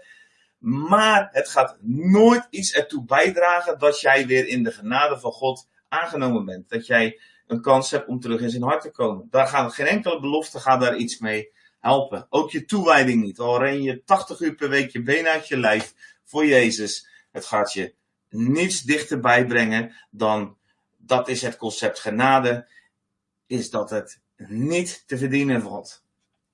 Maar 0.59 1.29
het 1.33 1.49
gaat 1.49 1.77
nooit 1.87 2.47
iets 2.51 2.73
ertoe 2.73 3.05
bijdragen 3.05 3.79
dat 3.79 4.01
jij 4.01 4.27
weer 4.27 4.47
in 4.47 4.63
de 4.63 4.73
genade 4.73 5.19
van 5.19 5.33
God 5.33 5.67
aangenomen 5.93 6.45
bent. 6.45 6.69
Dat 6.69 6.87
jij 6.87 7.21
een 7.47 7.61
kans 7.61 7.91
hebt 7.91 8.09
om 8.09 8.21
terug 8.21 8.41
in 8.41 8.51
zijn 8.51 8.63
hart 8.63 8.83
te 8.83 8.91
komen. 8.91 9.27
Daar 9.31 9.47
gaat 9.47 9.75
geen 9.75 9.87
enkele 9.87 10.21
belofte 10.21 10.61
gaat 10.61 10.81
daar 10.81 10.97
iets 10.97 11.19
mee 11.19 11.53
helpen. 11.81 12.27
Ook 12.29 12.51
je 12.51 12.65
toewijding 12.65 13.23
niet. 13.23 13.39
Al 13.39 13.59
ren 13.59 13.83
je 13.83 14.05
80 14.05 14.41
uur 14.41 14.55
per 14.55 14.69
week 14.69 14.91
je 14.91 15.03
been 15.03 15.27
uit 15.27 15.49
je 15.49 15.57
lijf 15.57 15.95
voor 16.25 16.47
Jezus. 16.47 17.09
Het 17.31 17.45
gaat 17.45 17.73
je 17.73 17.95
niets 18.29 18.83
dichterbij 18.83 19.47
brengen 19.47 19.95
dan 20.11 20.57
dat 20.97 21.29
is 21.29 21.43
het 21.43 21.57
concept 21.57 21.99
genade. 21.99 22.69
Is 23.47 23.71
dat 23.71 23.91
het 23.91 24.21
niet 24.37 25.03
te 25.07 25.19
verdienen 25.19 25.63
valt. 25.63 26.05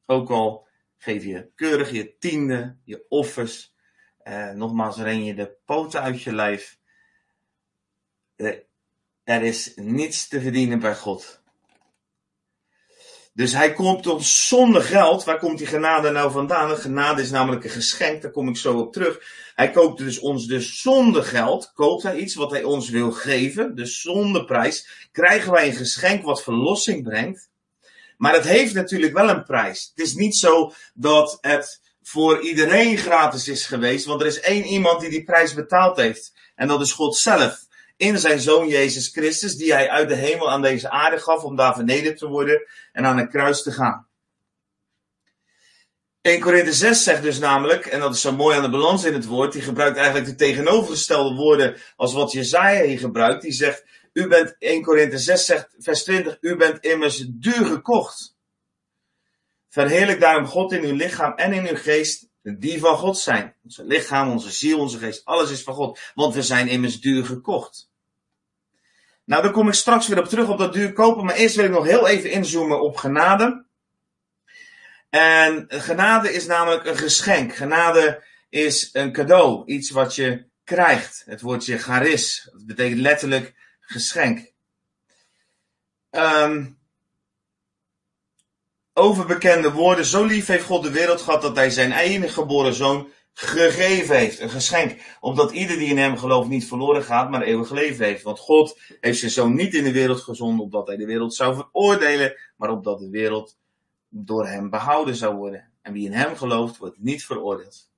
Ook 0.06 0.30
al 0.30 0.66
geef 0.96 1.24
je 1.24 1.50
keurig 1.54 1.90
je 1.90 2.18
tiende, 2.18 2.76
je 2.84 3.04
offers. 3.08 3.74
Eh, 4.18 4.50
nogmaals, 4.50 4.96
ren 4.96 5.24
je 5.24 5.34
de 5.34 5.56
poten 5.64 6.02
uit 6.02 6.22
je 6.22 6.32
lijf. 6.32 6.78
Eh, 8.36 8.56
er 9.28 9.42
is 9.42 9.72
niets 9.76 10.28
te 10.28 10.40
verdienen 10.40 10.78
bij 10.78 10.96
God. 10.96 11.40
Dus 13.34 13.52
hij 13.52 13.72
komt 13.72 14.06
ons 14.06 14.48
zonder 14.48 14.82
geld. 14.82 15.24
Waar 15.24 15.38
komt 15.38 15.58
die 15.58 15.66
genade 15.66 16.10
nou 16.10 16.30
vandaan? 16.30 16.76
genade 16.76 17.22
is 17.22 17.30
namelijk 17.30 17.64
een 17.64 17.70
geschenk, 17.70 18.22
daar 18.22 18.30
kom 18.30 18.48
ik 18.48 18.56
zo 18.56 18.78
op 18.78 18.92
terug. 18.92 19.20
Hij 19.54 19.70
koopt 19.70 19.98
dus 19.98 20.18
ons 20.18 20.46
dus 20.46 20.80
zonder 20.80 21.24
geld, 21.24 21.72
koopt 21.74 22.02
hij 22.02 22.16
iets 22.16 22.34
wat 22.34 22.50
hij 22.50 22.62
ons 22.62 22.88
wil 22.88 23.12
geven, 23.12 23.74
dus 23.74 24.00
zonder 24.00 24.44
prijs. 24.44 25.08
Krijgen 25.12 25.52
wij 25.52 25.66
een 25.66 25.76
geschenk 25.76 26.24
wat 26.24 26.42
verlossing 26.42 27.02
brengt. 27.02 27.48
Maar 28.16 28.32
het 28.32 28.44
heeft 28.44 28.74
natuurlijk 28.74 29.12
wel 29.12 29.28
een 29.28 29.44
prijs. 29.44 29.92
Het 29.94 30.06
is 30.06 30.14
niet 30.14 30.36
zo 30.36 30.72
dat 30.94 31.38
het 31.40 31.80
voor 32.02 32.40
iedereen 32.40 32.96
gratis 32.96 33.48
is 33.48 33.66
geweest, 33.66 34.04
want 34.04 34.20
er 34.20 34.26
is 34.26 34.40
één 34.40 34.64
iemand 34.64 35.00
die 35.00 35.10
die 35.10 35.24
prijs 35.24 35.54
betaald 35.54 35.96
heeft. 35.96 36.32
En 36.54 36.68
dat 36.68 36.80
is 36.80 36.92
God 36.92 37.16
zelf. 37.16 37.66
In 37.98 38.18
zijn 38.18 38.40
zoon 38.40 38.68
Jezus 38.68 39.08
Christus, 39.08 39.56
die 39.56 39.72
hij 39.72 39.90
uit 39.90 40.08
de 40.08 40.14
hemel 40.14 40.50
aan 40.50 40.62
deze 40.62 40.90
aarde 40.90 41.18
gaf 41.18 41.42
om 41.42 41.56
daar 41.56 41.74
vernederd 41.74 42.18
te 42.18 42.26
worden 42.26 42.66
en 42.92 43.04
aan 43.04 43.18
een 43.18 43.28
kruis 43.28 43.62
te 43.62 43.72
gaan. 43.72 44.08
1 46.20 46.40
Korinthe 46.40 46.72
6 46.72 47.02
zegt 47.02 47.22
dus 47.22 47.38
namelijk, 47.38 47.86
en 47.86 48.00
dat 48.00 48.14
is 48.14 48.20
zo 48.20 48.32
mooi 48.32 48.56
aan 48.56 48.62
de 48.62 48.70
balans 48.70 49.04
in 49.04 49.12
het 49.12 49.26
woord, 49.26 49.52
die 49.52 49.62
gebruikt 49.62 49.96
eigenlijk 49.96 50.26
de 50.26 50.34
tegenovergestelde 50.34 51.34
woorden 51.34 51.76
als 51.96 52.12
wat 52.12 52.32
Jezaja 52.32 52.84
hier 52.84 52.98
gebruikt. 52.98 53.42
Die 53.42 53.52
zegt, 53.52 53.84
u 54.12 54.28
bent, 54.28 54.56
1 54.58 54.82
Korinthe 54.82 55.18
6 55.18 55.46
zegt, 55.46 55.74
vers 55.78 56.02
20, 56.04 56.36
u 56.40 56.56
bent 56.56 56.84
immers 56.84 57.24
duur 57.28 57.64
gekocht. 57.66 58.36
Verheerlijk 59.68 60.20
daarom 60.20 60.46
God 60.46 60.72
in 60.72 60.84
uw 60.84 60.94
lichaam 60.94 61.34
en 61.34 61.52
in 61.52 61.68
uw 61.68 61.76
geest, 61.76 62.28
die 62.56 62.78
van 62.80 62.96
God 62.96 63.18
zijn. 63.18 63.54
Onze 63.64 63.84
lichaam, 63.84 64.30
onze 64.30 64.50
ziel, 64.50 64.78
onze 64.78 64.98
geest, 64.98 65.24
alles 65.24 65.50
is 65.50 65.62
van 65.62 65.74
God. 65.74 66.00
Want 66.14 66.34
we 66.34 66.42
zijn 66.42 66.68
immers 66.68 67.00
duur 67.00 67.24
gekocht. 67.24 67.90
Nou, 69.24 69.42
daar 69.42 69.52
kom 69.52 69.68
ik 69.68 69.74
straks 69.74 70.08
weer 70.08 70.18
op 70.18 70.28
terug 70.28 70.48
op 70.48 70.58
dat 70.58 70.72
duur 70.72 70.92
kopen. 70.92 71.24
Maar 71.24 71.34
eerst 71.34 71.56
wil 71.56 71.64
ik 71.64 71.70
nog 71.70 71.86
heel 71.86 72.08
even 72.08 72.30
inzoomen 72.30 72.80
op 72.80 72.96
genade. 72.96 73.66
En 75.10 75.64
genade 75.68 76.32
is 76.32 76.46
namelijk 76.46 76.84
een 76.84 76.96
geschenk. 76.96 77.54
Genade 77.54 78.24
is 78.48 78.88
een 78.92 79.12
cadeau, 79.12 79.66
iets 79.66 79.90
wat 79.90 80.14
je 80.14 80.46
krijgt. 80.64 81.22
Het 81.26 81.40
woordje 81.40 81.78
charis, 81.78 82.48
dat 82.52 82.66
betekent 82.66 83.00
letterlijk 83.00 83.54
geschenk. 83.80 84.52
Um, 86.10 86.77
overbekende 88.98 89.72
woorden, 89.72 90.04
zo 90.04 90.24
lief 90.24 90.46
heeft 90.46 90.64
God 90.64 90.82
de 90.82 90.90
wereld 90.90 91.20
gehad 91.20 91.42
dat 91.42 91.56
hij 91.56 91.70
zijn 91.70 91.92
enige 91.92 92.32
geboren 92.32 92.74
zoon 92.74 93.08
gegeven 93.32 94.16
heeft. 94.16 94.40
Een 94.40 94.50
geschenk. 94.50 95.00
Omdat 95.20 95.52
ieder 95.52 95.78
die 95.78 95.88
in 95.88 95.98
hem 95.98 96.16
gelooft 96.16 96.48
niet 96.48 96.68
verloren 96.68 97.02
gaat, 97.02 97.30
maar 97.30 97.42
eeuwig 97.42 97.70
leven 97.70 98.04
heeft. 98.04 98.22
Want 98.22 98.38
God 98.38 98.80
heeft 99.00 99.18
zijn 99.18 99.30
zoon 99.30 99.54
niet 99.54 99.74
in 99.74 99.84
de 99.84 99.92
wereld 99.92 100.20
gezonden 100.20 100.64
opdat 100.64 100.86
hij 100.86 100.96
de 100.96 101.06
wereld 101.06 101.34
zou 101.34 101.54
veroordelen, 101.54 102.36
maar 102.56 102.70
opdat 102.70 102.98
de 102.98 103.10
wereld 103.10 103.56
door 104.08 104.46
hem 104.46 104.70
behouden 104.70 105.14
zou 105.16 105.36
worden. 105.36 105.70
En 105.82 105.92
wie 105.92 106.06
in 106.06 106.12
hem 106.12 106.36
gelooft, 106.36 106.76
wordt 106.76 106.98
niet 106.98 107.24
veroordeeld. 107.24 107.90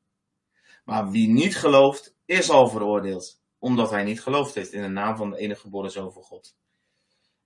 Maar 0.84 1.10
wie 1.10 1.28
niet 1.28 1.56
gelooft, 1.56 2.14
is 2.24 2.50
al 2.50 2.68
veroordeeld. 2.68 3.40
Omdat 3.58 3.90
hij 3.90 4.04
niet 4.04 4.22
geloofd 4.22 4.54
heeft 4.54 4.72
in 4.72 4.82
de 4.82 4.88
naam 4.88 5.16
van 5.16 5.30
de 5.30 5.36
enige 5.36 5.60
geboren 5.60 5.90
zoon 5.90 6.12
van 6.12 6.22
God. 6.22 6.56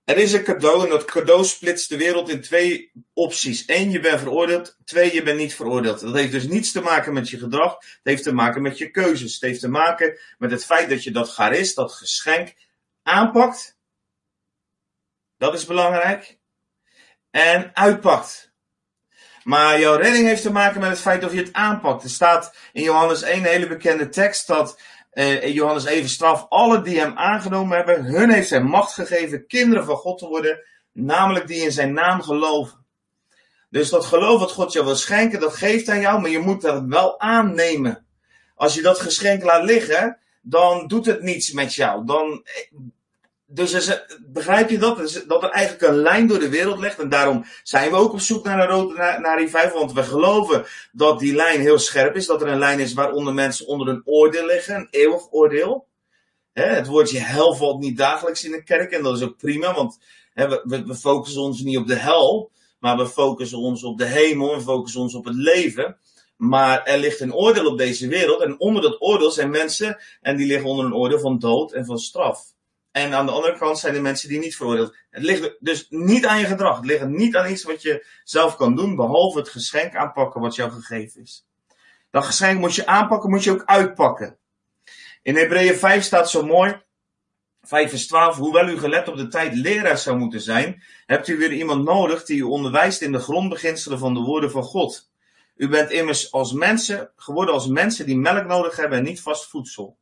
Er 0.05 0.17
is 0.17 0.33
een 0.33 0.43
cadeau 0.43 0.83
en 0.83 0.89
dat 0.89 1.05
cadeau 1.05 1.45
splitst 1.45 1.89
de 1.89 1.97
wereld 1.97 2.29
in 2.29 2.41
twee 2.41 2.91
opties. 3.13 3.63
Eén, 3.65 3.91
je 3.91 3.99
bent 3.99 4.19
veroordeeld. 4.19 4.77
Twee, 4.85 5.13
je 5.13 5.23
bent 5.23 5.37
niet 5.37 5.55
veroordeeld. 5.55 5.99
Dat 5.99 6.13
heeft 6.13 6.31
dus 6.31 6.47
niets 6.47 6.71
te 6.71 6.81
maken 6.81 7.13
met 7.13 7.29
je 7.29 7.37
gedrag. 7.37 7.73
Het 7.73 7.99
heeft 8.03 8.23
te 8.23 8.33
maken 8.33 8.61
met 8.61 8.77
je 8.77 8.91
keuzes. 8.91 9.33
Het 9.33 9.41
heeft 9.41 9.59
te 9.59 9.69
maken 9.69 10.19
met 10.37 10.51
het 10.51 10.65
feit 10.65 10.89
dat 10.89 11.03
je 11.03 11.11
dat 11.11 11.33
charis, 11.33 11.73
dat 11.73 11.93
geschenk, 11.93 12.53
aanpakt. 13.03 13.77
Dat 15.37 15.53
is 15.53 15.65
belangrijk. 15.65 16.37
En 17.31 17.75
uitpakt. 17.75 18.53
Maar 19.43 19.79
jouw 19.79 19.95
redding 19.95 20.27
heeft 20.27 20.41
te 20.41 20.51
maken 20.51 20.79
met 20.79 20.89
het 20.89 20.99
feit 20.99 21.23
of 21.23 21.33
je 21.33 21.39
het 21.39 21.53
aanpakt. 21.53 22.03
Er 22.03 22.09
staat 22.09 22.55
in 22.73 22.83
Johannes 22.83 23.21
1 23.21 23.37
een 23.37 23.43
hele 23.43 23.67
bekende 23.67 24.09
tekst 24.09 24.47
dat 24.47 24.79
uh, 25.15 25.53
Johannes 25.53 25.85
even 25.85 26.09
straf, 26.09 26.45
alle 26.49 26.81
die 26.81 26.99
hem 26.99 27.17
aangenomen 27.17 27.77
hebben, 27.77 28.03
hun 28.03 28.29
heeft 28.29 28.49
hij 28.49 28.61
macht 28.61 28.93
gegeven 28.93 29.47
kinderen 29.47 29.85
van 29.85 29.95
God 29.95 30.17
te 30.17 30.27
worden, 30.27 30.59
namelijk 30.91 31.47
die 31.47 31.63
in 31.63 31.71
zijn 31.71 31.93
naam 31.93 32.21
geloven. 32.21 32.85
Dus 33.69 33.89
dat 33.89 34.05
geloof 34.05 34.39
wat 34.39 34.51
God 34.51 34.73
jou 34.73 34.85
wil 34.85 34.95
schenken, 34.95 35.39
dat 35.39 35.55
geeft 35.55 35.87
hij 35.87 35.99
jou, 35.99 36.21
maar 36.21 36.29
je 36.29 36.39
moet 36.39 36.61
dat 36.61 36.83
wel 36.87 37.19
aannemen. 37.19 38.05
Als 38.55 38.75
je 38.75 38.81
dat 38.81 38.99
geschenk 38.99 39.43
laat 39.43 39.63
liggen, 39.63 40.17
dan 40.41 40.87
doet 40.87 41.05
het 41.05 41.21
niets 41.21 41.51
met 41.51 41.73
jou. 41.73 42.05
Dan, 42.05 42.45
dus 43.55 44.01
begrijp 44.19 44.69
je 44.69 44.77
dat? 44.77 45.23
Dat 45.27 45.43
er 45.43 45.49
eigenlijk 45.49 45.87
een 45.87 46.01
lijn 46.01 46.27
door 46.27 46.39
de 46.39 46.49
wereld 46.49 46.79
ligt. 46.79 46.99
En 46.99 47.09
daarom 47.09 47.45
zijn 47.63 47.89
we 47.91 47.95
ook 47.95 48.13
op 48.13 48.19
zoek 48.19 48.43
naar 48.43 48.59
een 48.59 48.67
rode, 48.67 48.93
naar, 48.93 49.21
naar 49.21 49.39
revival. 49.39 49.79
Want 49.79 49.93
we 49.93 50.03
geloven 50.03 50.65
dat 50.91 51.19
die 51.19 51.35
lijn 51.35 51.59
heel 51.59 51.79
scherp 51.79 52.15
is. 52.15 52.25
Dat 52.25 52.41
er 52.41 52.47
een 52.47 52.59
lijn 52.59 52.79
is 52.79 52.93
waaronder 52.93 53.33
mensen 53.33 53.67
onder 53.67 53.87
een 53.87 54.01
oordeel 54.05 54.45
liggen. 54.45 54.75
Een 54.75 54.87
eeuwig 54.89 55.31
oordeel. 55.31 55.87
het 56.53 56.87
woordje 56.87 57.19
hel 57.19 57.55
valt 57.55 57.79
niet 57.79 57.97
dagelijks 57.97 58.43
in 58.43 58.51
de 58.51 58.63
kerk. 58.63 58.91
En 58.91 59.03
dat 59.03 59.17
is 59.17 59.23
ook 59.23 59.37
prima. 59.37 59.73
Want 59.73 59.99
we, 60.33 60.61
we, 60.63 60.83
we 60.85 60.95
focussen 60.95 61.41
ons 61.41 61.61
niet 61.61 61.77
op 61.77 61.87
de 61.87 61.95
hel. 61.95 62.51
Maar 62.79 62.97
we 62.97 63.07
focussen 63.07 63.57
ons 63.57 63.83
op 63.83 63.97
de 63.97 64.05
hemel. 64.05 64.53
En 64.53 64.61
focussen 64.61 65.01
ons 65.01 65.15
op 65.15 65.25
het 65.25 65.35
leven. 65.35 65.97
Maar 66.37 66.83
er 66.83 66.97
ligt 66.97 67.19
een 67.19 67.33
oordeel 67.33 67.65
op 67.65 67.77
deze 67.77 68.07
wereld. 68.07 68.41
En 68.41 68.59
onder 68.59 68.81
dat 68.81 69.01
oordeel 69.01 69.31
zijn 69.31 69.49
mensen. 69.49 69.97
En 70.21 70.37
die 70.37 70.47
liggen 70.47 70.69
onder 70.69 70.85
een 70.85 70.95
oordeel 70.95 71.19
van 71.19 71.39
dood 71.39 71.71
en 71.71 71.85
van 71.85 71.97
straf. 71.97 72.53
En 72.95 73.13
aan 73.13 73.25
de 73.25 73.31
andere 73.31 73.57
kant 73.57 73.79
zijn 73.79 73.95
er 73.95 74.01
mensen 74.01 74.29
die 74.29 74.39
niet 74.39 74.55
veroordeeld. 74.55 74.95
Het 75.09 75.23
ligt 75.23 75.55
dus 75.59 75.87
niet 75.89 76.25
aan 76.25 76.39
je 76.39 76.45
gedrag. 76.45 76.75
Het 76.75 76.85
ligt 76.85 77.07
niet 77.07 77.35
aan 77.35 77.51
iets 77.51 77.63
wat 77.63 77.81
je 77.81 78.05
zelf 78.23 78.55
kan 78.55 78.75
doen, 78.75 78.95
behalve 78.95 79.37
het 79.37 79.49
geschenk 79.49 79.95
aanpakken 79.95 80.41
wat 80.41 80.55
jou 80.55 80.71
gegeven 80.71 81.21
is. 81.21 81.45
Dat 82.11 82.25
geschenk 82.25 82.59
moet 82.59 82.75
je 82.75 82.85
aanpakken, 82.85 83.29
moet 83.29 83.43
je 83.43 83.51
ook 83.51 83.65
uitpakken. 83.65 84.37
In 85.21 85.35
Hebreeën 85.35 85.75
5 85.75 86.03
staat 86.03 86.29
zo 86.29 86.45
mooi, 86.45 86.81
5 87.61 87.89
vers 87.89 88.07
12, 88.07 88.37
hoewel 88.37 88.67
u 88.67 88.77
gelet 88.77 89.07
op 89.07 89.17
de 89.17 89.27
tijd 89.27 89.55
leraar 89.55 89.97
zou 89.97 90.17
moeten 90.17 90.41
zijn, 90.41 90.83
hebt 91.05 91.27
u 91.27 91.37
weer 91.37 91.53
iemand 91.53 91.83
nodig 91.83 92.25
die 92.25 92.37
u 92.37 92.43
onderwijst 92.43 93.01
in 93.01 93.11
de 93.11 93.19
grondbeginselen 93.19 93.99
van 93.99 94.13
de 94.13 94.19
woorden 94.19 94.51
van 94.51 94.63
God. 94.63 95.09
U 95.55 95.69
bent 95.69 95.91
immers 95.91 96.31
als 96.31 96.53
mensen, 96.53 97.11
geworden 97.15 97.53
als 97.53 97.67
mensen 97.67 98.05
die 98.05 98.17
melk 98.17 98.45
nodig 98.45 98.75
hebben 98.75 98.97
en 98.97 99.03
niet 99.03 99.21
vast 99.21 99.49
voedsel. 99.49 99.97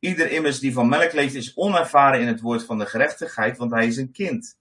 Ieder 0.00 0.30
immers 0.30 0.58
die 0.58 0.72
van 0.72 0.88
melk 0.88 1.12
leeft 1.12 1.34
is 1.34 1.56
onervaren 1.56 2.20
in 2.20 2.26
het 2.26 2.40
woord 2.40 2.64
van 2.64 2.78
de 2.78 2.86
gerechtigheid, 2.86 3.56
want 3.56 3.70
hij 3.70 3.86
is 3.86 3.96
een 3.96 4.12
kind. 4.12 4.58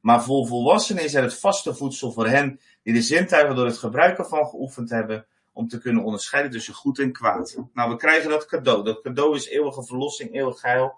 Maar 0.00 0.22
voor 0.22 0.46
volwassenen 0.46 1.04
is 1.04 1.14
er 1.14 1.22
het 1.22 1.38
vaste 1.38 1.74
voedsel 1.74 2.12
voor 2.12 2.26
hen 2.26 2.60
die 2.82 2.94
de 2.94 3.02
zintuigen 3.02 3.56
door 3.56 3.66
het 3.66 3.78
gebruiken 3.78 4.26
van 4.26 4.46
geoefend 4.46 4.90
hebben 4.90 5.26
om 5.52 5.68
te 5.68 5.78
kunnen 5.78 6.04
onderscheiden 6.04 6.52
tussen 6.52 6.74
goed 6.74 6.98
en 6.98 7.12
kwaad. 7.12 7.56
Nou, 7.72 7.90
we 7.90 7.96
krijgen 7.96 8.30
dat 8.30 8.46
cadeau. 8.46 8.84
Dat 8.84 9.02
cadeau 9.02 9.36
is 9.36 9.48
eeuwige 9.48 9.84
verlossing, 9.84 10.34
eeuwig 10.34 10.62
heil. 10.62 10.94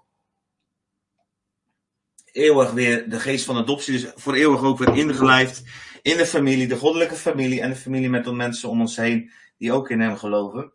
Eeuwig 2.33 2.71
weer 2.71 3.11
de 3.11 3.21
geest 3.21 3.45
van 3.45 3.57
adoptie, 3.57 3.93
dus 3.93 4.13
voor 4.15 4.35
eeuwig 4.35 4.63
ook 4.63 4.79
weer 4.79 4.97
ingelijfd 4.97 5.63
in 6.03 6.17
de 6.17 6.27
familie, 6.27 6.69
de 6.69 6.77
goddelijke 6.77 7.15
familie 7.15 7.61
en 7.61 7.71
de 7.71 7.77
familie 7.77 8.11
met 8.11 8.25
de 8.25 8.33
mensen 8.33 8.69
om 8.69 8.81
ons 8.81 8.97
heen 8.97 9.31
die 9.59 9.73
ook 9.73 9.91
in 9.91 10.01
hem 10.01 10.17
geloven. 10.17 10.73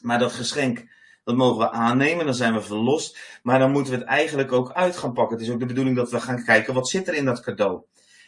Maar 0.00 0.18
dat 0.18 0.32
geschenk 0.32 0.86
dat 1.28 1.36
mogen 1.36 1.58
we 1.58 1.70
aannemen, 1.70 2.24
dan 2.24 2.34
zijn 2.34 2.54
we 2.54 2.60
verlost. 2.62 3.18
Maar 3.42 3.58
dan 3.58 3.70
moeten 3.70 3.92
we 3.92 3.98
het 3.98 4.08
eigenlijk 4.08 4.52
ook 4.52 4.72
uit 4.72 4.96
gaan 4.96 5.12
pakken. 5.12 5.36
Het 5.36 5.46
is 5.46 5.52
ook 5.52 5.60
de 5.60 5.66
bedoeling 5.66 5.96
dat 5.96 6.10
we 6.10 6.20
gaan 6.20 6.44
kijken, 6.44 6.74
wat 6.74 6.88
zit 6.88 7.08
er 7.08 7.14
in 7.14 7.24
dat 7.24 7.40
cadeau? 7.40 7.82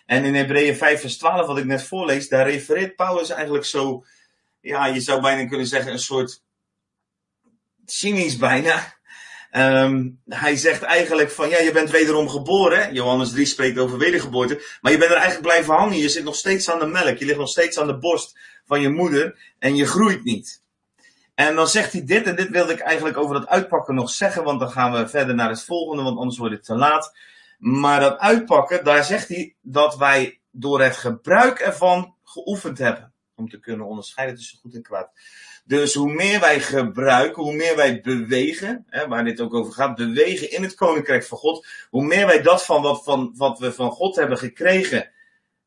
En 0.06 0.24
in 0.24 0.34
Hebreeën 0.34 0.76
5 0.76 1.00
vers 1.00 1.18
12, 1.18 1.46
wat 1.46 1.58
ik 1.58 1.64
net 1.64 1.82
voorlees, 1.82 2.28
daar 2.28 2.50
refereert 2.50 2.96
Paulus 2.96 3.30
eigenlijk 3.30 3.64
zo, 3.64 4.04
ja, 4.60 4.86
je 4.86 5.00
zou 5.00 5.20
bijna 5.20 5.48
kunnen 5.48 5.66
zeggen, 5.66 5.92
een 5.92 5.98
soort 5.98 6.42
cynisch 7.84 8.36
bijna. 8.36 8.98
Um, 9.52 10.20
hij 10.24 10.56
zegt 10.56 10.82
eigenlijk 10.82 11.30
van, 11.30 11.48
ja, 11.48 11.58
je 11.58 11.72
bent 11.72 11.90
wederom 11.90 12.28
geboren. 12.28 12.94
Johannes 12.94 13.30
3 13.30 13.46
spreekt 13.46 13.78
over 13.78 13.98
wedergeboorte. 13.98 14.62
Maar 14.80 14.92
je 14.92 14.98
bent 14.98 15.10
er 15.10 15.16
eigenlijk 15.16 15.46
blijven 15.46 15.74
hangen. 15.74 15.98
Je 15.98 16.08
zit 16.08 16.24
nog 16.24 16.36
steeds 16.36 16.70
aan 16.70 16.78
de 16.78 16.86
melk. 16.86 17.18
Je 17.18 17.24
ligt 17.24 17.38
nog 17.38 17.48
steeds 17.48 17.78
aan 17.78 17.86
de 17.86 17.98
borst 17.98 18.38
van 18.64 18.80
je 18.80 18.88
moeder. 18.88 19.54
En 19.58 19.76
je 19.76 19.86
groeit 19.86 20.24
niet. 20.24 20.59
En 21.40 21.54
dan 21.54 21.68
zegt 21.68 21.92
hij 21.92 22.04
dit, 22.04 22.26
en 22.26 22.36
dit 22.36 22.50
wilde 22.50 22.72
ik 22.72 22.78
eigenlijk 22.78 23.16
over 23.16 23.34
dat 23.34 23.48
uitpakken 23.48 23.94
nog 23.94 24.10
zeggen, 24.10 24.44
want 24.44 24.60
dan 24.60 24.70
gaan 24.70 24.92
we 24.92 25.08
verder 25.08 25.34
naar 25.34 25.48
het 25.48 25.64
volgende, 25.64 26.02
want 26.02 26.18
anders 26.18 26.38
wordt 26.38 26.54
het 26.54 26.64
te 26.64 26.74
laat. 26.74 27.16
Maar 27.58 28.00
dat 28.00 28.18
uitpakken, 28.18 28.84
daar 28.84 29.04
zegt 29.04 29.28
hij 29.28 29.54
dat 29.60 29.96
wij 29.96 30.40
door 30.50 30.82
het 30.82 30.96
gebruik 30.96 31.58
ervan 31.58 32.14
geoefend 32.24 32.78
hebben. 32.78 33.12
Om 33.36 33.48
te 33.48 33.60
kunnen 33.60 33.86
onderscheiden 33.86 34.36
tussen 34.36 34.58
goed 34.58 34.74
en 34.74 34.82
kwaad. 34.82 35.10
Dus 35.64 35.94
hoe 35.94 36.12
meer 36.12 36.40
wij 36.40 36.60
gebruiken, 36.60 37.42
hoe 37.42 37.54
meer 37.54 37.76
wij 37.76 38.00
bewegen, 38.00 38.84
hè, 38.88 39.08
waar 39.08 39.24
dit 39.24 39.40
ook 39.40 39.54
over 39.54 39.72
gaat, 39.72 39.96
bewegen 39.96 40.50
in 40.50 40.62
het 40.62 40.74
koninkrijk 40.74 41.24
van 41.24 41.38
God, 41.38 41.66
hoe 41.90 42.04
meer 42.04 42.26
wij 42.26 42.42
dat 42.42 42.64
van 42.64 42.82
wat, 42.82 43.04
van 43.04 43.32
wat 43.36 43.58
we 43.58 43.72
van 43.72 43.90
God 43.90 44.16
hebben 44.16 44.38
gekregen, 44.38 45.10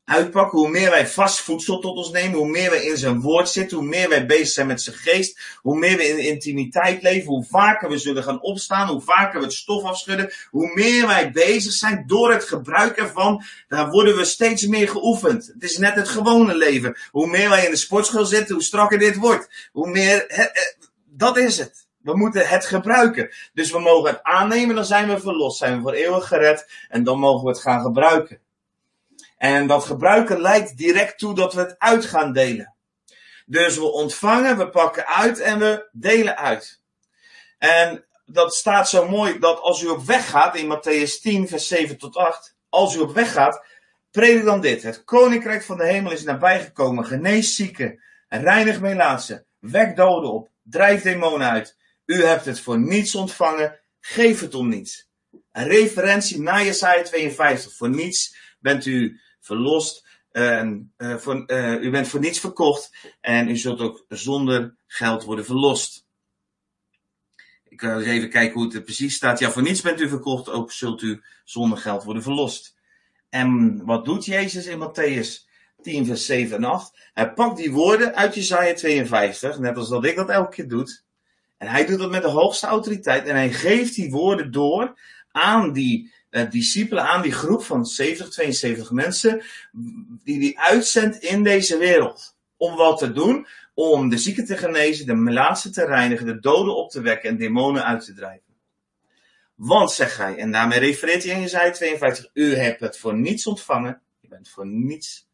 uitpakken, 0.06 0.60
hoe 0.60 0.70
meer 0.70 0.90
wij 0.90 1.08
vast 1.08 1.42
voedsel 1.42 1.80
tot 1.80 1.98
ons 1.98 2.12
nemen, 2.12 2.38
hoe 2.38 2.50
meer 2.50 2.70
wij 2.70 2.84
in 2.84 2.98
zijn 2.98 3.22
woord 3.22 3.50
zitten, 3.50 3.78
hoe 3.78 3.88
meer 3.88 4.10
wij 4.10 4.26
bezig 4.26 4.48
zijn 4.48 4.68
met 4.68 4.82
zijn 4.82 4.96
geest, 4.96 5.40
hoe 5.62 5.78
meer 5.78 5.98
we 5.98 6.08
in 6.08 6.18
intimiteit 6.18 7.02
leven, 7.02 7.28
hoe 7.28 7.46
vaker 7.50 7.90
we 7.90 7.98
zullen 7.98 8.24
gaan 8.24 8.42
opstaan, 8.42 8.88
hoe 8.88 9.02
vaker 9.02 9.40
we 9.40 9.46
het 9.46 9.56
stof 9.56 9.84
afschudden, 9.84 10.34
hoe 10.50 10.72
meer 10.74 11.08
wij 11.08 11.32
bezig 11.32 11.72
zijn 11.72 12.04
door 12.08 12.32
het 12.32 12.44
gebruik 12.44 12.98
ervan, 12.98 13.44
daar 13.68 13.90
worden 13.90 14.16
we 14.16 14.26
steeds 14.26 14.66
meer 14.66 14.90
geoefend. 14.90 15.48
Het 15.54 15.64
is 15.64 15.78
net 15.78 15.96
het 15.96 16.10
gewone 16.10 16.56
leven. 16.56 16.98
Hoe 17.12 17.28
meer 17.28 17.50
wij 17.50 17.66
in 17.66 17.72
de 17.72 17.78
sportschool 17.78 18.26
zitten, 18.26 18.54
hoe 18.54 18.64
strakker 18.64 19.00
dit 19.00 19.16
wordt. 19.16 19.70
Hoe 19.72 19.90
meer, 19.90 20.52
dat 21.06 21.38
is 21.38 21.58
het. 21.58 21.88
We 21.98 22.18
moeten 22.18 22.48
het 22.48 22.66
gebruiken. 22.66 23.30
Dus 23.54 23.72
we 23.72 23.80
mogen 23.80 24.10
het 24.10 24.24
aannemen, 24.24 24.76
dan 24.76 24.86
zijn 24.86 25.08
we 25.08 25.20
verlost, 25.20 25.58
zijn 25.58 25.76
we 25.76 25.82
voor 25.82 25.94
eeuwig 25.94 26.28
gered 26.28 26.72
en 26.90 27.04
dan 27.04 27.20
mogen 27.20 27.44
we 27.44 27.50
het 27.50 27.62
gaan 27.62 27.82
gebruiken. 27.82 28.43
En 29.44 29.68
dat 29.68 29.86
gebruiken 29.86 30.42
leidt 30.42 30.78
direct 30.78 31.18
toe 31.18 31.36
dat 31.36 31.54
we 31.54 31.60
het 31.60 31.76
uit 31.78 32.06
gaan 32.06 32.34
delen. 32.34 32.76
Dus 33.46 33.76
we 33.76 33.92
ontvangen, 33.92 34.58
we 34.58 34.70
pakken 34.70 35.08
uit 35.08 35.40
en 35.40 35.60
we 35.60 35.90
delen 35.92 36.38
uit. 36.38 36.82
En 37.58 38.06
dat 38.26 38.56
staat 38.56 38.90
zo 38.90 39.10
mooi 39.10 39.40
dat 39.40 39.60
als 39.60 39.82
u 39.82 39.88
op 39.88 40.06
weg 40.06 40.30
gaat, 40.30 40.56
in 40.56 40.78
Matthäus 40.78 41.22
10, 41.22 41.48
vers 41.48 41.68
7 41.68 41.98
tot 41.98 42.16
8, 42.16 42.56
als 42.70 42.96
u 42.96 43.00
op 43.00 43.14
weg 43.14 43.32
gaat, 43.34 43.66
predik 44.12 44.44
dan 44.44 44.62
dit. 44.62 44.84
Het 44.84 45.04
koninkrijk 45.04 45.64
van 45.64 45.78
de 45.78 45.86
hemel 45.86 46.12
is 46.12 46.24
nabijgekomen. 46.24 47.06
Genees 47.06 47.56
zieken, 47.56 48.04
reinig 48.28 48.80
melaatsen, 48.80 49.46
wek 49.60 49.96
doden 49.96 50.32
op, 50.32 50.50
drijf 50.62 51.02
demonen 51.02 51.50
uit. 51.50 51.78
U 52.06 52.24
hebt 52.24 52.46
het 52.46 52.60
voor 52.60 52.80
niets 52.80 53.16
ontvangen, 53.16 53.80
geef 54.00 54.40
het 54.40 54.56
om 54.56 54.70
niets. 54.70 55.10
Een 55.52 55.68
referentie 55.68 56.42
naar 56.42 56.64
Jesaja 56.64 57.04
52. 57.04 57.74
Voor 57.74 57.90
niets 57.90 58.36
bent 58.60 58.86
u 58.86 59.22
verlost. 59.46 60.06
Voor, 60.98 61.44
uh, 61.48 61.82
u 61.82 61.90
bent 61.90 62.08
voor 62.08 62.20
niets 62.20 62.40
verkocht 62.40 62.92
en 63.22 63.50
u 63.50 63.58
zult 63.58 63.80
ook 63.80 64.06
zonder 64.10 64.76
geld 64.88 65.24
worden 65.24 65.46
verlost. 65.46 66.06
Ik 67.70 67.82
ga 67.82 67.96
eens 67.96 68.06
even 68.06 68.30
kijken 68.30 68.54
hoe 68.54 68.64
het 68.64 68.74
er 68.74 68.82
precies 68.82 69.16
staat. 69.16 69.40
Ja, 69.40 69.52
voor 69.52 69.62
niets 69.62 69.82
bent 69.82 70.02
u 70.02 70.10
verkocht, 70.10 70.50
ook 70.50 70.72
zult 70.72 71.02
u 71.02 71.22
zonder 71.44 71.78
geld 71.78 72.04
worden 72.04 72.24
verlost. 72.24 72.76
En 73.30 73.82
wat 73.86 74.06
doet 74.06 74.26
Jezus 74.26 74.66
in 74.66 74.80
Matthäus? 74.80 75.52
10 75.82 76.06
vers 76.06 76.26
7 76.26 76.58
en 76.58 76.64
8. 76.64 76.98
Hij 77.14 77.34
pakt 77.34 77.58
die 77.58 77.72
woorden 77.72 78.16
uit 78.16 78.36
Jezaja 78.36 78.74
52, 78.74 79.60
net 79.60 79.78
als 79.78 79.90
dat 79.90 80.06
ik 80.06 80.16
dat 80.16 80.30
elke 80.30 80.56
keer 80.56 80.68
doe. 80.68 81.02
En 81.58 81.68
hij 81.68 81.86
doet 81.86 82.00
dat 82.00 82.12
met 82.12 82.22
de 82.22 82.30
hoogste 82.30 82.68
autoriteit 82.68 83.26
en 83.26 83.36
hij 83.36 83.52
geeft 83.52 83.96
die 83.96 84.12
woorden 84.12 84.52
door 84.52 85.00
aan 85.32 85.74
die 85.74 86.14
uh, 86.34 86.50
discipelen, 86.50 87.04
aan 87.04 87.22
die 87.22 87.32
groep 87.32 87.64
van 87.64 87.86
70, 87.86 88.30
72 88.30 88.92
mensen, 88.92 89.42
die 90.24 90.40
hij 90.40 90.66
uitzendt 90.72 91.18
in 91.18 91.44
deze 91.44 91.78
wereld. 91.78 92.36
Om 92.58 92.76
wat 92.76 92.98
te 92.98 93.12
doen? 93.12 93.48
Om 93.74 94.10
de 94.10 94.18
zieken 94.18 94.46
te 94.46 94.58
genezen, 94.58 95.06
de 95.06 95.16
melaatsen 95.16 95.72
te 95.72 95.86
reinigen, 95.86 96.26
de 96.26 96.40
doden 96.40 96.76
op 96.76 96.92
te 96.92 97.02
wekken 97.02 97.30
en 97.30 97.38
demonen 97.38 97.86
uit 97.86 98.06
te 98.06 98.14
drijven. 98.14 98.54
Want, 99.56 99.92
zegt 99.92 100.18
hij, 100.18 100.38
en 100.38 100.52
daarmee 100.52 100.80
refereert 100.80 101.24
hij 101.24 101.34
in 101.34 101.42
Jezaja 101.42 101.72
52, 101.72 102.30
u 102.34 102.56
hebt 102.56 102.80
het 102.80 102.98
voor 102.98 103.16
niets 103.16 103.48
ontvangen, 103.48 104.02
je 104.20 104.28
bent 104.28 104.50
voor 104.50 104.68
niets 104.68 105.28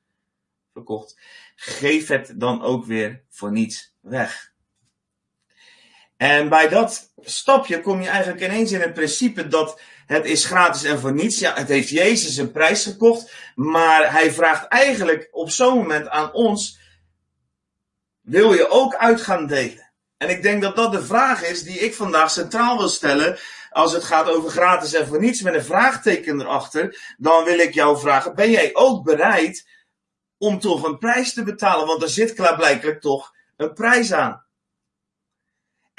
verkocht, 0.74 1.18
geef 1.56 2.08
het 2.08 2.34
dan 2.36 2.62
ook 2.62 2.86
weer 2.86 3.24
voor 3.30 3.52
niets 3.52 3.96
weg. 4.02 4.54
En 6.18 6.50
bij 6.50 6.70
dat 6.70 7.14
stapje 7.22 7.82
kom 7.82 8.02
je 8.02 8.10
eigenlijk 8.10 8.44
ineens 8.44 8.72
in 8.72 8.82
het 8.82 8.94
principe 8.94 9.48
dat 9.48 9.82
het 10.10 10.26
is 10.26 10.46
gratis 10.46 10.84
en 10.84 11.00
voor 11.00 11.14
niets. 11.14 11.40
Ja, 11.40 11.54
het 11.54 11.68
heeft 11.68 11.90
Jezus 11.90 12.38
een 12.38 12.52
prijs 12.52 12.84
gekocht, 12.84 13.34
maar 13.56 14.12
hij 14.12 14.32
vraagt 14.32 14.68
eigenlijk 14.68 15.30
op 15.32 15.50
zo'n 15.50 15.78
moment 15.78 16.08
aan 16.08 16.34
ons, 16.34 16.80
wil 18.22 18.54
je 18.54 18.70
ook 18.70 18.96
uit 18.96 19.22
gaan 19.22 19.48
delen? 19.48 19.92
En 20.18 20.30
ik 20.30 20.42
denk 20.42 20.62
dat 20.62 20.76
dat 20.76 20.92
de 20.92 21.04
vraag 21.04 21.44
is 21.44 21.64
die 21.64 21.80
ik 21.80 21.94
vandaag 21.94 22.32
centraal 22.32 22.78
wil 22.78 22.88
stellen 22.88 23.38
als 23.70 23.94
het 23.94 24.04
gaat 24.04 24.30
over 24.30 24.50
gratis 24.50 24.94
en 24.94 25.08
voor 25.08 25.20
niets 25.20 25.42
met 25.42 25.54
een 25.54 25.64
vraagteken 25.64 26.42
erachter, 26.42 27.16
dan 27.18 27.44
wil 27.44 27.60
ik 27.60 27.74
jou 27.74 28.00
vragen, 28.00 28.36
ben 28.36 28.52
jij 28.52 28.70
ook 28.74 29.04
bereid 29.04 29.68
om 30.38 30.60
toch 30.60 30.84
een 30.84 30.98
prijs 30.98 31.34
te 31.34 31.44
betalen? 31.44 31.88
Want 31.88 32.02
er 32.02 32.10
zit 32.10 32.34
klaarblijkelijk 32.34 33.02
toch 33.02 33.34
een 33.58 33.74
prijs 33.74 34.14
aan. 34.14 34.44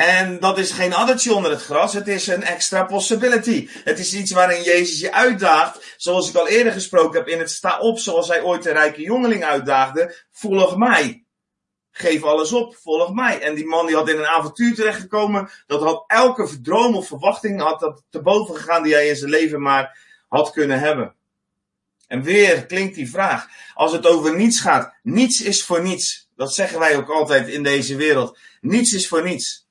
En 0.01 0.39
dat 0.39 0.59
is 0.59 0.71
geen 0.71 0.95
addertje 0.95 1.35
onder 1.35 1.51
het 1.51 1.63
gras, 1.63 1.93
het 1.93 2.09
is 2.09 2.27
een 2.27 2.43
extra 2.43 2.85
possibility. 2.85 3.69
Het 3.85 3.99
is 3.99 4.15
iets 4.15 4.31
waarin 4.31 4.63
Jezus 4.63 5.01
je 5.01 5.13
uitdaagt, 5.13 5.95
zoals 5.97 6.29
ik 6.29 6.37
al 6.37 6.49
eerder 6.49 6.73
gesproken 6.73 7.19
heb 7.19 7.29
in 7.29 7.39
het 7.39 7.51
sta 7.51 7.79
op, 7.79 7.99
zoals 7.99 8.29
hij 8.29 8.43
ooit 8.43 8.63
de 8.63 8.73
rijke 8.73 9.03
jongeling 9.03 9.45
uitdaagde, 9.45 10.15
volg 10.33 10.77
mij. 10.77 11.25
Geef 11.91 12.23
alles 12.23 12.53
op, 12.53 12.77
volg 12.77 13.15
mij. 13.15 13.41
En 13.41 13.55
die 13.55 13.67
man 13.67 13.87
die 13.87 13.97
had 13.97 14.09
in 14.09 14.19
een 14.19 14.27
avontuur 14.27 14.75
terechtgekomen, 14.75 15.51
dat 15.67 15.83
had 15.83 16.05
elke 16.07 16.61
droom 16.61 16.97
of 16.97 17.07
verwachting, 17.07 17.61
had 17.61 17.81
dat 17.81 18.03
te 18.11 18.23
boven 18.23 18.57
gegaan 18.57 18.83
die 18.83 18.95
hij 18.95 19.09
in 19.09 19.17
zijn 19.17 19.31
leven 19.31 19.63
maar 19.63 19.99
had 20.29 20.51
kunnen 20.51 20.79
hebben. 20.79 21.15
En 22.07 22.23
weer 22.23 22.67
klinkt 22.67 22.95
die 22.95 23.11
vraag, 23.11 23.47
als 23.75 23.93
het 23.93 24.07
over 24.07 24.37
niets 24.37 24.61
gaat, 24.61 24.95
niets 25.03 25.43
is 25.43 25.65
voor 25.65 25.83
niets. 25.83 26.29
Dat 26.37 26.55
zeggen 26.55 26.79
wij 26.79 26.97
ook 26.97 27.11
altijd 27.11 27.49
in 27.49 27.63
deze 27.63 27.97
wereld. 27.97 28.39
Niets 28.61 28.93
is 28.93 29.09
voor 29.09 29.23
niets. 29.23 29.69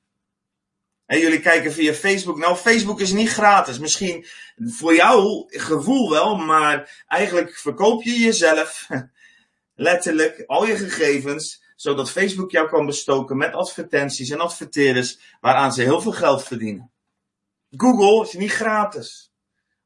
En 1.10 1.18
jullie 1.18 1.40
kijken 1.40 1.72
via 1.72 1.94
Facebook. 1.94 2.38
Nou, 2.38 2.56
Facebook 2.56 3.00
is 3.00 3.12
niet 3.12 3.28
gratis. 3.28 3.78
Misschien 3.78 4.26
voor 4.56 4.94
jouw 4.94 5.44
gevoel 5.48 6.10
wel, 6.10 6.36
maar 6.36 7.04
eigenlijk 7.06 7.56
verkoop 7.56 8.02
je 8.02 8.18
jezelf, 8.18 8.88
letterlijk, 9.88 10.44
al 10.46 10.66
je 10.66 10.76
gegevens, 10.76 11.62
zodat 11.76 12.10
Facebook 12.10 12.50
jou 12.50 12.68
kan 12.68 12.86
bestoken 12.86 13.36
met 13.36 13.52
advertenties 13.52 14.30
en 14.30 14.40
adverteerders, 14.40 15.18
waaraan 15.40 15.72
ze 15.72 15.82
heel 15.82 16.00
veel 16.00 16.12
geld 16.12 16.44
verdienen. 16.44 16.90
Google 17.70 18.22
is 18.22 18.32
niet 18.32 18.52
gratis. 18.52 19.32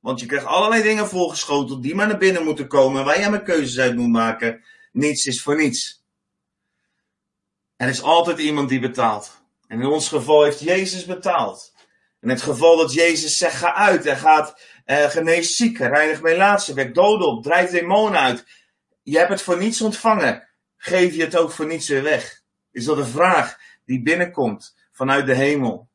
Want 0.01 0.21
je 0.21 0.27
krijgt 0.27 0.47
allerlei 0.47 0.83
dingen 0.83 1.09
voorgeschoteld 1.09 1.83
die 1.83 1.95
maar 1.95 2.07
naar 2.07 2.19
binnen 2.19 2.45
moeten 2.45 2.69
komen, 2.69 3.05
waar 3.05 3.21
je 3.21 3.29
maar 3.29 3.43
keuzes 3.43 3.79
uit 3.79 3.97
moet 3.97 4.13
maken. 4.13 4.65
Niets 4.93 5.25
is 5.25 5.43
voor 5.43 5.57
niets. 5.57 6.05
Er 7.77 7.89
is 7.89 8.03
altijd 8.03 8.39
iemand 8.39 8.69
die 8.69 8.81
betaalt. 8.81 9.43
En 9.67 9.81
in 9.81 9.87
ons 9.87 10.09
geval 10.09 10.43
heeft 10.43 10.61
Jezus 10.61 11.05
betaald. 11.05 11.73
In 12.21 12.29
het 12.29 12.43
geval 12.43 12.77
dat 12.77 12.93
Jezus 12.93 13.37
zegt, 13.37 13.57
ga 13.57 13.75
uit 13.75 14.07
en 14.07 14.17
gaat 14.17 14.61
uh, 14.87 15.05
genees 15.05 15.57
zieken, 15.57 15.89
reinig 15.89 16.23
melaatsen, 16.23 16.75
wek 16.75 16.95
doden 16.95 17.27
op, 17.27 17.43
drijf 17.43 17.71
demonen 17.71 18.21
uit. 18.21 18.45
Je 19.03 19.19
hebt 19.19 19.31
het 19.31 19.43
voor 19.43 19.59
niets 19.59 19.81
ontvangen. 19.81 20.49
Geef 20.77 21.15
je 21.15 21.23
het 21.23 21.37
ook 21.37 21.51
voor 21.51 21.67
niets 21.67 21.89
weer 21.89 22.03
weg? 22.03 22.43
Is 22.71 22.85
dat 22.85 22.99
een 22.99 23.07
vraag 23.07 23.59
die 23.85 24.03
binnenkomt 24.03 24.77
vanuit 24.93 25.27
de 25.27 25.35
hemel? 25.35 25.89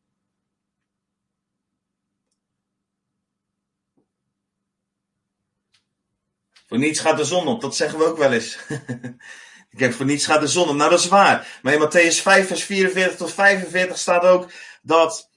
Voor 6.67 6.77
niets 6.77 6.99
gaat 6.99 7.17
de 7.17 7.25
zon 7.25 7.47
op, 7.47 7.61
dat 7.61 7.75
zeggen 7.75 7.99
we 7.99 8.05
ook 8.05 8.17
wel 8.17 8.33
eens. 8.33 8.57
Ik 9.69 9.79
heb 9.79 9.93
voor 9.93 10.05
niets 10.05 10.25
gaat 10.25 10.41
de 10.41 10.47
zon 10.47 10.69
op. 10.69 10.75
Nou, 10.75 10.89
dat 10.89 10.99
is 10.99 11.07
waar. 11.07 11.59
Maar 11.61 11.73
in 11.73 11.79
Matthäus 11.79 12.21
5, 12.21 12.47
vers 12.47 12.63
44 12.63 13.17
tot 13.17 13.33
45 13.33 13.97
staat 13.97 14.23
ook 14.23 14.51
dat, 14.81 15.29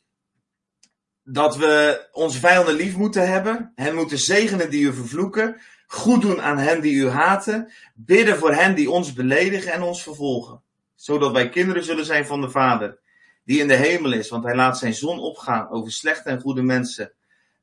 dat 1.23 1.57
we 1.57 2.07
onze 2.13 2.39
vijanden 2.39 2.75
lief 2.75 2.97
moeten 2.97 3.29
hebben. 3.29 3.73
Hen 3.75 3.95
moeten 3.95 4.19
zegenen 4.19 4.71
die 4.71 4.85
u 4.85 4.93
vervloeken. 4.93 5.61
Goed 5.87 6.23
doen 6.23 6.43
aan 6.43 6.59
hen 6.59 6.81
die 6.81 6.95
u 6.95 7.09
haten. 7.09 7.73
Bidden 7.95 8.39
voor 8.39 8.55
hen 8.55 8.75
die 8.75 8.91
ons 8.91 9.13
beledigen 9.13 9.73
en 9.73 9.83
ons 9.83 10.03
vervolgen. 10.03 10.63
Zodat 10.95 11.33
wij 11.33 11.49
kinderen 11.49 11.85
zullen 11.85 12.05
zijn 12.05 12.27
van 12.27 12.41
de 12.41 12.51
Vader. 12.51 12.99
Die 13.45 13.61
in 13.61 13.69
de 13.69 13.75
hemel 13.75 14.13
is. 14.13 14.29
Want 14.29 14.45
hij 14.45 14.55
laat 14.55 14.79
zijn 14.79 14.95
zon 14.95 15.19
opgaan 15.19 15.71
over 15.71 15.93
slechte 15.93 16.29
en 16.29 16.41
goede 16.41 16.63
mensen. 16.63 17.13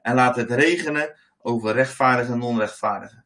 En 0.02 0.16
laat 0.16 0.36
het 0.36 0.52
regenen 0.52 1.16
over 1.42 1.74
rechtvaardigen 1.74 2.34
en 2.34 2.42
onrechtvaardigen. 2.42 3.26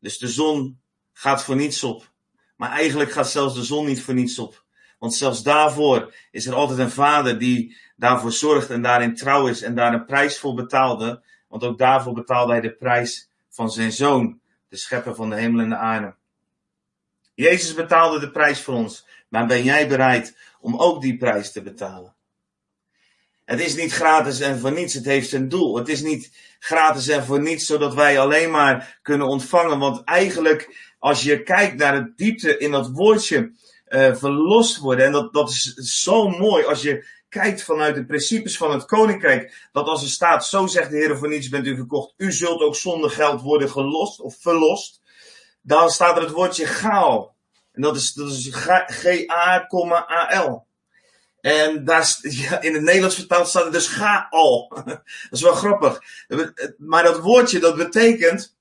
Dus 0.00 0.18
de 0.18 0.28
zon 0.28 0.80
gaat 1.12 1.44
voor 1.44 1.56
niets 1.56 1.82
op. 1.82 2.12
Maar 2.56 2.70
eigenlijk 2.70 3.12
gaat 3.12 3.30
zelfs 3.30 3.54
de 3.54 3.64
zon 3.64 3.86
niet 3.86 4.02
voor 4.02 4.14
niets 4.14 4.38
op. 4.38 4.64
Want 4.98 5.14
zelfs 5.14 5.42
daarvoor 5.42 6.14
is 6.30 6.46
er 6.46 6.54
altijd 6.54 6.78
een 6.78 6.90
vader 6.90 7.38
die 7.38 7.76
daarvoor 7.96 8.32
zorgt 8.32 8.70
en 8.70 8.82
daarin 8.82 9.14
trouw 9.14 9.46
is 9.46 9.62
en 9.62 9.74
daar 9.74 9.94
een 9.94 10.04
prijs 10.04 10.38
voor 10.38 10.54
betaalde. 10.54 11.22
Want 11.48 11.64
ook 11.64 11.78
daarvoor 11.78 12.12
betaalde 12.12 12.52
hij 12.52 12.60
de 12.60 12.74
prijs 12.74 13.28
van 13.48 13.70
zijn 13.70 13.92
zoon, 13.92 14.40
de 14.68 14.76
schepper 14.76 15.14
van 15.14 15.30
de 15.30 15.36
hemel 15.36 15.60
en 15.60 15.68
de 15.68 15.76
aarde. 15.76 16.14
Jezus 17.34 17.74
betaalde 17.74 18.20
de 18.20 18.30
prijs 18.30 18.60
voor 18.60 18.74
ons, 18.74 19.06
maar 19.28 19.46
ben 19.46 19.62
jij 19.62 19.88
bereid 19.88 20.36
om 20.60 20.76
ook 20.76 21.02
die 21.02 21.16
prijs 21.16 21.52
te 21.52 21.62
betalen? 21.62 22.14
Het 23.44 23.60
is 23.60 23.74
niet 23.74 23.92
gratis 23.92 24.40
en 24.40 24.58
voor 24.58 24.72
niets, 24.72 24.94
het 24.94 25.04
heeft 25.04 25.32
een 25.32 25.48
doel. 25.48 25.76
Het 25.76 25.88
is 25.88 26.02
niet 26.02 26.30
gratis 26.58 27.08
en 27.08 27.24
voor 27.24 27.40
niets, 27.40 27.66
zodat 27.66 27.94
wij 27.94 28.20
alleen 28.20 28.50
maar 28.50 28.98
kunnen 29.02 29.26
ontvangen. 29.26 29.78
Want 29.78 30.04
eigenlijk 30.04 30.93
als 31.04 31.22
je 31.22 31.42
kijkt 31.42 31.76
naar 31.76 32.04
de 32.04 32.12
diepte 32.16 32.58
in 32.58 32.70
dat 32.70 32.90
woordje 32.90 33.52
uh, 33.88 34.14
verlost 34.14 34.78
worden. 34.78 35.06
En 35.06 35.12
dat, 35.12 35.32
dat 35.32 35.50
is 35.50 35.74
zo 35.74 36.28
mooi 36.28 36.64
als 36.64 36.82
je 36.82 37.06
kijkt 37.28 37.62
vanuit 37.62 37.94
de 37.94 38.04
principes 38.04 38.56
van 38.56 38.72
het 38.72 38.84
koninkrijk. 38.84 39.68
Dat 39.72 39.86
als 39.86 40.02
er 40.02 40.08
staat, 40.08 40.46
zo 40.46 40.66
zegt 40.66 40.90
de 40.90 40.96
Heer 40.96 41.18
voor 41.18 41.28
niets 41.28 41.48
bent 41.48 41.66
u 41.66 41.76
verkocht. 41.76 42.14
U 42.16 42.32
zult 42.32 42.60
ook 42.60 42.76
zonder 42.76 43.10
geld 43.10 43.40
worden 43.40 43.70
gelost 43.70 44.20
of 44.20 44.36
verlost. 44.40 45.00
Dan 45.62 45.90
staat 45.90 46.16
er 46.16 46.22
het 46.22 46.32
woordje 46.32 46.66
gaal. 46.66 47.36
En 47.72 47.82
dat 47.82 47.96
is, 47.96 48.12
dat 48.12 48.30
is 48.30 48.48
G-A-A-L. 48.86 50.66
En 51.40 51.84
daar, 51.84 52.18
ja, 52.20 52.60
in 52.60 52.74
het 52.74 52.82
Nederlands 52.82 53.16
vertaald 53.16 53.48
staat 53.48 53.64
er 53.64 53.72
dus 53.72 53.86
ga 53.86 54.26
al. 54.30 54.68
dat 54.84 55.02
is 55.30 55.42
wel 55.42 55.54
grappig. 55.54 56.00
Maar 56.78 57.02
dat 57.02 57.20
woordje 57.20 57.58
dat 57.58 57.76
betekent 57.76 58.54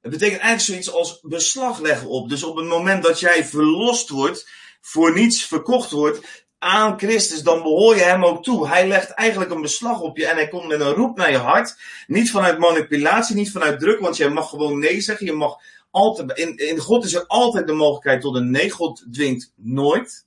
het 0.00 0.10
betekent 0.10 0.40
eigenlijk 0.40 0.60
zoiets 0.60 0.92
als 0.92 1.20
beslag 1.22 1.80
leggen 1.80 2.08
op. 2.08 2.28
Dus 2.28 2.42
op 2.42 2.56
het 2.56 2.66
moment 2.66 3.02
dat 3.02 3.20
jij 3.20 3.44
verlost 3.44 4.08
wordt, 4.08 4.48
voor 4.80 5.14
niets 5.14 5.44
verkocht 5.44 5.90
wordt 5.90 6.44
aan 6.58 6.98
Christus, 6.98 7.42
dan 7.42 7.62
behoor 7.62 7.96
je 7.96 8.02
hem 8.02 8.24
ook 8.24 8.42
toe. 8.42 8.68
Hij 8.68 8.88
legt 8.88 9.10
eigenlijk 9.10 9.50
een 9.50 9.60
beslag 9.60 10.00
op 10.00 10.16
je 10.16 10.26
en 10.26 10.36
hij 10.36 10.48
komt 10.48 10.66
met 10.66 10.80
een 10.80 10.92
roep 10.92 11.16
naar 11.16 11.30
je 11.30 11.36
hart. 11.36 11.76
Niet 12.06 12.30
vanuit 12.30 12.58
manipulatie, 12.58 13.36
niet 13.36 13.50
vanuit 13.50 13.80
druk, 13.80 14.00
want 14.00 14.16
jij 14.16 14.30
mag 14.30 14.48
gewoon 14.48 14.78
nee 14.78 15.00
zeggen. 15.00 15.26
Je 15.26 15.32
mag 15.32 15.56
altijd, 15.90 16.38
in, 16.38 16.56
in 16.56 16.78
God 16.78 17.04
is 17.04 17.14
er 17.14 17.26
altijd 17.26 17.66
de 17.66 17.72
mogelijkheid 17.72 18.20
tot 18.20 18.36
een 18.36 18.50
nee. 18.50 18.70
God 18.70 19.04
dwingt 19.12 19.52
nooit. 19.56 20.26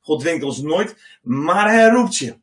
God 0.00 0.20
dwingt 0.20 0.44
ons 0.44 0.58
nooit, 0.58 0.96
maar 1.22 1.70
hij 1.70 1.88
roept 1.88 2.16
je. 2.16 2.36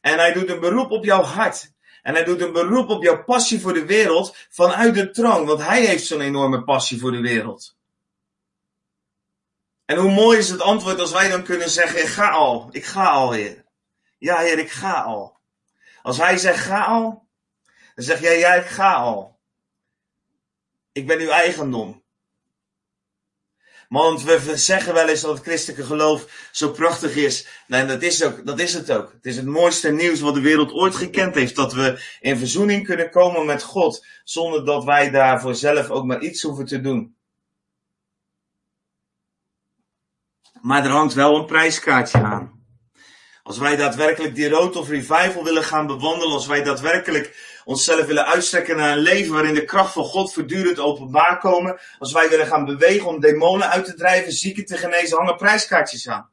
En 0.00 0.18
hij 0.18 0.32
doet 0.32 0.50
een 0.50 0.60
beroep 0.60 0.90
op 0.90 1.04
jouw 1.04 1.22
hart. 1.22 1.72
En 2.06 2.14
hij 2.14 2.24
doet 2.24 2.40
een 2.40 2.52
beroep 2.52 2.88
op 2.88 3.02
jouw 3.02 3.24
passie 3.24 3.60
voor 3.60 3.72
de 3.72 3.84
wereld 3.84 4.36
vanuit 4.50 4.94
de 4.94 5.10
troon. 5.10 5.46
Want 5.46 5.62
hij 5.62 5.86
heeft 5.86 6.06
zo'n 6.06 6.20
enorme 6.20 6.64
passie 6.64 6.98
voor 6.98 7.12
de 7.12 7.20
wereld. 7.20 7.76
En 9.84 9.96
hoe 9.96 10.10
mooi 10.10 10.38
is 10.38 10.48
het 10.48 10.60
antwoord 10.60 11.00
als 11.00 11.12
wij 11.12 11.28
dan 11.28 11.42
kunnen 11.42 11.70
zeggen, 11.70 12.08
ga 12.08 12.30
al. 12.30 12.68
Ik 12.70 12.84
ga 12.84 13.10
al, 13.10 13.32
Heer. 13.32 13.64
Ja, 14.18 14.38
Heer, 14.38 14.58
ik 14.58 14.70
ga 14.70 15.02
al. 15.02 15.40
Als 16.02 16.16
hij 16.16 16.36
zegt, 16.36 16.64
ga 16.64 16.84
al. 16.84 17.28
Dan 17.94 18.04
zeg 18.04 18.20
jij, 18.20 18.38
ja, 18.38 18.54
ik 18.54 18.66
ga 18.66 18.94
al. 18.94 19.38
Ik 20.92 21.06
ben 21.06 21.20
uw 21.20 21.30
eigendom. 21.30 22.04
Want 23.88 24.22
we 24.22 24.56
zeggen 24.56 24.94
wel 24.94 25.08
eens 25.08 25.20
dat 25.20 25.36
het 25.36 25.46
christelijke 25.46 25.84
geloof 25.84 26.48
zo 26.52 26.70
prachtig 26.70 27.16
is. 27.16 27.46
Nee, 27.66 27.86
dat 27.86 28.02
is, 28.02 28.24
ook, 28.24 28.46
dat 28.46 28.58
is 28.58 28.74
het 28.74 28.92
ook. 28.92 29.12
Het 29.12 29.26
is 29.26 29.36
het 29.36 29.46
mooiste 29.46 29.92
nieuws 29.92 30.20
wat 30.20 30.34
de 30.34 30.40
wereld 30.40 30.72
ooit 30.72 30.94
gekend 30.94 31.34
heeft. 31.34 31.56
Dat 31.56 31.72
we 31.72 32.00
in 32.20 32.38
verzoening 32.38 32.84
kunnen 32.84 33.10
komen 33.10 33.46
met 33.46 33.62
God. 33.62 34.06
Zonder 34.24 34.64
dat 34.64 34.84
wij 34.84 35.10
daarvoor 35.10 35.54
zelf 35.54 35.90
ook 35.90 36.04
maar 36.04 36.20
iets 36.20 36.42
hoeven 36.42 36.66
te 36.66 36.80
doen. 36.80 37.16
Maar 40.60 40.84
er 40.84 40.90
hangt 40.90 41.14
wel 41.14 41.36
een 41.36 41.46
prijskaartje 41.46 42.18
aan. 42.18 42.64
Als 43.42 43.58
wij 43.58 43.76
daadwerkelijk 43.76 44.34
die 44.34 44.48
road 44.48 44.76
of 44.76 44.88
revival 44.88 45.44
willen 45.44 45.64
gaan 45.64 45.86
bewandelen. 45.86 46.34
Als 46.34 46.46
wij 46.46 46.62
daadwerkelijk 46.62 47.55
onszelf 47.66 48.06
willen 48.06 48.26
uitstrekken 48.26 48.76
naar 48.76 48.92
een 48.92 49.02
leven 49.02 49.32
waarin 49.32 49.54
de 49.54 49.64
kracht 49.64 49.92
van 49.92 50.04
God 50.04 50.32
voortdurend 50.32 50.78
openbaar 50.78 51.38
komen, 51.38 51.78
als 51.98 52.12
wij 52.12 52.28
willen 52.28 52.46
gaan 52.46 52.64
bewegen 52.64 53.06
om 53.06 53.20
demonen 53.20 53.70
uit 53.70 53.84
te 53.84 53.94
drijven, 53.94 54.32
zieken 54.32 54.64
te 54.64 54.76
genezen, 54.76 55.16
hangen 55.16 55.36
prijskaartjes 55.36 56.08
aan. 56.08 56.30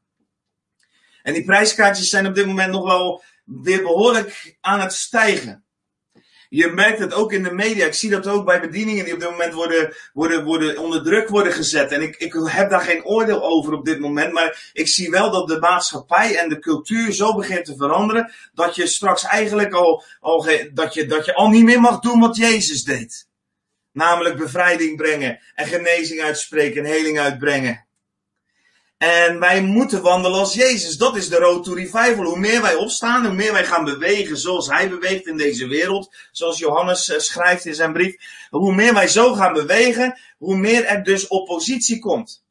En 1.24 1.34
die 1.34 1.44
prijskaartjes 1.44 2.10
zijn 2.10 2.28
op 2.28 2.36
dit 2.36 2.46
moment 2.46 2.72
nog 2.72 2.84
wel 2.84 3.24
weer 3.44 3.82
behoorlijk 3.82 4.58
aan 4.62 4.80
het 4.80 4.94
stijgen. 4.94 5.63
Je 6.56 6.68
merkt 6.68 7.00
het 7.00 7.14
ook 7.14 7.32
in 7.32 7.44
de 7.44 7.54
media. 7.54 7.86
Ik 7.86 7.94
zie 7.94 8.10
dat 8.10 8.28
ook 8.28 8.46
bij 8.46 8.62
bedieningen 8.62 9.06
die 9.06 9.14
op 9.14 9.20
dit 9.20 9.30
moment 9.30 9.54
worden, 9.54 9.96
worden, 10.14 10.44
worden 10.44 10.78
onder 10.78 11.04
druk 11.04 11.30
worden 11.30 11.54
gezet. 11.54 11.92
En 11.92 12.02
ik, 12.02 12.16
ik 12.16 12.34
heb 12.46 12.70
daar 12.70 12.82
geen 12.82 13.06
oordeel 13.06 13.44
over 13.44 13.74
op 13.74 13.86
dit 13.86 14.00
moment. 14.00 14.34
Maar 14.34 14.70
ik 14.74 14.88
zie 14.88 15.10
wel 15.10 15.32
dat 15.32 15.48
de 15.48 15.60
maatschappij 15.60 16.38
en 16.38 16.50
de 16.50 16.60
cultuur 16.60 17.14
zo 17.14 17.36
begint 17.36 17.66
te 17.66 17.76
veranderen. 17.76 18.34
Dat 18.54 18.76
je 18.76 18.88
straks 18.88 19.24
eigenlijk 19.24 19.74
al, 19.74 20.04
al, 20.20 20.48
dat 20.74 20.94
je, 20.94 21.06
dat 21.06 21.26
je 21.26 21.34
al 21.34 21.50
niet 21.50 21.64
meer 21.64 21.82
mag 21.82 22.00
doen 22.00 22.20
wat 22.20 22.36
Jezus 22.36 22.84
deed. 22.84 23.28
Namelijk 23.92 24.38
bevrijding 24.38 24.98
brengen 24.98 25.40
en 25.56 25.68
genezing 25.68 26.22
uitspreken 26.22 26.86
en 26.86 26.92
heling 26.92 27.20
uitbrengen. 27.20 27.86
En 29.04 29.40
wij 29.40 29.62
moeten 29.62 30.02
wandelen 30.02 30.40
als 30.40 30.54
Jezus. 30.54 30.98
Dat 30.98 31.16
is 31.16 31.30
de 31.30 31.36
road 31.36 31.64
to 31.64 31.74
revival. 31.74 32.24
Hoe 32.24 32.40
meer 32.40 32.62
wij 32.62 32.76
opstaan, 32.76 33.26
hoe 33.26 33.34
meer 33.34 33.52
wij 33.52 33.66
gaan 33.66 33.84
bewegen 33.84 34.38
zoals 34.38 34.68
Hij 34.68 34.90
beweegt 34.90 35.28
in 35.28 35.38
deze 35.38 35.68
wereld. 35.68 36.16
Zoals 36.32 36.58
Johannes 36.58 37.10
eh, 37.10 37.20
schrijft 37.20 37.66
in 37.66 37.76
zijn 37.76 37.94
brief. 37.94 38.16
Hoe 38.50 38.74
meer 38.74 38.94
wij 38.94 39.08
zo 39.08 39.34
gaan 39.34 39.54
bewegen, 39.54 40.20
hoe 40.38 40.58
meer 40.58 40.86
er 40.86 41.04
dus 41.04 41.28
oppositie 41.28 42.00
komt. 42.00 42.44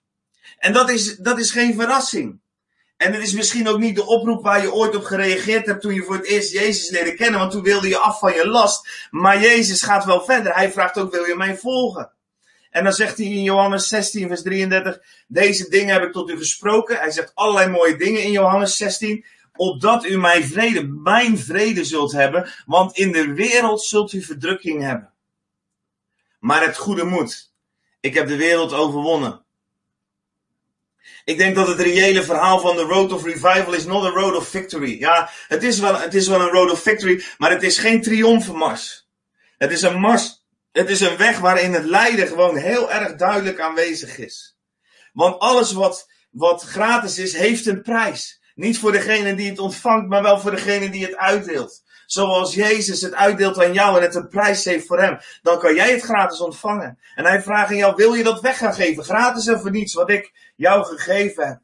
En 0.59 0.73
dat 0.73 0.91
is, 0.91 1.17
dat 1.17 1.39
is 1.39 1.51
geen 1.51 1.75
verrassing. 1.75 2.41
En 2.97 3.13
het 3.13 3.23
is 3.23 3.33
misschien 3.33 3.69
ook 3.69 3.79
niet 3.79 3.97
de 3.97 4.07
oproep 4.07 4.43
waar 4.43 4.63
je 4.63 4.73
ooit 4.73 4.97
op 4.97 5.05
gereageerd 5.05 5.67
hebt 5.67 5.81
toen 5.81 5.95
je 5.95 6.03
voor 6.03 6.15
het 6.15 6.27
eerst 6.27 6.53
Jezus 6.53 6.91
leerde 6.91 7.15
kennen. 7.15 7.41
Want 7.41 7.53
toen 7.53 7.63
wilde 7.63 7.89
je 7.89 7.99
af 7.99 8.19
van 8.19 8.35
je 8.35 8.49
last. 8.49 9.09
Maar 9.11 9.41
Jezus 9.41 9.83
gaat 9.83 10.05
wel 10.05 10.25
verder. 10.25 10.55
Hij 10.55 10.73
vraagt 10.73 10.99
ook, 10.99 11.13
wil 11.13 11.25
je 11.25 11.37
mij 11.37 11.57
volgen? 11.57 12.13
En 12.73 12.85
dan 12.85 12.93
zegt 12.93 13.17
hij 13.17 13.27
in 13.27 13.43
Johannes 13.43 13.89
16, 13.89 14.29
vers 14.29 14.43
33, 14.43 15.03
deze 15.27 15.69
dingen 15.69 15.93
heb 15.93 16.03
ik 16.03 16.13
tot 16.13 16.31
u 16.31 16.37
gesproken. 16.37 16.99
Hij 16.99 17.11
zegt 17.11 17.35
allerlei 17.35 17.71
mooie 17.71 17.97
dingen 17.97 18.23
in 18.23 18.31
Johannes 18.31 18.77
16, 18.77 19.25
opdat 19.57 20.05
u 20.05 20.19
mijn 20.19 20.45
vrede, 20.45 20.83
mijn 20.87 21.39
vrede 21.39 21.85
zult 21.85 22.13
hebben, 22.13 22.53
want 22.67 22.97
in 22.97 23.13
de 23.13 23.35
wereld 23.35 23.83
zult 23.83 24.13
u 24.13 24.23
verdrukking 24.23 24.83
hebben. 24.83 25.13
Maar 26.39 26.67
het 26.67 26.77
goede 26.77 27.05
moed. 27.05 27.53
Ik 28.01 28.15
heb 28.15 28.29
de 28.29 28.37
wereld 28.37 28.73
overwonnen. 28.73 29.45
Ik 31.25 31.39
denk 31.39 31.55
dat 31.55 31.69
het 31.69 31.81
reële 31.81 32.23
verhaal 32.23 32.61
van 32.61 32.77
de 32.77 32.83
Road 32.83 33.13
of 33.13 33.25
Revival 33.25 33.73
is 33.73 33.85
not 33.85 34.05
a 34.05 34.09
road 34.09 34.37
of 34.37 34.49
victory. 34.49 34.99
Ja, 34.99 35.31
het 35.49 35.63
is 35.63 35.79
wel, 35.79 35.97
het 35.97 36.15
is 36.15 36.29
wel 36.29 36.41
een 36.41 36.49
road 36.49 36.71
of 36.71 36.83
victory, 36.83 37.25
maar 37.39 37.51
het 37.51 37.63
is 37.63 37.79
geen 37.79 38.03
triomfenmars. 38.03 39.09
Het 39.59 39.73
is 39.73 39.83
een 39.83 40.01
mars 40.01 40.42
het 40.73 40.89
is 40.89 41.01
een 41.01 41.17
weg 41.17 41.39
waarin 41.39 41.73
het 41.73 41.85
lijden 41.85 42.29
gewoon 42.29 42.57
heel 42.57 42.93
erg 42.93 43.17
duidelijk 43.17 43.61
aanwezig 43.61 44.19
is. 44.19 44.57
Want 45.13 45.39
alles 45.39 45.73
wat, 45.73 46.11
wat 46.31 46.63
gratis 46.63 47.19
is, 47.19 47.33
heeft 47.33 47.67
een 47.67 47.83
prijs. 47.83 48.41
Niet 48.55 48.79
voor 48.79 48.93
degene 48.93 49.35
die 49.35 49.49
het 49.51 49.59
ontvangt, 49.59 50.09
maar 50.09 50.23
wel 50.23 50.41
voor 50.41 50.51
degene 50.51 50.91
die 50.91 51.05
het 51.05 51.17
uitdeelt. 51.17 51.83
Zoals 52.07 52.55
Jezus 52.55 53.01
het 53.01 53.15
uitdeelt 53.15 53.59
aan 53.59 53.73
jou 53.73 53.97
en 53.97 54.03
het 54.03 54.15
een 54.15 54.29
prijs 54.29 54.65
heeft 54.65 54.87
voor 54.87 55.01
hem. 55.01 55.19
Dan 55.43 55.59
kan 55.59 55.75
jij 55.75 55.93
het 55.93 56.03
gratis 56.03 56.41
ontvangen. 56.41 56.99
En 57.15 57.25
hij 57.25 57.43
vraagt 57.43 57.71
aan 57.71 57.77
jou, 57.77 57.95
wil 57.95 58.15
je 58.15 58.23
dat 58.23 58.41
weg 58.41 58.59
gaan 58.59 58.75
geven? 58.75 59.05
Gratis 59.05 59.47
en 59.47 59.61
voor 59.61 59.71
niets, 59.71 59.95
wat 59.95 60.11
ik 60.11 60.53
jou 60.57 60.85
gegeven 60.85 61.47
heb. 61.47 61.61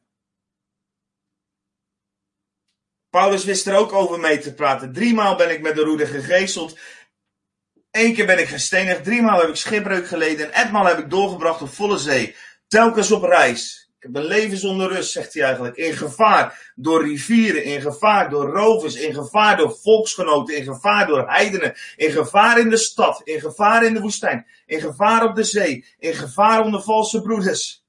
Paulus 3.10 3.44
wist 3.44 3.66
er 3.66 3.76
ook 3.76 3.92
over 3.92 4.20
mee 4.20 4.38
te 4.38 4.54
praten. 4.54 4.92
Driemaal 4.92 5.36
ben 5.36 5.50
ik 5.50 5.60
met 5.60 5.74
de 5.74 5.82
roede 5.82 6.06
gegezeld. 6.06 6.78
Eén 7.90 8.14
keer 8.14 8.26
ben 8.26 8.38
ik 8.38 8.48
gestenigd, 8.48 9.04
driemaal 9.04 9.40
heb 9.40 9.48
ik 9.48 9.56
schipbreuk 9.56 10.08
geleden 10.08 10.46
en 10.46 10.64
etmaal 10.64 10.86
heb 10.86 10.98
ik 10.98 11.10
doorgebracht 11.10 11.62
op 11.62 11.74
volle 11.74 11.98
zee. 11.98 12.36
Telkens 12.68 13.10
op 13.10 13.22
reis. 13.22 13.88
Ik 13.98 14.04
heb 14.04 14.16
een 14.16 14.24
leven 14.24 14.58
zonder 14.58 14.88
rust, 14.88 15.12
zegt 15.12 15.34
hij 15.34 15.42
eigenlijk. 15.42 15.76
In 15.76 15.96
gevaar 15.96 16.72
door 16.74 17.06
rivieren, 17.06 17.64
in 17.64 17.80
gevaar 17.80 18.30
door 18.30 18.50
rovers, 18.50 18.94
in 18.94 19.14
gevaar 19.14 19.56
door 19.56 19.76
volksgenoten, 19.82 20.56
in 20.56 20.64
gevaar 20.64 21.06
door 21.06 21.28
heidenen, 21.28 21.74
in 21.96 22.10
gevaar 22.10 22.58
in 22.58 22.70
de 22.70 22.76
stad, 22.76 23.20
in 23.24 23.40
gevaar 23.40 23.84
in 23.84 23.94
de 23.94 24.00
woestijn, 24.00 24.46
in 24.66 24.80
gevaar 24.80 25.24
op 25.24 25.36
de 25.36 25.44
zee, 25.44 25.84
in 25.98 26.14
gevaar 26.14 26.60
onder 26.64 26.82
valse 26.82 27.22
broeders. 27.22 27.84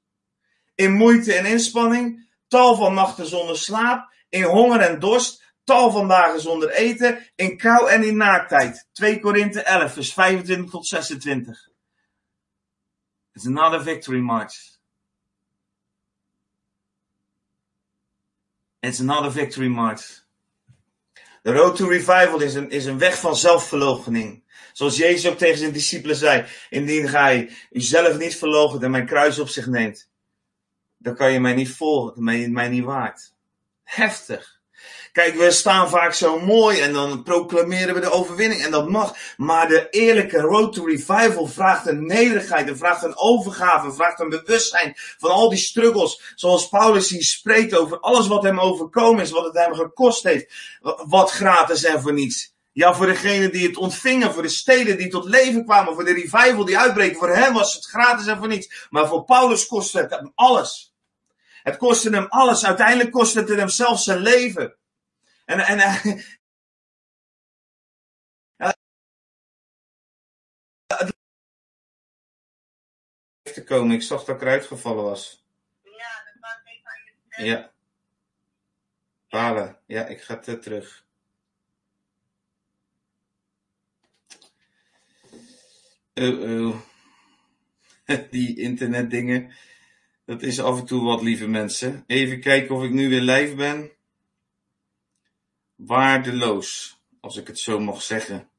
In 0.75 0.93
moeite 0.93 1.33
en 1.33 1.45
inspanning, 1.45 2.27
tal 2.47 2.75
van 2.75 2.93
nachten 2.93 3.25
zonder 3.25 3.57
slaap, 3.57 4.13
in 4.29 4.43
honger 4.43 4.79
en 4.79 4.99
dorst, 4.99 5.43
tal 5.69 5.91
van 5.91 6.07
dagen 6.07 6.41
zonder 6.41 6.69
eten, 6.69 7.31
in 7.35 7.57
kou 7.57 7.89
en 7.89 8.03
in 8.03 8.17
naaktheid. 8.17 8.87
2 8.91 9.19
Korinthe 9.19 9.61
11, 9.61 9.93
vers 9.93 10.13
25 10.13 10.69
tot 10.69 10.87
26. 10.87 11.69
It's 13.33 13.45
another 13.45 13.81
victory 13.81 14.19
march. 14.19 14.77
It's 18.79 18.99
another 18.99 19.31
victory 19.31 19.67
march. 19.67 20.25
De 21.41 21.53
road 21.53 21.75
to 21.75 21.87
revival 21.87 22.41
is 22.41 22.53
een, 22.53 22.69
is 22.69 22.85
een 22.85 22.97
weg 22.97 23.19
van 23.19 23.35
zelfverloochening. 23.35 24.43
Zoals 24.73 24.97
Jezus 24.97 25.31
ook 25.31 25.37
tegen 25.37 25.57
zijn 25.57 25.71
discipelen 25.71 26.15
zei: 26.15 26.45
Indien 26.69 27.07
gij 27.07 27.51
uzelf 27.71 28.17
niet 28.17 28.35
verloochent 28.35 28.83
en 28.83 28.91
mijn 28.91 29.05
kruis 29.05 29.39
op 29.39 29.47
zich 29.47 29.67
neemt, 29.67 30.09
dan 30.97 31.15
kan 31.15 31.31
je 31.31 31.39
mij 31.39 31.53
niet 31.53 31.69
volgen, 31.69 32.15
dan 32.15 32.25
ben 32.25 32.37
je 32.37 32.49
mij 32.49 32.69
niet 32.69 32.83
waard. 32.83 33.33
Heftig. 33.83 34.58
Kijk, 35.11 35.35
we 35.35 35.51
staan 35.51 35.89
vaak 35.89 36.13
zo 36.13 36.39
mooi 36.39 36.79
en 36.79 36.93
dan 36.93 37.23
proclameren 37.23 37.93
we 37.93 37.99
de 37.99 38.11
overwinning 38.11 38.63
en 38.63 38.71
dat 38.71 38.89
mag. 38.89 39.15
Maar 39.37 39.67
de 39.67 39.87
eerlijke 39.89 40.39
road 40.39 40.73
to 40.73 40.85
revival 40.85 41.47
vraagt 41.47 41.87
een 41.87 42.05
nederigheid, 42.05 42.67
en 42.67 42.77
vraagt 42.77 43.03
een 43.03 43.17
overgave, 43.17 43.91
vraagt 43.91 44.19
een 44.19 44.29
bewustzijn 44.29 44.93
van 44.95 45.31
al 45.31 45.49
die 45.49 45.59
struggles. 45.59 46.33
Zoals 46.35 46.69
Paulus 46.69 47.09
hier 47.09 47.23
spreekt 47.23 47.77
over 47.77 47.99
alles 47.99 48.27
wat 48.27 48.43
hem 48.43 48.59
overkomen 48.59 49.23
is, 49.23 49.31
wat 49.31 49.45
het 49.45 49.57
hem 49.57 49.73
gekost 49.73 50.23
heeft. 50.23 50.53
Wat 51.07 51.31
gratis 51.31 51.83
en 51.83 52.01
voor 52.01 52.13
niets. 52.13 52.53
Ja, 52.71 52.95
voor 52.95 53.05
degenen 53.05 53.51
die 53.51 53.67
het 53.67 53.77
ontvingen, 53.77 54.33
voor 54.33 54.41
de 54.41 54.49
steden 54.49 54.97
die 54.97 55.07
tot 55.07 55.25
leven 55.25 55.65
kwamen, 55.65 55.93
voor 55.93 56.05
de 56.05 56.13
revival 56.13 56.65
die 56.65 56.77
uitbreekt, 56.77 57.17
voor 57.17 57.35
hem 57.35 57.53
was 57.53 57.73
het 57.73 57.85
gratis 57.85 58.27
en 58.27 58.37
voor 58.37 58.47
niets. 58.47 58.87
Maar 58.89 59.07
voor 59.07 59.23
Paulus 59.23 59.67
kostte 59.67 59.99
het 59.99 60.11
hem 60.11 60.31
alles. 60.35 60.93
Het 61.63 61.77
kostte 61.77 62.09
hem 62.09 62.25
alles. 62.29 62.65
Uiteindelijk 62.65 63.11
kostte 63.11 63.39
het 63.39 63.49
hem 63.49 63.69
zelfs 63.69 64.03
zijn 64.03 64.19
leven. 64.19 64.78
En, 65.49 65.59
en 65.59 65.77
uh, 65.77 66.03
te 73.53 73.63
komen. 73.63 73.95
Ik 73.95 74.01
zag 74.01 74.23
dat 74.23 74.35
ik 74.35 74.41
eruit 74.41 74.65
gevallen 74.65 75.03
was. 75.03 75.45
Ja, 75.83 76.23
dat 76.25 76.33
was 76.39 76.59
even 76.63 76.89
aan 76.89 77.43
je 77.43 77.51
Ja. 77.51 77.71
Palen. 79.27 79.79
Ja, 79.85 80.05
ik 80.05 80.21
ga 80.21 80.37
te 80.37 80.59
terug. 80.59 81.05
Oh, 86.13 86.41
oh. 86.41 86.79
Die 88.31 88.59
internetdingen. 88.59 89.51
Dat 90.25 90.41
is 90.41 90.59
af 90.59 90.79
en 90.79 90.85
toe 90.85 91.03
wat, 91.03 91.21
lieve 91.21 91.47
mensen. 91.47 92.03
Even 92.07 92.39
kijken 92.39 92.75
of 92.75 92.83
ik 92.83 92.91
nu 92.91 93.09
weer 93.09 93.21
live 93.21 93.55
ben 93.55 93.97
waardeloos, 95.79 96.99
als 97.19 97.37
ik 97.37 97.47
het 97.47 97.59
zo 97.59 97.79
mag 97.79 98.01
zeggen. 98.01 98.49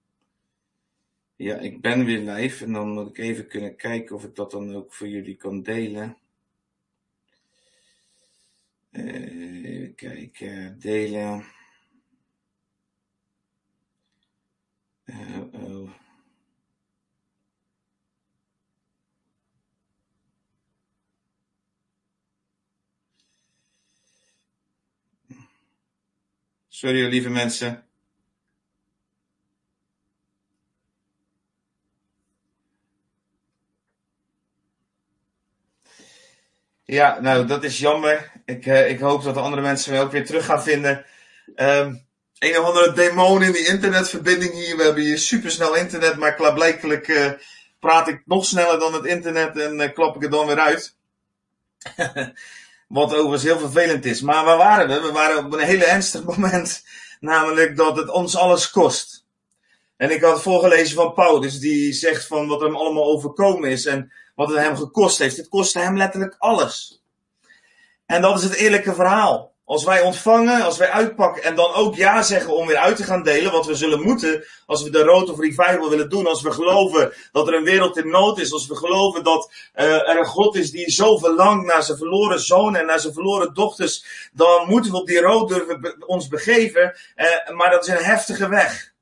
Ja, 1.36 1.56
ik 1.56 1.80
ben 1.80 2.04
weer 2.04 2.18
live 2.18 2.64
en 2.64 2.72
dan 2.72 2.88
moet 2.88 3.08
ik 3.08 3.18
even 3.18 3.48
kunnen 3.48 3.76
kijken 3.76 4.16
of 4.16 4.24
ik 4.24 4.34
dat 4.34 4.50
dan 4.50 4.74
ook 4.74 4.92
voor 4.92 5.08
jullie 5.08 5.36
kan 5.36 5.62
delen. 5.62 6.16
Uh, 8.90 9.64
even 9.64 9.94
kijken, 9.94 10.78
delen. 10.78 11.44
Uh, 15.04 15.42
oh. 15.52 15.90
Sorry, 26.80 27.08
lieve 27.08 27.30
mensen. 27.30 27.84
Ja, 36.84 37.20
nou, 37.20 37.46
dat 37.46 37.64
is 37.64 37.78
jammer. 37.78 38.32
Ik, 38.44 38.66
uh, 38.66 38.90
ik 38.90 39.00
hoop 39.00 39.22
dat 39.22 39.34
de 39.34 39.40
andere 39.40 39.62
mensen 39.62 39.92
mij 39.92 40.00
ook 40.00 40.12
weer 40.12 40.26
terug 40.26 40.44
gaan 40.44 40.62
vinden. 40.62 41.04
Um, 41.56 42.06
een 42.38 42.58
of 42.58 42.64
andere 42.64 42.92
demon 42.92 43.42
in 43.42 43.52
die 43.52 43.66
internetverbinding 43.66 44.52
hier. 44.52 44.76
We 44.76 44.82
hebben 44.82 45.02
hier 45.02 45.18
supersnel 45.18 45.74
internet, 45.74 46.16
maar 46.16 46.34
klaarblijkelijk 46.34 47.08
uh, 47.08 47.32
praat 47.78 48.08
ik 48.08 48.22
nog 48.26 48.44
sneller 48.44 48.78
dan 48.78 48.94
het 48.94 49.04
internet 49.04 49.58
en 49.58 49.80
uh, 49.80 49.92
klap 49.92 50.16
ik 50.16 50.22
het 50.22 50.30
dan 50.30 50.46
weer 50.46 50.60
uit. 50.60 50.96
Wat 52.90 53.14
overigens 53.14 53.42
heel 53.42 53.58
vervelend 53.58 54.04
is. 54.04 54.20
Maar 54.20 54.44
waar 54.44 54.56
waren 54.56 54.88
we? 54.88 55.00
We 55.00 55.12
waren 55.12 55.44
op 55.44 55.52
een 55.52 55.58
hele 55.58 55.84
ernstig 55.84 56.24
moment. 56.24 56.84
Namelijk 57.20 57.76
dat 57.76 57.96
het 57.96 58.08
ons 58.08 58.36
alles 58.36 58.70
kost. 58.70 59.24
En 59.96 60.10
ik 60.10 60.22
had 60.22 60.42
voorgelezen 60.42 60.96
van 60.96 61.14
Paulus, 61.14 61.58
die 61.58 61.92
zegt 61.92 62.26
van 62.26 62.48
wat 62.48 62.60
hem 62.60 62.76
allemaal 62.76 63.04
overkomen 63.04 63.70
is 63.70 63.86
en 63.86 64.12
wat 64.34 64.48
het 64.48 64.58
hem 64.58 64.76
gekost 64.76 65.18
heeft. 65.18 65.36
Het 65.36 65.48
kostte 65.48 65.78
hem 65.78 65.96
letterlijk 65.96 66.34
alles. 66.38 67.02
En 68.06 68.22
dat 68.22 68.38
is 68.38 68.44
het 68.44 68.54
eerlijke 68.54 68.94
verhaal. 68.94 69.49
Als 69.70 69.84
wij 69.84 70.00
ontvangen, 70.00 70.62
als 70.62 70.78
wij 70.78 70.90
uitpakken 70.90 71.42
en 71.42 71.54
dan 71.54 71.72
ook 71.74 71.94
ja 71.94 72.22
zeggen 72.22 72.56
om 72.56 72.66
weer 72.66 72.76
uit 72.76 72.96
te 72.96 73.04
gaan 73.04 73.22
delen, 73.22 73.52
wat 73.52 73.66
we 73.66 73.74
zullen 73.74 74.02
moeten 74.02 74.44
als 74.66 74.82
we 74.82 74.90
de 74.90 75.02
Road 75.02 75.30
of 75.30 75.38
Revival 75.38 75.90
willen 75.90 76.08
doen, 76.08 76.26
als 76.26 76.42
we 76.42 76.50
geloven 76.50 77.12
dat 77.32 77.48
er 77.48 77.54
een 77.54 77.64
wereld 77.64 77.96
in 77.96 78.08
nood 78.08 78.38
is, 78.38 78.52
als 78.52 78.66
we 78.66 78.76
geloven 78.76 79.24
dat 79.24 79.52
uh, 79.76 80.08
er 80.08 80.18
een 80.18 80.24
God 80.24 80.56
is 80.56 80.70
die 80.70 80.90
zo 80.90 81.18
verlangt 81.18 81.66
naar 81.66 81.82
zijn 81.82 81.98
verloren 81.98 82.40
zonen 82.40 82.80
en 82.80 82.86
naar 82.86 83.00
zijn 83.00 83.12
verloren 83.12 83.54
dochters, 83.54 84.04
dan 84.32 84.68
moeten 84.68 84.90
we 84.90 84.98
op 84.98 85.06
die 85.06 85.20
road 85.20 85.48
durven 85.48 85.94
ons 86.06 86.28
begeven, 86.28 86.94
uh, 87.16 87.56
maar 87.56 87.70
dat 87.70 87.86
is 87.86 87.94
een 87.94 88.04
heftige 88.04 88.48
weg. 88.48 88.92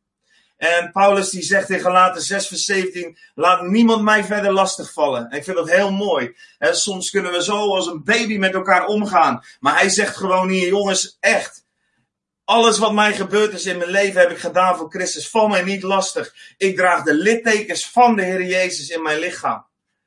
En 0.59 0.93
Paulus 0.93 1.31
die 1.31 1.43
zegt 1.43 1.71
in 1.71 1.81
Galaten 1.81 2.23
6 2.23 2.47
vers 2.47 2.65
17, 2.65 3.19
laat 3.35 3.63
niemand 3.63 4.03
mij 4.03 4.25
verder 4.25 4.53
lastigvallen. 4.53 5.31
En 5.31 5.37
ik 5.37 5.45
vind 5.45 5.57
dat 5.57 5.71
heel 5.71 5.91
mooi. 5.91 6.37
En 6.59 6.77
soms 6.77 7.11
kunnen 7.11 7.33
we 7.33 7.43
zo 7.43 7.75
als 7.75 7.87
een 7.87 8.05
baby 8.05 8.37
met 8.37 8.55
elkaar 8.55 8.87
omgaan. 8.87 9.45
Maar 9.61 9.79
hij 9.79 9.89
zegt 9.89 10.17
gewoon 10.17 10.49
hier, 10.49 10.69
jongens, 10.69 11.17
echt. 11.21 11.65
Alles 12.45 12.79
wat 12.79 12.93
mij 12.93 13.13
gebeurd 13.13 13.53
is 13.53 13.67
in 13.67 13.79
mijn 13.79 13.91
leven 13.91 14.21
heb 14.21 14.31
ik 14.31 14.39
gedaan 14.39 14.77
voor 14.77 14.91
Christus. 14.91 15.29
Val 15.29 15.49
mij 15.49 15.63
niet 15.63 15.83
lastig. 15.83 16.35
Ik 16.57 16.77
draag 16.77 17.03
de 17.03 17.15
littekens 17.15 17.91
van 17.91 18.17
de 18.17 18.23
Heer 18.23 18.45
Jezus 18.45 18.89
in 18.89 19.03
mijn 19.03 19.19
lichaam. 19.19 19.67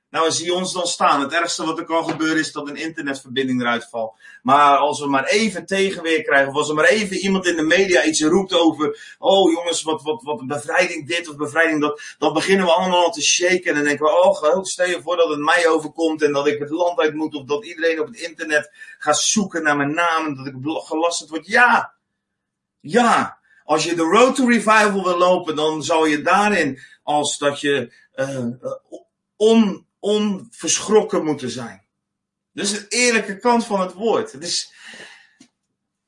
Nou, 0.09 0.31
zie 0.31 0.53
ons 0.53 0.73
dan 0.73 0.87
staan. 0.87 1.21
Het 1.21 1.33
ergste 1.33 1.65
wat 1.65 1.77
er 1.77 1.85
kan 1.85 2.09
gebeuren 2.09 2.39
is 2.39 2.51
dat 2.51 2.69
een 2.69 2.75
internetverbinding 2.75 3.61
eruit 3.61 3.87
valt. 3.89 4.15
Maar 4.41 4.77
als 4.77 4.99
we 4.99 5.07
maar 5.07 5.25
even 5.25 5.65
tegenweer 5.65 6.21
krijgen, 6.21 6.49
of 6.49 6.55
als 6.55 6.69
er 6.69 6.75
maar 6.75 6.85
even 6.85 7.17
iemand 7.17 7.45
in 7.45 7.55
de 7.55 7.61
media 7.61 8.03
iets 8.03 8.23
roept 8.23 8.53
over, 8.53 9.15
oh 9.19 9.51
jongens, 9.51 9.81
wat, 9.81 10.01
wat, 10.01 10.23
wat 10.23 10.47
bevrijding 10.47 11.07
dit 11.07 11.29
of 11.29 11.35
bevrijding 11.35 11.81
dat, 11.81 12.01
dan 12.17 12.33
beginnen 12.33 12.65
we 12.65 12.71
allemaal 12.71 13.03
al 13.03 13.11
te 13.11 13.21
shaken 13.21 13.63
en 13.63 13.73
dan 13.73 13.83
denken 13.83 14.05
we, 14.05 14.11
oh, 14.11 14.63
stel 14.63 14.87
je 14.87 15.01
voor 15.01 15.17
dat 15.17 15.29
het 15.29 15.39
mij 15.39 15.67
overkomt 15.67 16.21
en 16.21 16.33
dat 16.33 16.47
ik 16.47 16.59
het 16.59 16.69
land 16.69 16.99
uit 16.99 17.13
moet, 17.13 17.35
of 17.35 17.45
dat 17.45 17.65
iedereen 17.65 17.99
op 17.99 18.07
het 18.07 18.19
internet 18.19 18.71
gaat 18.97 19.19
zoeken 19.19 19.63
naar 19.63 19.77
mijn 19.77 19.93
naam 19.93 20.25
en 20.25 20.35
dat 20.35 20.45
ik 20.45 20.53
gelasterd 20.63 21.29
word. 21.29 21.47
Ja! 21.47 21.93
Ja! 22.79 23.39
Als 23.63 23.83
je 23.83 23.95
de 23.95 24.01
road 24.01 24.35
to 24.35 24.47
revival 24.47 25.03
wil 25.03 25.17
lopen, 25.17 25.55
dan 25.55 25.83
zou 25.83 26.09
je 26.09 26.21
daarin, 26.21 26.79
als 27.03 27.37
dat 27.37 27.59
je 27.59 27.93
uh, 28.15 28.45
on, 29.35 29.85
onverschrokken 29.99 31.23
moeten 31.23 31.49
zijn. 31.49 31.85
Dus 32.53 32.71
de 32.71 32.85
eerlijke 32.87 33.37
kant 33.37 33.65
van 33.65 33.79
het 33.79 33.93
woord. 33.93 34.31
Het 34.31 34.43
is, 34.43 34.73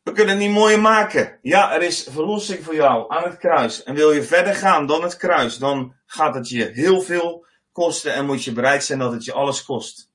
we 0.03 0.11
kunnen 0.11 0.35
het 0.35 0.45
niet 0.45 0.55
mooier 0.55 0.81
maken. 0.81 1.39
Ja, 1.41 1.73
er 1.73 1.81
is 1.81 2.07
verlossing 2.09 2.63
voor 2.63 2.75
jou 2.75 3.11
aan 3.11 3.23
het 3.23 3.37
kruis. 3.37 3.83
En 3.83 3.95
wil 3.95 4.11
je 4.11 4.23
verder 4.23 4.55
gaan 4.55 4.85
dan 4.85 5.03
het 5.03 5.17
kruis, 5.17 5.57
dan 5.57 5.95
gaat 6.05 6.35
het 6.35 6.49
je 6.49 6.71
heel 6.73 7.01
veel 7.01 7.45
kosten 7.71 8.13
en 8.13 8.25
moet 8.25 8.43
je 8.43 8.51
bereid 8.51 8.83
zijn 8.83 8.99
dat 8.99 9.11
het 9.11 9.25
je 9.25 9.33
alles 9.33 9.63
kost. 9.63 10.11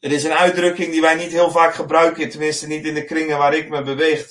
Het 0.00 0.12
is 0.12 0.24
een 0.24 0.32
uitdrukking 0.32 0.90
die 0.90 1.00
wij 1.00 1.14
niet 1.14 1.32
heel 1.32 1.50
vaak 1.50 1.74
gebruiken, 1.74 2.28
tenminste 2.28 2.66
niet 2.66 2.84
in 2.84 2.94
de 2.94 3.04
kringen 3.04 3.38
waar 3.38 3.54
ik 3.54 3.68
me 3.68 3.82
beweeg. 3.82 4.28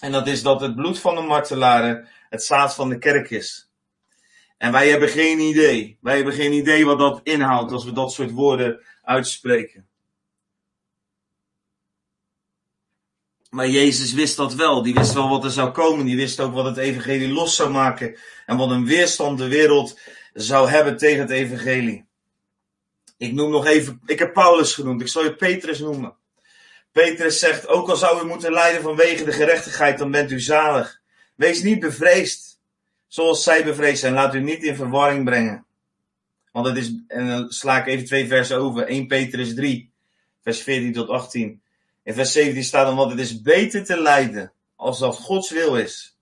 En 0.00 0.12
dat 0.12 0.26
is 0.26 0.42
dat 0.42 0.60
het 0.60 0.74
bloed 0.74 0.98
van 0.98 1.14
de 1.14 1.20
martelaren 1.20 2.08
het 2.28 2.44
zaad 2.44 2.74
van 2.74 2.88
de 2.88 2.98
kerk 2.98 3.30
is. 3.30 3.70
En 4.58 4.72
wij 4.72 4.88
hebben 4.88 5.08
geen 5.08 5.38
idee. 5.38 5.98
Wij 6.00 6.16
hebben 6.16 6.32
geen 6.32 6.52
idee 6.52 6.86
wat 6.86 6.98
dat 6.98 7.20
inhoudt 7.22 7.72
als 7.72 7.84
we 7.84 7.92
dat 7.92 8.12
soort 8.12 8.30
woorden 8.30 8.80
uitspreken. 9.06 9.88
Maar 13.50 13.68
Jezus 13.68 14.12
wist 14.12 14.36
dat 14.36 14.54
wel. 14.54 14.82
Die 14.82 14.94
wist 14.94 15.12
wel 15.12 15.28
wat 15.28 15.44
er 15.44 15.50
zou 15.50 15.70
komen. 15.70 16.06
Die 16.06 16.16
wist 16.16 16.40
ook 16.40 16.54
wat 16.54 16.64
het 16.64 16.76
evangelie 16.76 17.32
los 17.32 17.56
zou 17.56 17.70
maken. 17.70 18.16
En 18.46 18.56
wat 18.56 18.70
een 18.70 18.86
weerstand 18.86 19.38
de 19.38 19.48
wereld 19.48 20.00
zou 20.32 20.68
hebben 20.68 20.96
tegen 20.96 21.20
het 21.20 21.30
evangelie. 21.30 22.06
Ik 23.16 23.32
noem 23.32 23.50
nog 23.50 23.66
even, 23.66 24.00
ik 24.06 24.18
heb 24.18 24.32
Paulus 24.32 24.74
genoemd. 24.74 25.00
Ik 25.00 25.08
zal 25.08 25.24
je 25.24 25.34
Petrus 25.34 25.78
noemen. 25.78 26.16
Petrus 26.92 27.38
zegt, 27.38 27.68
ook 27.68 27.88
al 27.88 27.96
zou 27.96 28.24
u 28.24 28.26
moeten 28.26 28.52
lijden 28.52 28.82
vanwege 28.82 29.24
de 29.24 29.32
gerechtigheid, 29.32 29.98
dan 29.98 30.10
bent 30.10 30.30
u 30.30 30.40
zalig. 30.40 31.00
Wees 31.34 31.62
niet 31.62 31.80
bevreesd 31.80 32.60
zoals 33.06 33.42
zij 33.42 33.64
bevreesd 33.64 34.00
zijn. 34.00 34.12
Laat 34.12 34.34
u 34.34 34.40
niet 34.40 34.62
in 34.62 34.76
verwarring 34.76 35.24
brengen. 35.24 35.65
Want 36.56 36.68
het 36.68 36.76
is, 36.76 36.92
en 37.08 37.26
dan 37.26 37.50
sla 37.52 37.78
ik 37.78 37.86
even 37.86 38.04
twee 38.04 38.26
versen 38.26 38.56
over. 38.56 38.86
1 38.86 39.06
Petrus 39.06 39.54
3, 39.54 39.92
vers 40.42 40.62
14 40.62 40.92
tot 40.92 41.08
18. 41.08 41.62
In 42.02 42.14
vers 42.14 42.32
17 42.32 42.64
staat 42.64 42.86
dan, 42.86 42.96
want 42.96 43.10
het 43.10 43.20
is 43.20 43.42
beter 43.42 43.84
te 43.84 44.00
lijden 44.00 44.52
als 44.76 44.98
dat 44.98 45.16
Gods 45.16 45.50
wil 45.50 45.76
is. 45.76 46.18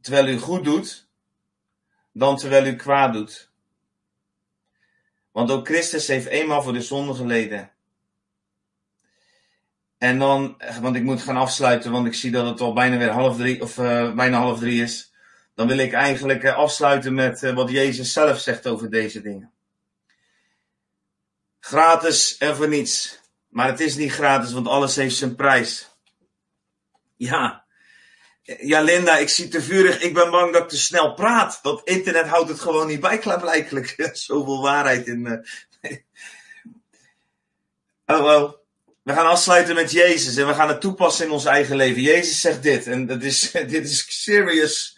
Terwijl 0.00 0.28
u 0.28 0.38
goed 0.38 0.64
doet, 0.64 1.08
dan 2.12 2.36
terwijl 2.36 2.66
u 2.66 2.76
kwaad 2.76 3.12
doet. 3.12 3.50
Want 5.32 5.50
ook 5.50 5.66
Christus 5.66 6.06
heeft 6.06 6.26
eenmaal 6.26 6.62
voor 6.62 6.72
de 6.72 6.82
zonde 6.82 7.14
geleden. 7.14 7.72
En 9.98 10.18
dan, 10.18 10.62
want 10.80 10.96
ik 10.96 11.02
moet 11.02 11.22
gaan 11.22 11.36
afsluiten, 11.36 11.92
want 11.92 12.06
ik 12.06 12.14
zie 12.14 12.30
dat 12.30 12.46
het 12.46 12.60
al 12.60 12.72
bijna 12.72 12.96
weer 12.96 13.10
half 13.10 13.36
drie, 13.36 13.62
of 13.62 13.78
uh, 13.78 14.14
bijna 14.14 14.38
half 14.38 14.58
drie 14.58 14.82
is. 14.82 15.11
Dan 15.54 15.66
wil 15.66 15.78
ik 15.78 15.92
eigenlijk 15.92 16.42
uh, 16.42 16.56
afsluiten 16.56 17.14
met 17.14 17.42
uh, 17.42 17.54
wat 17.54 17.70
Jezus 17.70 18.12
zelf 18.12 18.40
zegt 18.40 18.66
over 18.66 18.90
deze 18.90 19.20
dingen. 19.20 19.52
Gratis 21.60 22.36
en 22.38 22.56
voor 22.56 22.68
niets. 22.68 23.20
Maar 23.48 23.66
het 23.66 23.80
is 23.80 23.96
niet 23.96 24.12
gratis, 24.12 24.52
want 24.52 24.66
alles 24.66 24.96
heeft 24.96 25.16
zijn 25.16 25.36
prijs. 25.36 25.88
Ja. 27.16 27.64
Ja, 28.42 28.80
Linda, 28.80 29.16
ik 29.16 29.28
zie 29.28 29.48
te 29.48 29.62
vurig. 29.62 30.00
Ik 30.00 30.14
ben 30.14 30.30
bang 30.30 30.52
dat 30.52 30.62
ik 30.62 30.68
te 30.68 30.78
snel 30.78 31.14
praat. 31.14 31.58
Dat 31.62 31.80
internet 31.84 32.26
houdt 32.26 32.48
het 32.48 32.60
gewoon 32.60 32.86
niet 32.86 33.00
bij, 33.00 33.18
klaarblijkelijk. 33.18 33.94
Zoveel 34.12 34.62
waarheid 34.62 35.06
in. 35.06 35.26
oh, 38.06 38.24
oh. 38.24 38.52
We 39.02 39.12
gaan 39.12 39.26
afsluiten 39.26 39.74
met 39.74 39.90
Jezus 39.90 40.36
en 40.36 40.46
we 40.46 40.54
gaan 40.54 40.68
het 40.68 40.80
toepassen 40.80 41.26
in 41.26 41.30
ons 41.30 41.44
eigen 41.44 41.76
leven. 41.76 42.02
Jezus 42.02 42.40
zegt 42.40 42.62
dit 42.62 42.86
en 42.86 43.06
dat 43.06 43.22
is, 43.22 43.50
dit 43.74 43.84
is 43.90 44.22
serious, 44.22 44.91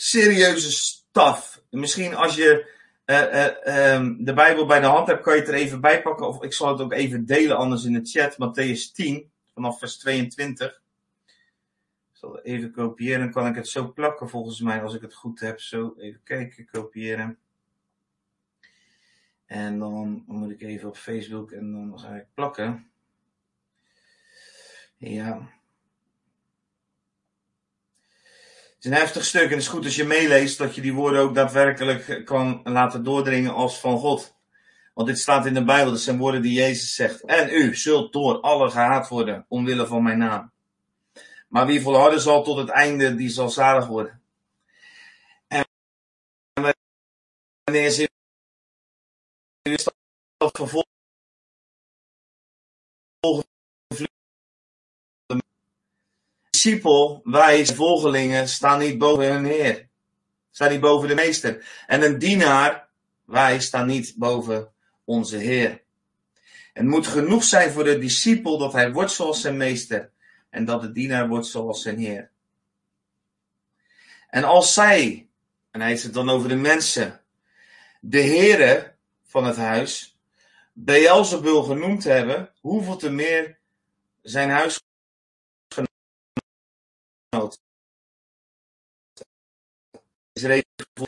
serieuze 0.00 0.70
stuff. 0.70 1.62
Misschien 1.70 2.14
als 2.14 2.34
je 2.34 2.76
uh, 3.06 3.50
uh, 3.66 3.94
um, 3.94 4.24
de 4.24 4.34
Bijbel 4.34 4.66
bij 4.66 4.80
de 4.80 4.86
hand 4.86 5.06
hebt, 5.06 5.22
kan 5.22 5.34
je 5.34 5.40
het 5.40 5.48
er 5.48 5.54
even 5.54 5.80
bij 5.80 6.02
pakken. 6.02 6.28
Of 6.28 6.42
ik 6.42 6.52
zal 6.52 6.68
het 6.68 6.80
ook 6.80 6.92
even 6.92 7.26
delen 7.26 7.56
anders 7.56 7.84
in 7.84 7.92
de 7.92 8.04
chat. 8.04 8.32
Matthäus 8.32 8.92
10, 8.92 9.30
vanaf 9.54 9.78
vers 9.78 9.98
22. 9.98 10.82
Ik 12.12 12.16
zal 12.16 12.32
het 12.32 12.44
even 12.44 12.72
kopiëren. 12.72 13.20
Dan 13.20 13.30
kan 13.32 13.46
ik 13.46 13.54
het 13.54 13.68
zo 13.68 13.92
plakken 13.92 14.28
volgens 14.28 14.60
mij, 14.60 14.82
als 14.82 14.94
ik 14.94 15.00
het 15.00 15.14
goed 15.14 15.40
heb. 15.40 15.60
Zo, 15.60 15.94
even 15.98 16.20
kijken, 16.24 16.68
kopiëren. 16.70 17.38
En 19.46 19.78
dan 19.78 20.24
moet 20.26 20.50
ik 20.50 20.62
even 20.62 20.88
op 20.88 20.96
Facebook 20.96 21.52
en 21.52 21.72
dan 21.72 21.98
ga 21.98 22.14
ik 22.14 22.26
plakken. 22.34 22.90
Ja. 24.96 25.57
Het 28.78 28.86
is 28.86 28.92
een 28.92 29.04
heftig 29.04 29.24
stuk 29.24 29.42
en 29.42 29.50
het 29.50 29.58
is 29.58 29.68
goed 29.68 29.84
als 29.84 29.96
je 29.96 30.04
meeleest 30.04 30.58
dat 30.58 30.74
je 30.74 30.80
die 30.80 30.94
woorden 30.94 31.20
ook 31.20 31.34
daadwerkelijk 31.34 32.24
kan 32.24 32.60
laten 32.64 33.04
doordringen 33.04 33.54
als 33.54 33.80
van 33.80 33.98
God. 33.98 34.34
Want 34.94 35.08
dit 35.08 35.18
staat 35.18 35.46
in 35.46 35.54
de 35.54 35.64
Bijbel, 35.64 35.92
dat 35.92 36.00
zijn 36.00 36.18
woorden 36.18 36.42
die 36.42 36.52
Jezus 36.52 36.94
zegt. 36.94 37.24
En 37.24 37.48
u 37.50 37.76
zult 37.76 38.12
door 38.12 38.40
alle 38.40 38.70
gehaat 38.70 39.08
worden, 39.08 39.44
omwille 39.48 39.86
van 39.86 40.02
mijn 40.02 40.18
naam. 40.18 40.52
Maar 41.48 41.66
wie 41.66 41.82
volharden 41.82 42.20
zal 42.20 42.42
tot 42.42 42.56
het 42.56 42.68
einde, 42.68 43.14
die 43.14 43.28
zal 43.28 43.50
zalig 43.50 43.86
worden. 43.86 44.22
En 45.48 45.64
wanneer 47.64 47.90
ze 47.90 48.10
dat 50.36 50.58
discipel, 56.68 57.20
wij 57.24 57.66
volgelingen, 57.66 58.48
staan 58.48 58.78
niet 58.78 58.98
boven 58.98 59.32
hun 59.32 59.44
Heer. 59.44 59.88
Staan 60.50 60.70
niet 60.70 60.80
boven 60.80 61.08
de 61.08 61.14
meester. 61.14 61.66
En 61.86 62.02
een 62.02 62.18
dienaar, 62.18 62.88
wij 63.24 63.60
staan 63.60 63.86
niet 63.86 64.14
boven 64.16 64.72
onze 65.04 65.36
Heer. 65.36 65.82
Het 66.72 66.86
moet 66.86 67.06
genoeg 67.06 67.44
zijn 67.44 67.70
voor 67.70 67.84
de 67.84 67.98
discipel 67.98 68.58
dat 68.58 68.72
hij 68.72 68.92
wordt 68.92 69.12
zoals 69.12 69.40
zijn 69.40 69.56
meester. 69.56 70.10
En 70.50 70.64
dat 70.64 70.80
de 70.80 70.92
dienaar 70.92 71.28
wordt 71.28 71.46
zoals 71.46 71.82
zijn 71.82 71.98
Heer. 71.98 72.30
En 74.30 74.44
als 74.44 74.74
zij, 74.74 75.28
en 75.70 75.80
hij 75.80 75.88
heeft 75.88 76.02
het 76.02 76.14
dan 76.14 76.30
over 76.30 76.48
de 76.48 76.56
mensen, 76.56 77.20
de 78.00 78.20
heren 78.20 78.94
van 79.26 79.44
het 79.44 79.56
huis, 79.56 80.16
Beelzebul 80.72 81.62
genoemd 81.62 82.04
hebben, 82.04 82.50
hoeveel 82.60 82.96
te 82.96 83.10
meer 83.10 83.58
zijn 84.22 84.50
huis 84.50 84.80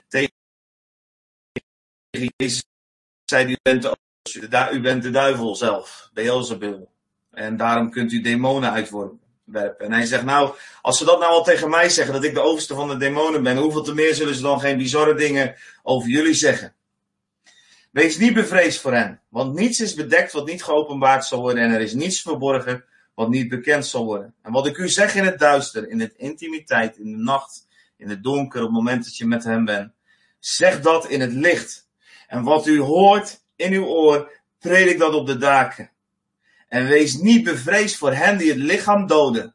tegen 0.08 0.32
Jezus 2.36 2.64
zei 3.24 3.46
die 3.46 3.58
bent 3.62 3.98
U 4.72 4.80
bent 4.80 5.02
de 5.02 5.10
duivel 5.10 5.56
zelf, 5.56 6.10
Beelzebul. 6.12 6.90
En 7.30 7.56
daarom 7.56 7.90
kunt 7.90 8.12
u 8.12 8.20
demonen 8.20 8.70
uitwerpen. 8.70 9.18
En 9.78 9.92
hij 9.92 10.06
zegt, 10.06 10.24
nou, 10.24 10.54
als 10.82 10.98
ze 10.98 11.04
dat 11.04 11.20
nou 11.20 11.32
al 11.32 11.44
tegen 11.44 11.70
mij 11.70 11.88
zeggen, 11.88 12.14
dat 12.14 12.24
ik 12.24 12.34
de 12.34 12.40
overste 12.40 12.74
van 12.74 12.88
de 12.88 12.96
demonen 12.96 13.42
ben, 13.42 13.56
hoeveel 13.56 13.82
te 13.82 13.94
meer 13.94 14.14
zullen 14.14 14.34
ze 14.34 14.42
dan 14.42 14.60
geen 14.60 14.78
bizarre 14.78 15.14
dingen 15.14 15.54
over 15.82 16.08
jullie 16.08 16.34
zeggen? 16.34 16.74
Wees 17.90 18.18
niet 18.18 18.34
bevreesd 18.34 18.80
voor 18.80 18.94
hen, 18.94 19.20
want 19.28 19.54
niets 19.54 19.80
is 19.80 19.94
bedekt 19.94 20.32
wat 20.32 20.46
niet 20.46 20.62
geopenbaard 20.62 21.24
zal 21.24 21.40
worden 21.40 21.62
en 21.62 21.70
er 21.70 21.80
is 21.80 21.94
niets 21.94 22.20
verborgen 22.20 22.84
wat 23.14 23.28
niet 23.28 23.48
bekend 23.48 23.86
zal 23.86 24.04
worden. 24.04 24.34
En 24.42 24.52
wat 24.52 24.66
ik 24.66 24.76
u 24.76 24.88
zeg 24.88 25.14
in 25.14 25.24
het 25.24 25.38
duister, 25.38 25.88
in 25.88 26.00
het 26.00 26.14
intimiteit, 26.16 26.96
in 26.96 27.10
de 27.10 27.22
nacht, 27.22 27.66
in 28.00 28.08
het 28.08 28.22
donker, 28.22 28.60
op 28.60 28.66
het 28.66 28.76
moment 28.76 29.04
dat 29.04 29.16
je 29.16 29.26
met 29.26 29.44
hem 29.44 29.64
bent, 29.64 29.92
zeg 30.38 30.80
dat 30.80 31.08
in 31.08 31.20
het 31.20 31.32
licht. 31.32 31.88
En 32.26 32.42
wat 32.42 32.66
u 32.66 32.80
hoort 32.80 33.40
in 33.56 33.72
uw 33.72 33.84
oor, 33.84 34.30
predik 34.58 34.98
dat 34.98 35.14
op 35.14 35.26
de 35.26 35.36
daken. 35.36 35.90
En 36.68 36.86
wees 36.86 37.16
niet 37.16 37.44
bevreesd 37.44 37.96
voor 37.96 38.12
hen 38.12 38.38
die 38.38 38.48
het 38.48 38.58
lichaam 38.58 39.06
doden 39.06 39.54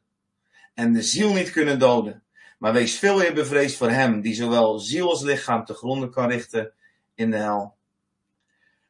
en 0.74 0.94
de 0.94 1.02
ziel 1.02 1.34
niet 1.34 1.52
kunnen 1.52 1.80
doden. 1.80 2.24
Maar 2.58 2.74
wees 2.74 3.00
veel 3.00 3.18
meer 3.18 3.34
bevreesd 3.34 3.78
voor 3.78 3.90
hem 3.90 4.22
die 4.22 4.34
zowel 4.34 4.80
ziel 4.80 5.10
als 5.10 5.22
lichaam 5.22 5.66
te 5.66 5.74
gronden 5.74 6.12
kan 6.12 6.30
richten 6.30 6.74
in 7.16 7.32
de 7.32 7.38
hel. 7.38 7.76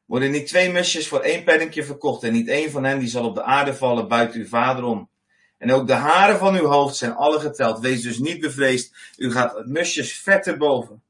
Worden 0.06 0.32
niet 0.32 0.47
twee 0.47 0.72
mesjes 0.72 1.08
voor 1.08 1.20
één 1.20 1.43
penninkje 1.43 1.84
verkocht 1.84 2.24
en 2.24 2.34
niet 2.34 2.47
één 2.47 2.72
van 2.72 2.84
hen 2.84 2.99
die 2.99 3.08
zal 3.08 3.26
op 3.26 3.36
de 3.36 3.43
aarde 3.43 3.74
vallen 3.74 4.08
buiten 4.08 4.39
uw 4.39 4.47
vader 4.47 4.84
om. 4.84 5.10
En 5.58 5.72
ook 5.72 5.88
de 5.88 5.93
haren 5.93 6.38
van 6.38 6.56
uw 6.56 6.66
hoofd 6.66 6.95
zijn 6.95 7.16
alle 7.16 7.39
geteld. 7.39 7.80
Wees 7.80 8.01
dus 8.01 8.18
niet 8.18 8.39
bevreesd. 8.39 8.95
U 9.18 9.32
gaat 9.32 9.56
het 9.56 9.68
musjes 9.68 10.18
vet 10.18 10.58
boven. 10.58 11.03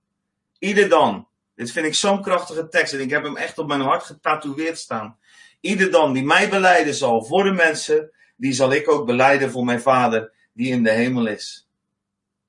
Ieder 0.59 0.89
dan. 0.89 1.27
Dit 1.55 1.71
vind 1.71 1.85
ik 1.85 1.93
zo'n 1.93 2.21
krachtige 2.21 2.67
tekst 2.67 2.93
en 2.93 2.99
ik 2.99 3.09
heb 3.09 3.23
hem 3.23 3.37
echt 3.37 3.57
op 3.57 3.67
mijn 3.67 3.81
hart 3.81 4.03
getatoeëerd 4.03 4.77
staan. 4.77 5.17
Ieder 5.59 5.91
dan 5.91 6.13
die 6.13 6.23
mij 6.23 6.49
beleiden 6.49 6.93
zal 6.93 7.25
voor 7.25 7.43
de 7.43 7.51
mensen, 7.51 8.11
die 8.35 8.53
zal 8.53 8.71
ik 8.71 8.89
ook 8.89 9.05
beleiden 9.05 9.51
voor 9.51 9.65
mijn 9.65 9.81
Vader 9.81 10.31
die 10.53 10.71
in 10.71 10.83
de 10.83 10.91
hemel 10.91 11.27
is. 11.27 11.69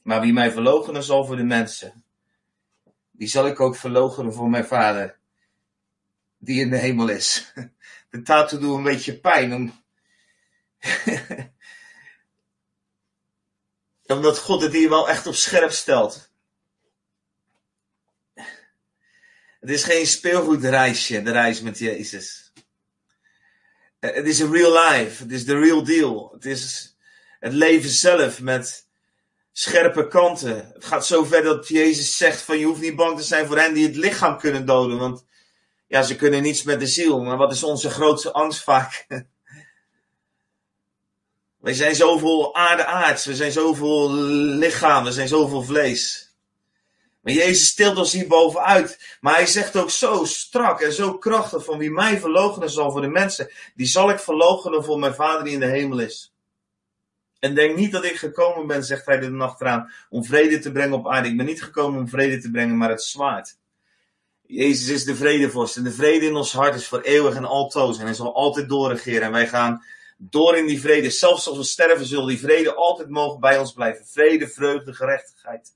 Maar 0.03 0.21
wie 0.21 0.33
mij 0.33 0.53
verloochenen 0.53 1.03
zal 1.03 1.25
voor 1.25 1.37
de 1.37 1.45
mensen, 1.45 2.05
die 3.11 3.29
zal 3.29 3.47
ik 3.47 3.61
ook 3.61 3.77
verloochenen 3.77 4.33
voor 4.33 4.51
mijn 4.51 4.65
Vader 4.65 5.19
die 6.39 6.61
in 6.61 6.71
de 6.71 6.79
hemel 6.79 7.09
is. 7.09 7.53
De 8.11 8.23
tattoo 8.23 8.59
doet 8.59 8.77
een 8.77 8.83
beetje 8.83 9.19
pijn. 9.19 9.55
Om... 9.55 9.73
Omdat 14.07 14.39
God 14.39 14.63
het 14.63 14.73
hier 14.73 14.89
wel 14.89 15.09
echt 15.09 15.27
op 15.27 15.35
scherp 15.35 15.71
stelt. 15.71 16.31
Het 19.61 19.71
is 19.71 19.85
geen 19.85 20.07
speelgoedreisje, 20.07 21.23
de 21.23 21.31
reis 21.31 21.61
met 21.61 21.79
Jezus. 21.79 22.53
Het 24.01 24.27
is 24.27 24.39
een 24.39 24.53
real 24.53 24.73
life. 24.73 25.23
Het 25.23 25.33
is 25.33 25.45
de 25.45 25.59
real 25.59 25.85
deal. 25.85 26.31
Het 26.33 26.45
is 26.45 26.95
het 27.41 27.53
leven 27.53 27.91
zelf 27.91 28.41
met 28.41 28.87
scherpe 29.53 30.09
kanten. 30.09 30.71
Het 30.73 30.85
gaat 30.85 31.07
zo 31.07 31.25
ver 31.25 31.43
dat 31.43 31.69
Jezus 31.69 32.17
zegt 32.17 32.43
van 32.43 32.59
je 32.59 32.65
hoeft 32.65 32.81
niet 32.81 32.97
bang 32.97 33.19
te 33.19 33.25
zijn 33.25 33.47
voor 33.47 33.59
hen 33.59 33.75
die 33.75 33.87
het 33.87 33.97
lichaam 33.97 34.39
kunnen 34.39 34.67
doden. 34.67 34.99
Want 34.99 35.25
ja, 35.87 36.03
ze 36.03 36.17
kunnen 36.17 36.43
niets 36.43 36.63
met 36.63 36.81
de 36.81 36.87
ziel. 36.87 37.23
Maar 37.23 37.37
wat 37.37 37.53
is 37.53 37.63
onze 37.63 37.91
grootste 37.91 38.33
angst 38.33 38.63
vaak? 38.63 39.07
Wij 41.59 41.75
zijn 41.75 41.95
zoveel 41.95 42.55
aarde-aards. 42.55 43.25
We 43.25 43.35
zijn 43.35 43.53
zoveel 43.53 44.13
lichaam. 44.13 45.05
We 45.05 45.13
zijn 45.13 45.29
zoveel 45.29 45.63
vlees. 45.63 46.35
Maar 47.21 47.35
Jezus 47.35 47.67
stilt 47.67 47.97
ons 47.97 48.13
hier 48.13 48.27
bovenuit. 48.27 49.17
Maar 49.21 49.35
hij 49.35 49.47
zegt 49.47 49.77
ook 49.77 49.91
zo 49.91 50.25
strak 50.25 50.81
en 50.81 50.93
zo 50.93 51.19
krachtig 51.19 51.65
van 51.65 51.79
wie 51.79 51.91
mij 51.91 52.21
verloochenen 52.21 52.71
zal 52.71 52.91
voor 52.91 53.01
de 53.01 53.09
mensen. 53.09 53.51
Die 53.75 53.87
zal 53.87 54.11
ik 54.11 54.19
verloochenen 54.19 54.85
voor 54.85 54.99
mijn 54.99 55.15
vader 55.15 55.45
die 55.45 55.53
in 55.53 55.61
de 55.61 55.67
hemel 55.67 55.99
is. 55.99 56.35
En 57.39 57.55
denk 57.55 57.77
niet 57.77 57.93
dat 57.93 58.05
ik 58.05 58.17
gekomen 58.17 58.67
ben, 58.67 58.85
zegt 58.85 59.07
hij 59.07 59.19
de 59.19 59.31
nacht 59.31 59.61
eraan, 59.61 59.93
om 60.11 60.25
vrede 60.25 60.59
te 60.59 60.73
brengen 60.73 60.99
op 60.99 61.09
aarde. 61.09 61.29
Ik 61.29 61.37
ben 61.37 61.47
niet 61.47 61.63
gekomen 61.63 62.01
om 62.01 62.09
vrede 62.09 62.39
te 62.39 62.51
brengen, 62.51 62.77
maar 62.77 62.91
het 62.91 63.03
zwaard. 63.03 63.57
Jezus 64.47 64.89
is 64.89 65.05
de 65.05 65.17
vredevorst 65.17 65.77
en 65.77 65.83
de 65.83 65.93
vrede 65.93 66.27
in 66.27 66.35
ons 66.35 66.53
hart 66.53 66.75
is 66.75 66.87
voor 66.87 67.01
eeuwig 67.01 67.35
en 67.35 67.45
altoos 67.45 67.99
en 67.99 68.05
hij 68.05 68.15
zal 68.15 68.35
altijd 68.35 68.69
doorregeren 68.69 69.23
en 69.23 69.33
wij 69.33 69.49
gaan 69.49 69.85
door 70.17 70.57
in 70.57 70.67
die 70.67 70.81
vrede. 70.81 71.11
Zelfs 71.11 71.49
als 71.49 71.57
we 71.57 71.65
sterven 71.65 72.07
zullen 72.07 72.27
die 72.27 72.39
vrede 72.39 72.75
altijd 72.75 73.09
mogen 73.09 73.41
bij 73.41 73.59
ons 73.59 73.73
blijven. 73.73 74.07
Vrede, 74.07 74.49
vreugde, 74.49 74.95
gerechtigheid. 74.95 75.75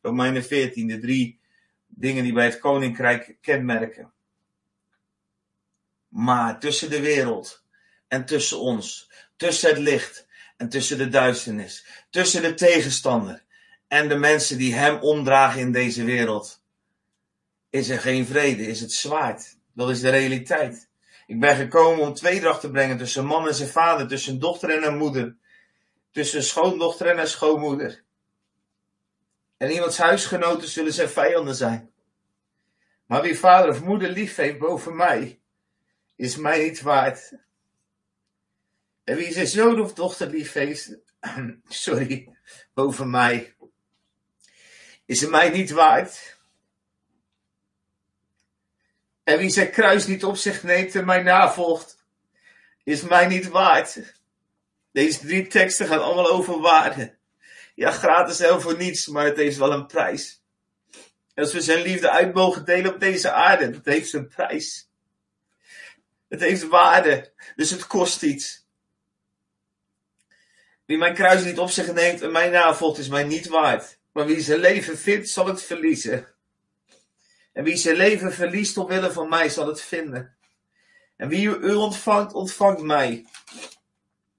Romeinen 0.00 0.44
14, 0.44 0.86
de 0.86 0.98
drie 0.98 1.40
dingen 1.86 2.24
die 2.24 2.32
bij 2.32 2.44
het 2.44 2.58
koninkrijk 2.58 3.36
kenmerken. 3.40 4.12
Maar 6.08 6.60
tussen 6.60 6.90
de 6.90 7.00
wereld 7.00 7.64
en 8.08 8.24
tussen 8.24 8.60
ons, 8.60 9.10
tussen 9.36 9.68
het 9.68 9.78
licht 9.78 10.26
en 10.56 10.68
tussen 10.68 10.98
de 10.98 11.08
duisternis, 11.08 11.86
tussen 12.10 12.42
de 12.42 12.54
tegenstander 12.54 13.44
en 13.88 14.08
de 14.08 14.14
mensen 14.14 14.58
die 14.58 14.74
hem 14.74 15.00
omdragen 15.00 15.60
in 15.60 15.72
deze 15.72 16.04
wereld, 16.04 16.62
is 17.70 17.88
er 17.88 17.98
geen 17.98 18.26
vrede, 18.26 18.66
is 18.66 18.80
het 18.80 18.92
zwaard. 18.92 19.56
Dat 19.72 19.90
is 19.90 20.00
de 20.00 20.10
realiteit. 20.10 20.88
Ik 21.26 21.40
ben 21.40 21.56
gekomen 21.56 22.06
om 22.06 22.14
tweedracht 22.14 22.60
te 22.60 22.70
brengen 22.70 22.98
tussen 22.98 23.24
man 23.24 23.48
en 23.48 23.54
zijn 23.54 23.68
vader, 23.68 24.08
tussen 24.08 24.38
dochter 24.38 24.70
en 24.70 24.82
haar 24.82 24.96
moeder, 24.96 25.36
tussen 26.10 26.42
schoondochter 26.42 27.06
en 27.06 27.16
haar 27.16 27.26
schoonmoeder. 27.26 28.04
En 29.56 29.70
iemands 29.70 29.98
huisgenoten 29.98 30.68
zullen 30.68 30.92
zijn 30.92 31.08
vijanden 31.08 31.54
zijn. 31.54 31.90
Maar 33.06 33.22
wie 33.22 33.38
vader 33.38 33.70
of 33.70 33.82
moeder 33.82 34.08
lief 34.08 34.36
heeft 34.36 34.58
boven 34.58 34.96
mij, 34.96 35.40
is 36.16 36.36
mij 36.36 36.62
niet 36.62 36.80
waard. 36.80 37.32
En 39.04 39.16
wie 39.16 39.32
zijn 39.32 39.46
zoon 39.46 39.80
of 39.80 39.94
dochter 39.94 40.28
lief 40.28 40.52
heeft, 40.52 40.98
sorry, 41.68 42.36
boven 42.74 43.10
mij, 43.10 43.54
is 45.04 45.26
mij 45.26 45.50
niet 45.50 45.70
waard. 45.70 46.35
En 49.26 49.38
wie 49.38 49.50
zijn 49.50 49.70
kruis 49.70 50.06
niet 50.06 50.24
op 50.24 50.36
zich 50.36 50.62
neemt 50.62 50.94
en 50.94 51.04
mij 51.04 51.22
navolgt, 51.22 52.04
is 52.84 53.02
mij 53.02 53.26
niet 53.26 53.48
waard. 53.48 53.98
Deze 54.92 55.18
drie 55.18 55.46
teksten 55.46 55.86
gaan 55.86 56.02
allemaal 56.02 56.30
over 56.30 56.60
waarde. 56.60 57.14
Ja, 57.74 57.90
gratis 57.90 58.40
en 58.40 58.60
voor 58.60 58.76
niets, 58.76 59.06
maar 59.06 59.24
het 59.24 59.36
heeft 59.36 59.56
wel 59.56 59.72
een 59.72 59.86
prijs. 59.86 60.42
Als 61.34 61.52
we 61.52 61.60
zijn 61.60 61.82
liefde 61.82 62.10
uit 62.10 62.34
mogen 62.34 62.64
delen 62.64 62.94
op 62.94 63.00
deze 63.00 63.30
aarde, 63.30 63.70
dat 63.70 63.84
heeft 63.84 64.12
een 64.12 64.28
prijs. 64.28 64.88
Het 66.28 66.40
heeft 66.40 66.68
waarde, 66.68 67.32
dus 67.56 67.70
het 67.70 67.86
kost 67.86 68.22
iets. 68.22 68.66
Wie 70.84 70.98
mijn 70.98 71.14
kruis 71.14 71.44
niet 71.44 71.58
op 71.58 71.70
zich 71.70 71.92
neemt 71.92 72.22
en 72.22 72.32
mij 72.32 72.50
navolgt, 72.50 72.98
is 72.98 73.08
mij 73.08 73.24
niet 73.24 73.46
waard. 73.46 73.98
Maar 74.12 74.26
wie 74.26 74.40
zijn 74.40 74.60
leven 74.60 74.98
vindt, 74.98 75.28
zal 75.28 75.46
het 75.46 75.62
verliezen. 75.62 76.35
En 77.56 77.64
wie 77.64 77.76
zijn 77.76 77.96
leven 77.96 78.32
verliest 78.32 78.76
omwille 78.76 79.12
van 79.12 79.28
mij, 79.28 79.48
zal 79.48 79.66
het 79.66 79.80
vinden. 79.80 80.36
En 81.16 81.28
wie 81.28 81.58
u 81.58 81.74
ontvangt, 81.74 82.32
ontvangt 82.32 82.82
mij. 82.82 83.26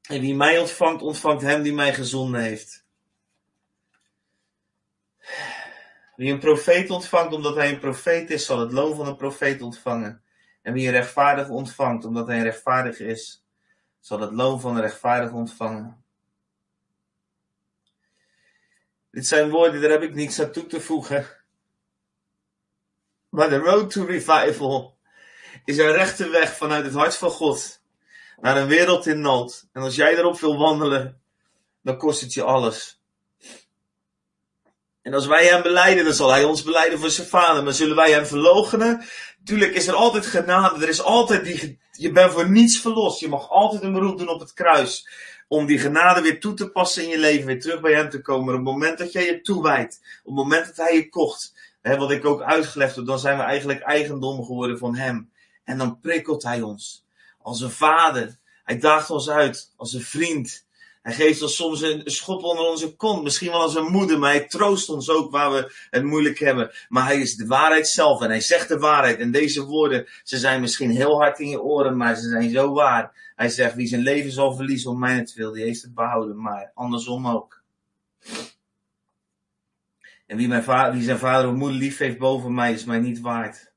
En 0.02 0.22
wie 0.22 0.36
mij 0.36 0.60
ontvangt, 0.60 1.02
ontvangt 1.02 1.42
hem 1.42 1.62
die 1.62 1.74
mij 1.74 1.94
gezonden 1.94 2.42
heeft. 2.42 2.86
Wie 6.16 6.32
een 6.32 6.40
profeet 6.40 6.90
ontvangt 6.90 7.34
omdat 7.34 7.56
hij 7.56 7.70
een 7.70 7.80
profeet 7.80 8.30
is, 8.30 8.46
zal 8.46 8.60
het 8.60 8.72
loon 8.72 8.96
van 8.96 9.08
een 9.08 9.16
profeet 9.16 9.62
ontvangen. 9.62 10.24
En 10.62 10.74
wie 10.74 10.86
een 10.86 10.94
rechtvaardig 10.94 11.50
ontvangt 11.50 12.06
omdat 12.06 12.28
hij 12.28 12.38
een 12.38 12.44
rechtvaardig 12.44 13.00
is, 13.00 13.46
zal 14.00 14.20
het 14.20 14.32
loon 14.32 14.62
van 14.62 14.76
een 14.76 14.82
rechtvaardig 14.82 15.32
ontvangen. 15.32 16.04
Dit 19.12 19.28
zijn 19.28 19.50
woorden, 19.50 19.82
daar 19.82 19.92
heb 19.92 20.02
ik 20.02 20.14
niets 20.14 20.42
aan 20.42 20.52
toe 20.52 20.66
te 20.66 20.82
voegen. 20.82 21.46
Maar 23.30 23.50
de 23.50 23.58
road 23.58 23.92
to 23.92 24.06
revival 24.06 24.98
is 25.66 25.78
een 25.78 25.92
rechte 25.92 26.30
weg 26.30 26.56
vanuit 26.56 26.86
het 26.86 26.94
hart 26.94 27.16
van 27.16 27.30
God 27.30 27.82
naar 28.40 28.58
een 28.58 28.68
wereld 28.68 29.06
in 29.08 29.22
nood. 29.22 29.68
En 29.74 29.82
als 29.82 29.96
jij 29.96 30.18
erop 30.18 30.40
wil 30.40 30.58
wandelen, 30.58 31.22
dan 31.82 31.98
kost 31.98 32.22
het 32.22 32.34
je 32.34 32.44
alles. 32.44 33.02
En 35.02 35.14
als 35.14 35.26
wij 35.26 35.46
hem 35.46 35.62
beleiden, 35.62 36.04
dan 36.04 36.14
zal 36.14 36.32
hij 36.32 36.44
ons 36.44 36.64
beleiden 36.64 37.00
voor 37.00 37.10
zijn 37.10 37.28
vader. 37.28 37.64
Maar 37.64 37.74
zullen 37.74 37.96
wij 37.96 38.12
hem 38.12 38.26
verloochenen? 38.26 39.06
Tuurlijk 39.44 39.76
is 39.76 39.88
er 39.88 39.94
altijd 39.94 40.26
genade. 40.26 40.84
Er 40.84 40.90
is 40.90 41.02
altijd 41.02 41.44
die, 41.44 41.80
je 41.92 42.12
bent 42.12 42.32
voor 42.32 42.50
niets 42.50 42.80
verlost. 42.80 43.20
Je 43.20 43.28
mag 43.28 43.50
altijd 43.50 43.84
een 43.84 43.94
beroep 43.94 44.18
doen 44.18 44.30
op 44.30 44.40
het 44.40 44.54
kruis. 44.54 45.10
Om 45.48 45.66
die 45.66 45.80
genade 45.80 46.22
weer 46.22 46.40
toe 46.40 46.54
te 46.54 46.72
passen 46.72 47.04
in 47.04 47.10
je 47.10 47.18
leven. 47.18 47.46
Weer 47.46 47.60
terug 47.60 47.82
bij 47.82 47.94
hem 47.94 48.10
te 48.10 48.22
komen. 48.22 48.54
Op 48.54 48.60
het 48.60 48.74
moment 48.74 48.98
dat 48.98 49.12
jij 49.12 49.26
je 49.26 49.42
toewijdt. 49.42 50.00
Op 50.24 50.36
het 50.36 50.44
moment 50.44 50.66
dat 50.66 50.78
hij 50.78 50.96
je 50.96 51.10
kocht 51.10 51.54
wat 51.96 52.12
ik 52.12 52.26
ook 52.26 52.42
uitgelegd 52.42 52.96
heb, 52.96 53.06
dan 53.06 53.20
zijn 53.20 53.38
we 53.38 53.44
eigenlijk 53.44 53.82
eigendom 53.82 54.46
geworden 54.46 54.78
van 54.78 54.96
Hem. 54.96 55.32
En 55.64 55.78
dan 55.78 56.00
prikkelt 56.00 56.44
Hij 56.44 56.62
ons 56.62 57.06
als 57.48 57.62
een 57.62 57.72
vader. 57.72 58.38
Hij 58.64 58.80
daagt 58.80 59.10
ons 59.10 59.30
uit 59.30 59.74
als 59.76 59.94
een 59.94 60.02
vriend. 60.02 60.66
Hij 61.02 61.14
geeft 61.14 61.42
ons 61.42 61.56
soms 61.56 61.82
een 61.82 62.02
schop 62.06 62.44
onder 62.44 62.66
onze 62.66 62.96
kont. 62.96 63.24
Misschien 63.24 63.52
wel 63.52 63.62
als 63.62 63.76
een 63.76 63.92
moeder, 63.92 64.20
maar 64.20 64.32
hij 64.32 64.48
troost 64.48 64.90
ons 64.90 65.10
ook 65.10 65.32
waar 65.32 65.52
we 65.52 65.72
het 65.90 66.04
moeilijk 66.04 66.40
hebben. 66.40 66.72
Maar 66.90 67.06
hij 67.06 67.20
is 67.20 67.36
de 67.36 67.46
waarheid 67.46 67.88
zelf 67.88 68.22
en 68.22 68.30
hij 68.30 68.42
zegt 68.42 68.68
de 68.68 68.78
waarheid. 68.78 69.20
En 69.20 69.32
deze 69.32 69.64
woorden, 69.64 70.08
ze 70.24 70.38
zijn 70.38 70.62
misschien 70.62 70.92
heel 70.92 71.18
hard 71.18 71.40
in 71.40 71.50
je 71.50 71.62
oren, 71.62 71.98
maar 71.98 72.16
ze 72.16 72.30
zijn 72.30 72.50
zo 72.50 72.74
waar. 72.74 73.32
Hij 73.36 73.50
zegt, 73.50 73.76
wie 73.76 73.88
zijn 73.88 74.02
leven 74.02 74.32
zal 74.32 74.56
verliezen 74.56 74.92
om 74.92 75.00
mij 75.00 75.28
wil, 75.36 75.52
die 75.52 75.64
heeft 75.64 75.82
het 75.82 75.94
behouden. 75.94 76.42
Maar 76.42 76.72
andersom 76.74 77.28
ook. 77.28 77.62
En 80.28 80.38
wie, 80.38 80.48
mijn 80.48 80.64
vader, 80.64 80.94
wie 80.94 81.04
zijn 81.04 81.18
vader 81.18 81.50
of 81.50 81.56
moeder 81.56 81.78
lief 81.78 81.98
heeft 81.98 82.18
boven 82.18 82.54
mij, 82.54 82.74
is 82.74 82.86
mij 82.86 83.00
niet 83.00 83.20
waard. 83.20 83.72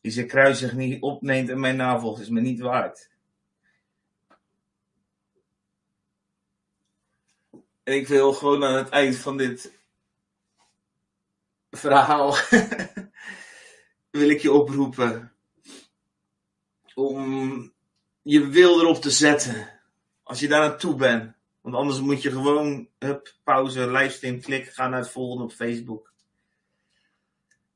Wie 0.00 0.12
zijn 0.12 0.26
kruis 0.26 0.58
zich 0.58 0.72
niet 0.72 1.02
opneemt 1.02 1.48
en 1.48 1.60
mij 1.60 1.72
navolgt, 1.72 2.20
is 2.20 2.28
mij 2.28 2.42
niet 2.42 2.60
waard. 2.60 3.10
En 7.82 7.94
ik 7.94 8.08
wil 8.08 8.32
gewoon 8.32 8.64
aan 8.64 8.74
het 8.74 8.88
eind 8.88 9.16
van 9.16 9.36
dit 9.36 9.72
verhaal 11.70 12.36
wil 14.10 14.28
ik 14.28 14.40
je 14.40 14.52
oproepen 14.52 15.32
om 16.94 17.72
je 18.22 18.46
wil 18.46 18.80
erop 18.80 19.02
te 19.02 19.10
zetten. 19.10 19.80
Als 20.22 20.40
je 20.40 20.48
daar 20.48 20.62
aan 20.62 20.78
toe 20.78 20.94
bent. 20.94 21.37
Want 21.68 21.80
anders 21.80 22.00
moet 22.00 22.22
je 22.22 22.30
gewoon 22.30 22.88
hup, 22.98 23.34
pauze, 23.44 23.90
livestream, 23.90 24.40
klikken, 24.40 24.72
gaan 24.72 24.90
naar 24.90 25.00
het 25.00 25.10
volgende 25.10 25.44
op 25.44 25.52
Facebook. 25.52 26.12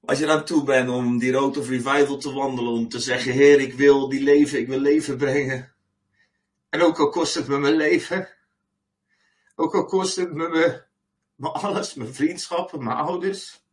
Als 0.05 0.18
je 0.18 0.30
aan 0.30 0.45
toe 0.45 0.64
bent 0.64 0.88
om 0.88 1.18
die 1.18 1.32
road 1.32 1.57
of 1.57 1.68
revival 1.68 2.16
te 2.16 2.32
wandelen, 2.32 2.72
om 2.72 2.88
te 2.88 3.01
zeggen, 3.01 3.32
Heer, 3.32 3.61
ik 3.61 3.74
wil 3.74 4.09
die 4.09 4.22
leven, 4.22 4.59
ik 4.59 4.68
wil 4.68 4.78
leven 4.78 5.16
brengen. 5.16 5.74
En 6.68 6.82
ook 6.82 6.99
al 6.99 7.09
kost 7.09 7.34
het 7.34 7.49
me 7.49 7.59
mijn 7.59 7.76
leven, 7.76 8.28
ook 9.55 9.74
al 9.74 9.84
kost 9.84 10.16
het 10.16 10.32
me 10.32 10.49
mijn, 11.36 11.53
alles, 11.53 11.95
mijn 11.95 12.14
vriendschappen, 12.14 12.84
mijn 12.84 12.97
ouders. 12.97 13.64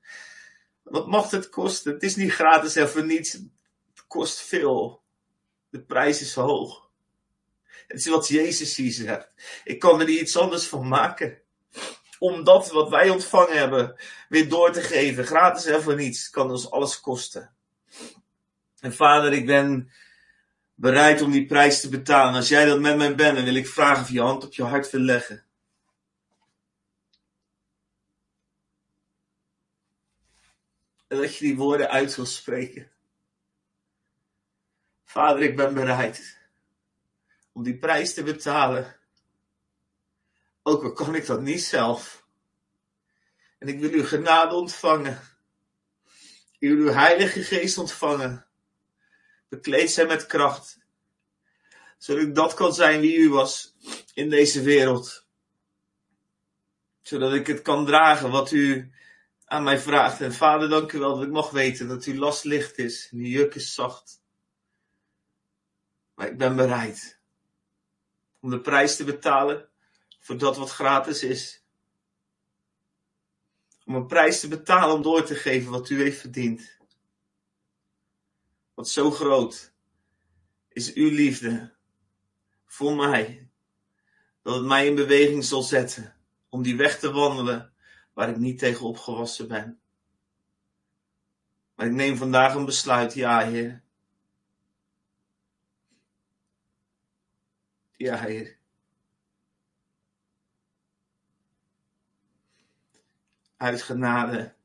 Wat 0.84 1.08
mag 1.08 1.30
het 1.30 1.50
kosten? 1.50 1.94
Het 1.94 2.04
is 2.04 2.16
niet 2.16 2.32
gratis 2.32 2.76
en 2.76 2.90
voor 2.90 3.06
niets. 3.06 3.32
Het 3.32 4.08
kost 4.08 4.42
veel. 4.42 5.02
De 5.70 5.82
prijs 5.82 6.22
is 6.22 6.34
hoog. 6.34 6.89
Het 7.92 8.00
is 8.00 8.08
wat 8.08 8.28
Jezus 8.28 8.76
hier 8.76 8.92
zegt. 8.92 9.30
Ik 9.64 9.80
kan 9.80 10.00
er 10.00 10.06
niet 10.06 10.20
iets 10.20 10.38
anders 10.38 10.68
van 10.68 10.88
maken. 10.88 11.42
Om 12.20 12.44
dat 12.44 12.72
wat 12.72 12.90
wij 12.90 13.10
ontvangen 13.10 13.58
hebben 13.58 13.96
weer 14.30 14.50
door 14.50 14.72
te 14.72 14.82
geven. 14.82 15.26
Gratis 15.26 15.66
en 15.66 15.82
voor 15.82 15.96
niets. 15.96 16.30
kan 16.30 16.50
ons 16.50 16.72
alles 16.72 17.00
kosten. 17.00 17.54
En 18.80 18.94
vader, 18.94 19.34
ik 19.34 19.46
ben 19.46 19.92
bereid 20.74 21.22
om 21.22 21.32
die 21.32 21.46
prijs 21.46 21.82
te 21.82 21.90
betalen. 21.90 22.34
Als 22.34 22.48
jij 22.48 22.66
dat 22.66 22.80
met 22.80 22.98
mij 22.98 23.16
bent, 23.16 23.36
dan 23.36 23.46
wil 23.46 23.56
ik 23.56 23.68
vragen 23.68 24.04
of 24.04 24.10
je 24.10 24.22
hand 24.22 24.44
op 24.44 24.54
je 24.54 24.64
hart 24.64 24.90
wil 24.90 25.02
leggen. 25.02 25.44
En 31.08 31.18
dat 31.18 31.36
je 31.38 31.46
die 31.46 31.58
woorden 31.58 31.90
uit 31.90 32.16
wil 32.16 32.26
spreken. 32.26 32.92
Vader, 35.04 35.42
ik 35.42 35.56
ben 35.56 35.74
bereid 35.74 36.39
om 37.60 37.66
die 37.66 37.78
prijs 37.78 38.14
te 38.14 38.24
betalen. 38.24 38.96
Ook 40.64 40.84
al 40.84 40.94
kan 40.94 41.16
ik 41.16 41.26
dat 41.26 41.42
niet 41.42 41.64
zelf. 41.64 42.26
En 43.58 43.68
ik 43.68 43.80
wil 43.80 43.92
uw 43.92 44.06
genade 44.06 44.56
ontvangen. 44.56 45.22
Wil 46.60 46.76
uw 46.76 46.92
heilige 46.92 47.44
geest 47.44 47.78
ontvangen. 47.78 48.46
Bekleed 49.50 49.92
zijn 49.92 50.08
met 50.08 50.26
kracht. 50.26 50.80
Zodat 51.98 52.24
ik 52.24 52.36
dat 52.36 52.54
kan 52.54 52.74
zijn 52.74 53.02
wie 53.02 53.18
u 53.18 53.30
was 53.30 53.76
in 54.14 54.30
deze 54.30 54.62
wereld. 54.62 55.26
Zodat 57.02 57.34
ik 57.34 57.48
het 57.48 57.62
kan 57.62 57.86
dragen 57.86 58.32
wat 58.32 58.52
u 58.52 58.92
aan 59.46 59.64
mij 59.64 59.80
vraagt. 59.80 60.22
En 60.22 60.34
vader, 60.34 60.70
dank 60.70 60.92
u 60.92 61.00
wel 61.00 61.16
dat 61.16 61.26
ik 61.26 61.32
mag 61.32 61.50
weten 61.50 61.88
dat 61.88 62.04
uw 62.04 62.16
last 62.16 62.44
licht 62.44 62.78
is 62.78 63.10
en 63.12 63.18
uw 63.18 63.26
juk 63.26 63.56
is 63.56 63.74
zacht. 63.74 64.22
Maar 66.14 66.28
ik 66.28 66.38
ben 66.38 66.56
bereid 66.56 67.19
om 68.40 68.50
de 68.50 68.62
prijs 68.62 68.96
te 68.96 69.04
betalen 69.04 69.70
voor 70.20 70.38
dat 70.38 70.58
wat 70.58 70.72
gratis 70.72 71.24
is. 71.24 71.64
Om 73.86 73.96
een 73.96 74.08
prijs 74.08 74.40
te 74.40 74.48
betalen 74.48 74.96
om 74.96 75.02
door 75.02 75.24
te 75.24 75.36
geven 75.36 75.72
wat 75.72 75.90
u 75.90 76.02
heeft 76.02 76.20
verdiend. 76.20 76.78
Wat 78.74 78.90
zo 78.90 79.12
groot 79.12 79.74
is 80.70 80.94
uw 80.94 81.10
liefde 81.10 81.74
voor 82.66 82.96
mij, 82.96 83.50
dat 84.42 84.56
het 84.56 84.66
mij 84.66 84.88
in 84.88 84.96
beweging 84.96 85.44
zal 85.46 85.62
zetten 85.62 86.16
om 86.50 86.62
die 86.64 86.78
weg 86.78 87.00
te 87.00 87.12
wandelen 87.12 87.74
waar 88.14 88.30
ik 88.30 88.38
niet 88.38 88.60
tegen 88.60 88.86
opgewassen 88.86 89.48
ben. 89.48 89.80
Maar 91.76 91.88
ik 91.88 91.94
neem 91.94 92.18
vandaag 92.18 92.54
een 92.54 92.66
besluit, 92.66 93.14
ja 93.14 93.46
Heer. 93.46 93.84
Ja 98.00 98.18
Heer. 98.18 98.58
Uit 103.58 103.82
genade, 103.82 104.56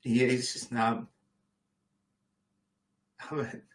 in 0.00 0.12
Jezus' 0.12 0.68
naam. 0.68 1.10
Amen. 3.16 3.68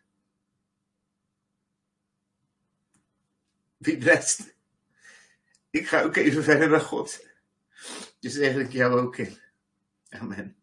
Wie 3.78 3.98
blessed. 3.98 4.56
Ik 5.70 5.88
ga 5.88 6.02
ook 6.02 6.16
even 6.16 6.44
verder 6.44 6.70
naar 6.70 6.82
God. 6.82 7.28
Dus 8.20 8.38
eigenlijk 8.38 8.72
jou 8.72 9.00
ook 9.00 9.18
in. 9.18 9.38
Amen. 10.10 10.63